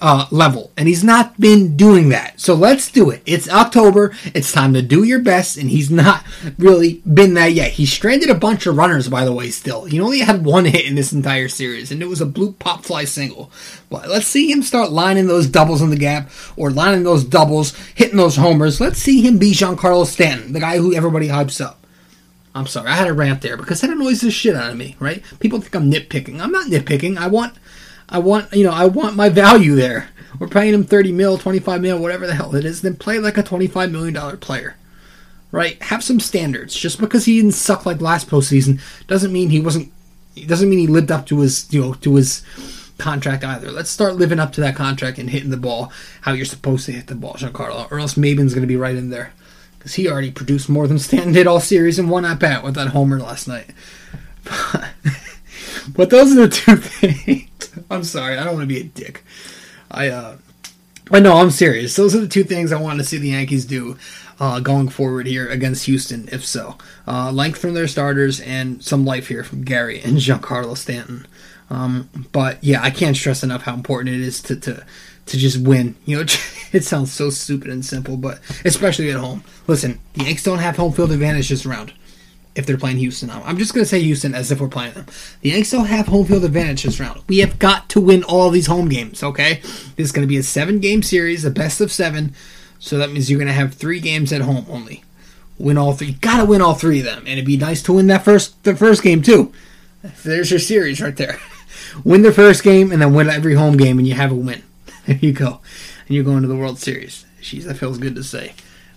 uh, 0.01 0.27
level. 0.31 0.73
And 0.77 0.89
he's 0.89 1.05
not 1.05 1.39
been 1.39 1.77
doing 1.77 2.09
that. 2.09 2.41
So 2.41 2.55
let's 2.55 2.91
do 2.91 3.11
it. 3.11 3.23
It's 3.27 3.49
October. 3.49 4.15
It's 4.35 4.53
time 4.53 4.75
to 4.75 4.83
do 4.83 5.05
your 5.05 5.21
best. 5.21 5.57
And 5.57 5.71
he's 5.71 5.91
not 5.91 6.25
really 6.59 7.03
been 7.13 7.35
that 7.35 7.53
yet. 7.53 7.73
He 7.73 7.87
stranded 7.87 8.31
a 8.31 8.35
bunch 8.35 8.67
of 8.67 8.77
runners, 8.77 9.09
by 9.09 9.25
the 9.25 9.33
way, 9.33 9.51
still. 9.51 9.85
He 9.85 10.01
only 10.01 10.21
had 10.21 10.45
one 10.45 10.65
hit 10.65 10.87
in 10.87 10.95
this 10.95 11.13
entire 11.13 11.49
series, 11.49 11.91
and 11.91 12.03
it 12.03 12.09
was 12.09 12.21
a 12.21 12.27
blue 12.27 12.53
pop 12.53 12.85
fly 12.85 13.05
single. 13.05 13.51
But 13.89 14.09
let's 14.09 14.27
see 14.27 14.51
him 14.51 14.63
start 14.63 14.91
lining 14.91 15.27
those 15.27 15.47
doubles 15.47 15.81
in 15.81 15.91
the 15.91 15.97
gap 15.97 16.31
or 16.57 16.71
lining 16.71 17.05
those 17.05 17.25
doubles, 17.25 17.77
hitting 17.95 18.17
those 18.17 18.37
homers. 18.37 18.81
Let's 18.81 18.99
see 18.99 19.23
him 19.23 19.39
be 19.39 19.53
Giancarlo 19.77 20.07
Stanton, 20.07 20.53
the 20.53 20.61
guy 20.61 20.79
who 20.79 20.95
everybody 20.95 21.29
hypes 21.29 21.65
up. 21.65 21.87
I'm 22.55 22.67
sorry, 22.67 22.89
I 22.89 22.95
had 22.95 23.09
a 23.09 23.13
rant 23.13 23.43
there 23.43 23.57
because 23.57 23.83
that 23.83 23.91
annoys 23.91 24.23
the 24.23 24.31
shit 24.31 24.57
out 24.57 24.71
of 24.71 24.77
me, 24.77 24.97
right? 24.99 25.23
People 25.41 25.61
think 25.61 25.75
I'm 25.75 25.91
nitpicking. 25.91 26.41
I'm 26.41 26.53
not 26.53 26.69
nitpicking. 26.69 27.19
I 27.19 27.27
want 27.27 27.55
I 28.09 28.19
want 28.19 28.53
you 28.53 28.65
know, 28.65 28.73
I 28.73 28.87
want 28.87 29.17
my 29.17 29.29
value 29.29 29.75
there. 29.75 30.09
We're 30.39 30.49
paying 30.49 30.73
him 30.75 30.85
30 30.85 31.13
mil, 31.13 31.39
25 31.39 31.81
mil, 31.81 31.99
whatever 31.99 32.27
the 32.27 32.35
hell 32.35 32.55
it 32.55 32.65
is, 32.65 32.83
then 32.83 32.97
play 32.97 33.19
like 33.19 33.37
a 33.37 33.43
25 33.43 33.91
million 33.91 34.15
dollar 34.15 34.37
player. 34.37 34.77
Right? 35.53 35.81
Have 35.85 36.03
some 36.03 36.21
standards. 36.21 36.75
Just 36.75 36.99
because 36.99 37.27
he 37.27 37.41
didn't 37.41 37.53
suck 37.53 37.85
like 37.85 38.01
last 38.01 38.29
postseason 38.29 38.81
doesn't 39.07 39.33
mean 39.33 39.51
he 39.51 39.61
wasn't 39.61 39.93
doesn't 40.47 40.69
mean 40.69 40.79
he 40.79 40.87
lived 40.87 41.11
up 41.11 41.27
to 41.27 41.41
his 41.41 41.67
you 41.73 41.81
know 41.83 41.95
to 41.95 42.15
his 42.15 42.43
contract 42.99 43.45
either. 43.45 43.71
Let's 43.71 43.91
start 43.91 44.17
living 44.17 44.41
up 44.41 44.53
to 44.53 44.63
that 44.63 44.77
contract 44.77 45.19
and 45.19 45.29
hitting 45.29 45.51
the 45.51 45.57
ball 45.59 45.93
how 46.23 46.33
you're 46.33 46.47
supposed 46.47 46.87
to 46.87 46.93
hit 46.93 47.07
the 47.07 47.15
ball, 47.15 47.35
Giancarlo, 47.35 47.91
or 47.91 47.99
else 47.99 48.15
Maybin's 48.15 48.55
going 48.55 48.63
to 48.63 48.67
be 48.67 48.77
right 48.77 48.97
in 48.97 49.11
there. 49.11 49.33
Because 49.87 49.95
he 49.95 50.11
already 50.11 50.33
produced 50.33 50.69
more 50.69 50.89
than 50.89 50.99
Stanton 50.99 51.33
did 51.33 51.47
all 51.47 51.61
series 51.61 51.97
in 52.01 52.09
one 52.09 52.25
at 52.25 52.41
bat 52.41 52.65
with 52.65 52.75
that 52.75 52.89
homer 52.89 53.21
last 53.21 53.47
night. 53.47 53.71
but 55.95 56.11
those 56.11 56.33
are 56.33 56.49
the 56.49 56.49
two 56.49 56.77
things. 56.77 57.71
I'm 57.89 58.03
sorry, 58.03 58.37
I 58.37 58.43
don't 58.43 58.55
want 58.55 58.69
to 58.69 58.75
be 58.75 58.81
a 58.81 58.83
dick. 58.83 59.23
I, 59.89 60.09
uh, 60.09 60.39
but 61.05 61.25
I'm 61.25 61.53
serious. 61.53 61.95
Those 61.95 62.17
are 62.17 62.21
the 62.21 62.27
two 62.27 62.43
things 62.43 62.73
I 62.73 62.81
want 62.81 62.99
to 62.99 63.05
see 63.05 63.17
the 63.17 63.29
Yankees 63.29 63.65
do 63.65 63.97
uh, 64.41 64.59
going 64.59 64.89
forward 64.89 65.29
here 65.29 65.49
against 65.49 65.87
Houston, 65.87 66.29
if 66.33 66.45
so. 66.45 66.77
Uh, 67.07 67.31
length 67.31 67.61
from 67.61 67.75
their 67.75 67.87
starters 67.87 68.41
and 68.41 68.83
some 68.83 69.05
life 69.05 69.29
here 69.29 69.45
from 69.45 69.63
Gary 69.63 70.01
and 70.01 70.17
Giancarlo 70.17 70.77
Stanton. 70.77 71.29
Um, 71.71 72.11
but 72.33 72.59
yeah, 72.65 72.83
I 72.83 72.91
can't 72.91 73.17
stress 73.17 73.45
enough 73.45 73.63
how 73.63 73.75
important 73.75 74.17
it 74.17 74.21
is 74.21 74.43
to 74.43 74.57
to 74.57 74.85
to 75.27 75.37
just 75.37 75.59
win. 75.59 75.97
You 76.05 76.17
know, 76.17 76.23
it 76.73 76.85
sounds 76.85 77.13
so 77.13 77.31
stupid 77.31 77.71
and 77.71 77.85
simple, 77.85 78.17
but 78.17 78.41
especially 78.65 79.11
at 79.11 79.17
home. 79.17 79.45
Listen, 79.67 80.01
the 80.15 80.25
Yanks 80.25 80.43
don't 80.43 80.59
have 80.59 80.77
home 80.77 80.93
field 80.93 81.13
advantage 81.13 81.49
this 81.49 81.67
round 81.67 81.93
if 82.57 82.65
they're 82.65 82.79
playing 82.79 82.97
Houston. 82.97 83.31
I'm 83.31 83.59
just 83.59 83.75
going 83.75 83.85
to 83.85 83.89
say 83.89 84.01
Houston 84.01 84.35
as 84.35 84.51
if 84.51 84.61
we're 84.61 84.69
playing 84.69 84.95
them. 84.95 85.07
The 85.43 85.51
Yanks 85.51 85.71
don't 85.71 85.87
have 85.87 86.07
home 86.07 86.27
field 86.27 86.45
advantage 86.45 86.85
this 86.85 86.99
round. 86.99 87.23
We 87.29 87.39
have 87.39 87.59
got 87.59 87.89
to 87.91 88.01
win 88.01 88.25
all 88.25 88.51
these 88.51 88.67
home 88.67 88.89
games, 88.89 89.23
okay? 89.23 89.61
This 89.97 90.07
is 90.07 90.13
going 90.13 90.27
to 90.27 90.29
be 90.29 90.39
a 90.39 90.43
seven 90.43 90.81
game 90.81 91.03
series, 91.03 91.45
a 91.45 91.51
best 91.51 91.81
of 91.83 91.93
seven. 91.93 92.35
So 92.79 92.97
that 92.99 93.11
means 93.11 93.31
you're 93.31 93.39
going 93.39 93.49
to 93.49 93.53
have 93.53 93.75
three 93.75 94.01
games 94.01 94.33
at 94.33 94.41
home 94.41 94.67
only. 94.71 95.05
Win 95.59 95.77
all 95.79 95.93
three. 95.93 96.09
You 96.09 96.15
got 96.15 96.39
to 96.39 96.47
win 96.47 96.63
all 96.63 96.75
three 96.75 97.01
of 97.01 97.05
them. 97.05 97.21
And 97.21 97.29
it'd 97.29 97.45
be 97.45 97.59
nice 97.59 97.83
to 97.85 97.93
win 97.93 98.07
that 98.07 98.25
first 98.25 98.63
the 98.65 98.75
first 98.75 99.03
game, 99.03 99.23
too. 99.23 99.53
There's 100.25 100.51
your 100.51 100.61
series 100.61 101.01
right 101.01 101.17
there. 101.17 101.39
win 102.05 102.23
the 102.23 102.33
first 102.33 102.63
game 102.63 102.91
and 102.91 103.03
then 103.03 103.13
win 103.13 103.29
every 103.29 103.55
home 103.55 103.77
game, 103.77 103.99
and 103.99 104.07
you 104.07 104.15
have 104.15 104.33
a 104.33 104.35
win. 104.35 104.63
There 105.17 105.19
you 105.21 105.33
go. 105.33 105.61
And 106.09 106.17
you're 106.17 106.25
going 106.25 106.43
to 106.43 106.49
the 106.49 106.57
World 106.57 106.81
Series. 106.81 107.25
Jeez, 107.41 107.65
that 107.65 107.77
feels 107.77 107.99
good 107.99 108.17
to 108.17 108.25
say. 108.25 108.55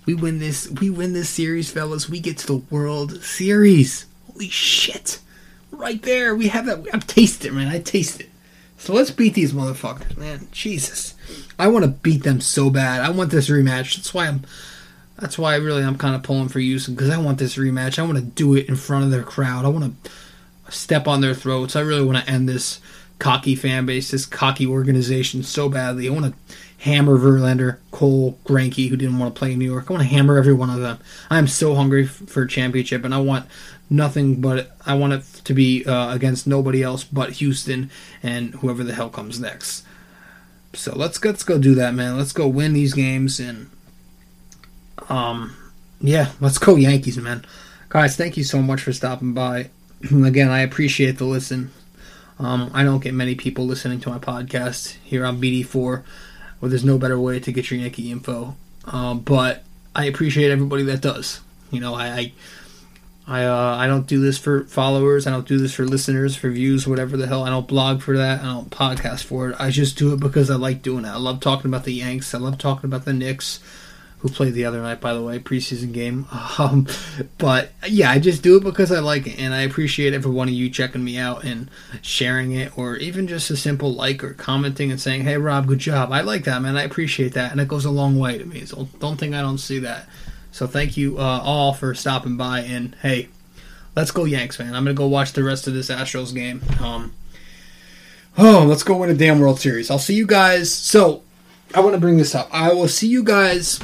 We 0.08 0.15
win 0.15 0.39
this. 0.39 0.67
We 0.67 0.89
win 0.89 1.13
this 1.13 1.30
series, 1.30 1.69
fellas. 1.69 2.10
We 2.10 2.19
get 2.19 2.39
to 2.39 2.48
the 2.48 2.56
World 2.56 3.24
Series. 3.24 4.08
Holy 4.26 4.50
shit! 4.50 5.19
Right 5.69 6.02
there, 6.02 6.34
we 6.34 6.48
have 6.48 6.65
that. 6.65 6.88
I've 6.91 7.06
tasted 7.06 7.48
it, 7.48 7.54
man. 7.54 7.67
I 7.67 7.80
taste 7.80 8.22
it. 8.22 8.30
So 8.80 8.93
let's 8.93 9.12
beat 9.12 9.36
these 9.36 9.54
motherfuckers, 9.54 10.17
man. 10.17 10.48
Jesus, 10.52 11.13
I 11.60 11.67
want 11.67 11.86
to 11.86 11.91
beat 11.91 12.24
them 12.24 12.41
so 12.41 12.72
bad. 12.72 13.02
I 13.02 13.12
want 13.12 13.30
this 13.30 13.50
rematch. 13.50 13.98
That's 13.98 14.13
why 14.13 14.28
I'm. 14.28 14.41
That's 15.19 15.38
why 15.38 15.56
really 15.58 15.84
I'm 15.84 15.98
kind 15.98 16.15
of 16.15 16.24
pulling 16.24 16.48
for 16.48 16.60
Houston 16.60 16.95
because 16.95 17.12
I 17.12 17.19
want 17.19 17.38
this 17.38 17.56
rematch. 17.56 18.00
I 18.00 18.04
want 18.04 18.17
to 18.17 18.24
do 18.24 18.56
it 18.56 18.67
in 18.67 18.78
front 18.78 19.04
of 19.04 19.12
their 19.12 19.22
crowd. 19.22 19.63
I 19.63 19.67
want 19.67 20.04
to 20.04 20.12
step 20.72 21.08
on 21.08 21.22
their 21.22 21.36
throats. 21.36 21.76
I 21.76 21.82
really 21.82 22.04
want 22.04 22.17
to 22.17 22.32
end 22.32 22.50
this 22.50 22.80
cocky 23.19 23.55
fan 23.55 23.86
base, 23.86 24.12
this 24.12 24.25
cocky 24.25 24.65
organization 24.65 25.43
so 25.43 25.69
badly. 25.69 26.08
I 26.08 26.12
want 26.12 26.34
to 26.34 26.55
hammer 26.79 27.17
Verlander, 27.17 27.77
Cole, 27.91 28.39
Greinke, 28.45 28.89
who 28.89 28.95
didn't 28.95 29.19
want 29.19 29.34
to 29.36 29.38
play 29.38 29.53
in 29.53 29.60
New 29.60 29.65
York. 29.65 29.89
I 29.89 29.93
want 29.93 30.03
to 30.03 30.10
hammer 30.10 30.38
every 30.38 30.53
one 30.53 30.69
of 30.69 30.79
them. 30.79 30.99
I 31.29 31.38
am 31.38 31.47
so 31.47 31.75
hungry 31.75 32.05
for 32.05 32.43
a 32.43 32.47
championship, 32.47 33.03
and 33.03 33.13
I 33.13 33.19
want 33.19 33.45
nothing 33.89 34.39
but 34.39 34.75
I 34.86 34.93
want 34.95 35.13
it 35.13 35.23
to 35.43 35.53
be 35.53 35.84
uh, 35.86 36.13
against 36.13 36.47
nobody 36.47 36.82
else 36.82 37.03
but 37.03 37.34
Houston 37.34 37.89
and 38.23 38.55
whoever 38.55 38.84
the 38.84 38.93
hell 38.93 39.10
comes 39.10 39.39
next. 39.39 39.84
So 40.73 40.95
let's 40.95 41.23
let's 41.23 41.43
go 41.43 41.58
do 41.58 41.75
that, 41.75 41.93
man. 41.93 42.17
Let's 42.17 42.32
go 42.32 42.47
win 42.47 42.73
these 42.73 42.93
games 42.93 43.39
and 43.39 43.69
um 45.10 45.55
yeah, 45.99 46.32
let's 46.39 46.60
go 46.60 46.75
Yankees, 46.75 47.17
man. 47.17 47.43
Guys, 47.89 48.15
thank 48.15 48.38
you 48.38 48.43
so 48.43 48.62
much 48.62 48.82
for 48.82 48.93
stopping 48.93 49.34
by. 49.34 49.71
Again, 50.12 50.49
I 50.49 50.60
appreciate 50.60 51.17
the 51.17 51.25
listen. 51.25 51.71
Um, 52.39 52.71
I 52.73 52.84
don't 52.84 53.04
get 53.04 53.13
many 53.13 53.36
people 53.36 53.65
listening 53.65 53.99
to 54.02 54.10
my 54.10 54.17
podcast 54.17 54.95
here 55.04 55.25
on 55.25 55.41
BD4 55.41 56.04
well, 56.62 56.69
there's 56.69 56.86
no 56.86 56.97
better 56.97 57.19
way 57.19 57.39
to 57.39 57.52
get 57.52 57.71
your 57.71 57.80
Yankee 57.80 58.12
info. 58.12 58.56
Um, 58.86 59.19
but 59.19 59.63
I 59.95 60.06
appreciate 60.06 60.52
everybody 60.52 60.84
that 60.84 61.02
does. 61.02 61.41
You 61.71 61.80
know, 61.80 61.93
I 61.95 62.08
I 62.08 62.32
I, 63.28 63.45
uh, 63.45 63.75
I 63.78 63.86
don't 63.86 64.08
do 64.08 64.19
this 64.21 64.39
for 64.39 64.63
followers. 64.63 65.28
I 65.28 65.30
don't 65.30 65.47
do 65.47 65.60
this 65.60 65.75
for 65.75 65.86
listeners, 65.86 66.36
for 66.36 66.49
views, 66.49 66.88
whatever 66.88 67.15
the 67.15 67.28
hell. 67.28 67.43
I 67.43 67.52
don't 67.52 67.67
blog 67.67 68.02
for 68.02 68.17
that. 68.17 68.41
I 68.41 68.45
don't 68.45 68.71
podcast 68.71 69.23
for 69.23 69.49
it. 69.49 69.56
I 69.60 69.69
just 69.69 69.99
do 69.99 70.13
it 70.13 70.19
because 70.19 70.49
I 70.49 70.56
like 70.56 70.82
doing 70.82 71.06
it. 71.06 71.10
I 71.10 71.17
love 71.17 71.39
talking 71.39 71.69
about 71.69 71.84
the 71.84 71.93
Yanks. 71.93 72.34
I 72.34 72.39
love 72.39 72.58
talking 72.58 72.89
about 72.89 73.06
the 73.06 73.13
Knicks 73.13 73.60
who 74.19 74.29
played 74.29 74.53
the 74.53 74.65
other 74.65 74.82
night, 74.82 74.99
by 74.99 75.13
the 75.13 75.21
way, 75.21 75.39
preseason 75.39 75.93
game. 75.93 76.27
Um, 76.60 76.88
but 77.38 77.71
yeah, 77.88 78.12
I 78.12 78.19
just 78.19 78.43
do 78.43 78.58
it 78.58 78.63
because 78.63 78.91
I 78.91 78.99
like 78.99 79.25
it, 79.27 79.39
and 79.39 79.53
I 79.53 79.62
appreciate 79.62 80.13
every 80.13 80.32
one 80.32 80.49
of 80.49 80.53
you 80.53 80.69
checking 80.69 81.03
me 81.03 81.17
out 81.17 81.45
and 81.45 81.69
sharing 82.01 82.51
it, 82.51 82.77
or 82.77 82.97
even 82.97 83.27
just 83.27 83.49
a 83.49 83.55
simple 83.55 83.93
like 83.93 84.21
or 84.23 84.34
commenting 84.34 84.91
and 84.91 84.99
saying, 84.99 85.23
"Hey, 85.23 85.38
Rob, 85.38 85.67
good 85.67 85.79
job." 85.79 86.12
I 86.12 86.19
like 86.19 86.43
that, 86.43 86.62
man. 86.62 86.75
I 86.75 86.84
appreciate 86.84 87.34
that, 87.34 87.53
and 87.53 87.62
it 87.62 87.69
goes 87.69 87.86
a 87.86 87.91
long 87.91 88.19
way 88.19 88.38
to 88.38 88.45
me. 88.45 88.65
So 88.65 88.89
don't 88.99 89.17
think 89.17 89.36
I 89.36 89.41
don't 89.41 89.58
see 89.58 89.79
that. 89.79 90.10
So 90.51 90.67
thank 90.67 90.97
you 90.97 91.17
uh, 91.17 91.39
all 91.41 91.71
for 91.73 91.93
stopping 91.95 92.36
by, 92.36 92.60
and 92.62 92.93
hey, 93.01 93.29
let's 93.95 94.12
go 94.12 94.25
Yanks, 94.25 94.60
man. 94.60 94.75
I'm 94.75 94.84
gonna 94.84 94.95
go 94.95 95.08
watch 95.08 95.32
the 95.32 95.43
rest 95.43 95.65
of 95.67 95.73
this 95.73 95.89
Astros 95.89 96.34
game. 96.34 96.62
Um, 96.82 97.13
oh, 98.38 98.65
let's 98.67 98.84
go 98.84 98.97
win 98.97 99.10
a 99.12 99.13
damn 99.13 99.39
World 99.39 99.62
Series. 99.62 99.89
I'll 99.89 99.97
see 99.97 100.15
you 100.15 100.27
guys. 100.27 100.73
So 100.73 101.23
I 101.73 101.79
want 101.79 101.93
to 101.93 102.01
bring 102.01 102.17
this 102.17 102.36
up. 102.36 102.49
I 102.51 102.73
will 102.73 102.89
see 102.89 103.08
you 103.08 103.23
guys 103.23 103.79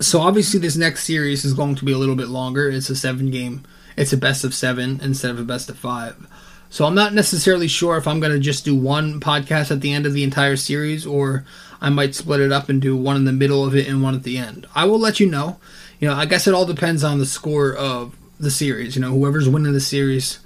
so 0.00 0.20
obviously 0.20 0.60
this 0.60 0.76
next 0.76 1.04
series 1.04 1.44
is 1.44 1.54
going 1.54 1.74
to 1.76 1.84
be 1.84 1.92
a 1.92 1.98
little 1.98 2.16
bit 2.16 2.28
longer. 2.28 2.68
It's 2.68 2.90
a 2.90 2.96
seven 2.96 3.30
game. 3.30 3.64
It's 3.96 4.12
a 4.12 4.16
best 4.16 4.44
of 4.44 4.54
seven 4.54 5.00
instead 5.02 5.30
of 5.30 5.40
a 5.40 5.44
best 5.44 5.68
of 5.68 5.78
five. 5.78 6.26
So 6.70 6.84
I'm 6.84 6.94
not 6.94 7.14
necessarily 7.14 7.66
sure 7.66 7.96
if 7.96 8.06
I'm 8.06 8.20
going 8.20 8.32
to 8.32 8.38
just 8.38 8.64
do 8.64 8.76
one 8.76 9.20
podcast 9.20 9.70
at 9.70 9.80
the 9.80 9.92
end 9.92 10.06
of 10.06 10.12
the 10.12 10.22
entire 10.22 10.56
series 10.56 11.06
or 11.06 11.44
I 11.80 11.88
might 11.88 12.14
split 12.14 12.40
it 12.40 12.52
up 12.52 12.68
and 12.68 12.80
do 12.80 12.96
one 12.96 13.16
in 13.16 13.24
the 13.24 13.32
middle 13.32 13.64
of 13.64 13.74
it 13.74 13.88
and 13.88 14.02
one 14.02 14.14
at 14.14 14.22
the 14.22 14.38
end. 14.38 14.66
I 14.74 14.84
will 14.84 14.98
let 14.98 15.18
you 15.18 15.28
know. 15.28 15.58
You 15.98 16.08
know, 16.08 16.14
I 16.14 16.26
guess 16.26 16.46
it 16.46 16.54
all 16.54 16.66
depends 16.66 17.02
on 17.02 17.18
the 17.18 17.26
score 17.26 17.74
of 17.74 18.16
the 18.38 18.50
series. 18.50 18.94
You 18.94 19.02
know, 19.02 19.10
whoever's 19.10 19.48
winning 19.48 19.72
the 19.72 19.80
series, 19.80 20.38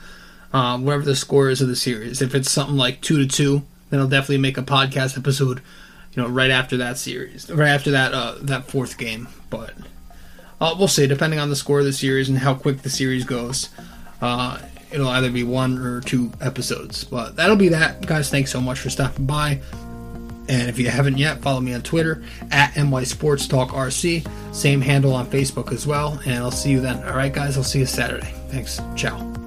uh, 0.53 0.79
whatever 0.79 1.05
the 1.05 1.17
score 1.17 1.51
is 1.51 1.61
of 1.61 1.69
the 1.69 1.77
series. 1.77 2.23
If 2.23 2.35
it's 2.35 2.51
something 2.51 2.77
like 2.77 3.03
two 3.03 3.19
to 3.19 3.27
two, 3.27 3.63
then 3.91 4.01
I'll 4.01 4.09
definitely 4.09 4.39
make 4.39 4.57
a 4.57 4.63
podcast 4.63 5.19
episode 5.19 5.61
you 6.13 6.23
know, 6.23 6.29
right 6.29 6.51
after 6.51 6.77
that 6.79 6.99
series, 6.99 7.51
right 7.51 7.71
after 7.71 7.93
that 7.93 8.13
uh, 8.13 8.37
that 8.43 8.67
fourth 8.67 8.99
game. 8.99 9.29
But 9.51 9.75
uh, 10.61 10.75
we'll 10.79 10.89
see, 10.89 11.07
depending 11.07 11.39
on 11.39 11.49
the 11.49 11.57
score 11.57 11.81
of 11.81 11.85
the 11.85 11.93
series 11.93 12.29
and 12.29 12.39
how 12.39 12.55
quick 12.55 12.83
the 12.83 12.91
series 12.91 13.25
goes. 13.25 13.69
Uh, 14.21 14.59
it'll 14.93 15.09
either 15.09 15.31
be 15.31 15.43
one 15.43 15.79
or 15.79 16.01
two 16.01 16.31
episodes. 16.41 17.05
But 17.05 17.37
that'll 17.37 17.57
be 17.57 17.69
that, 17.69 18.07
guys. 18.07 18.31
Thanks 18.31 18.53
so 18.53 18.61
much 18.61 18.79
for 18.79 18.91
stopping 18.91 19.27
by. 19.27 19.61
And 20.49 20.69
if 20.69 20.79
you 20.79 20.89
haven't 20.91 21.19
yet, 21.19 21.41
follow 21.41 21.61
me 21.61 21.73
on 21.73 21.83
Twitter 21.83 22.23
at 22.51 22.77
NY 22.77 23.05
Sports 23.05 23.47
Talk 23.47 23.71
RC. 23.71 24.55
Same 24.55 24.81
handle 24.81 25.15
on 25.15 25.27
Facebook 25.27 25.73
as 25.73 25.87
well. 25.87 26.21
And 26.27 26.37
I'll 26.37 26.51
see 26.51 26.71
you 26.71 26.81
then. 26.81 27.03
All 27.05 27.17
right, 27.17 27.33
guys. 27.33 27.57
I'll 27.57 27.65
see 27.65 27.79
you 27.79 27.87
Saturday. 27.87 28.35
Thanks. 28.49 28.81
Ciao. 28.97 29.42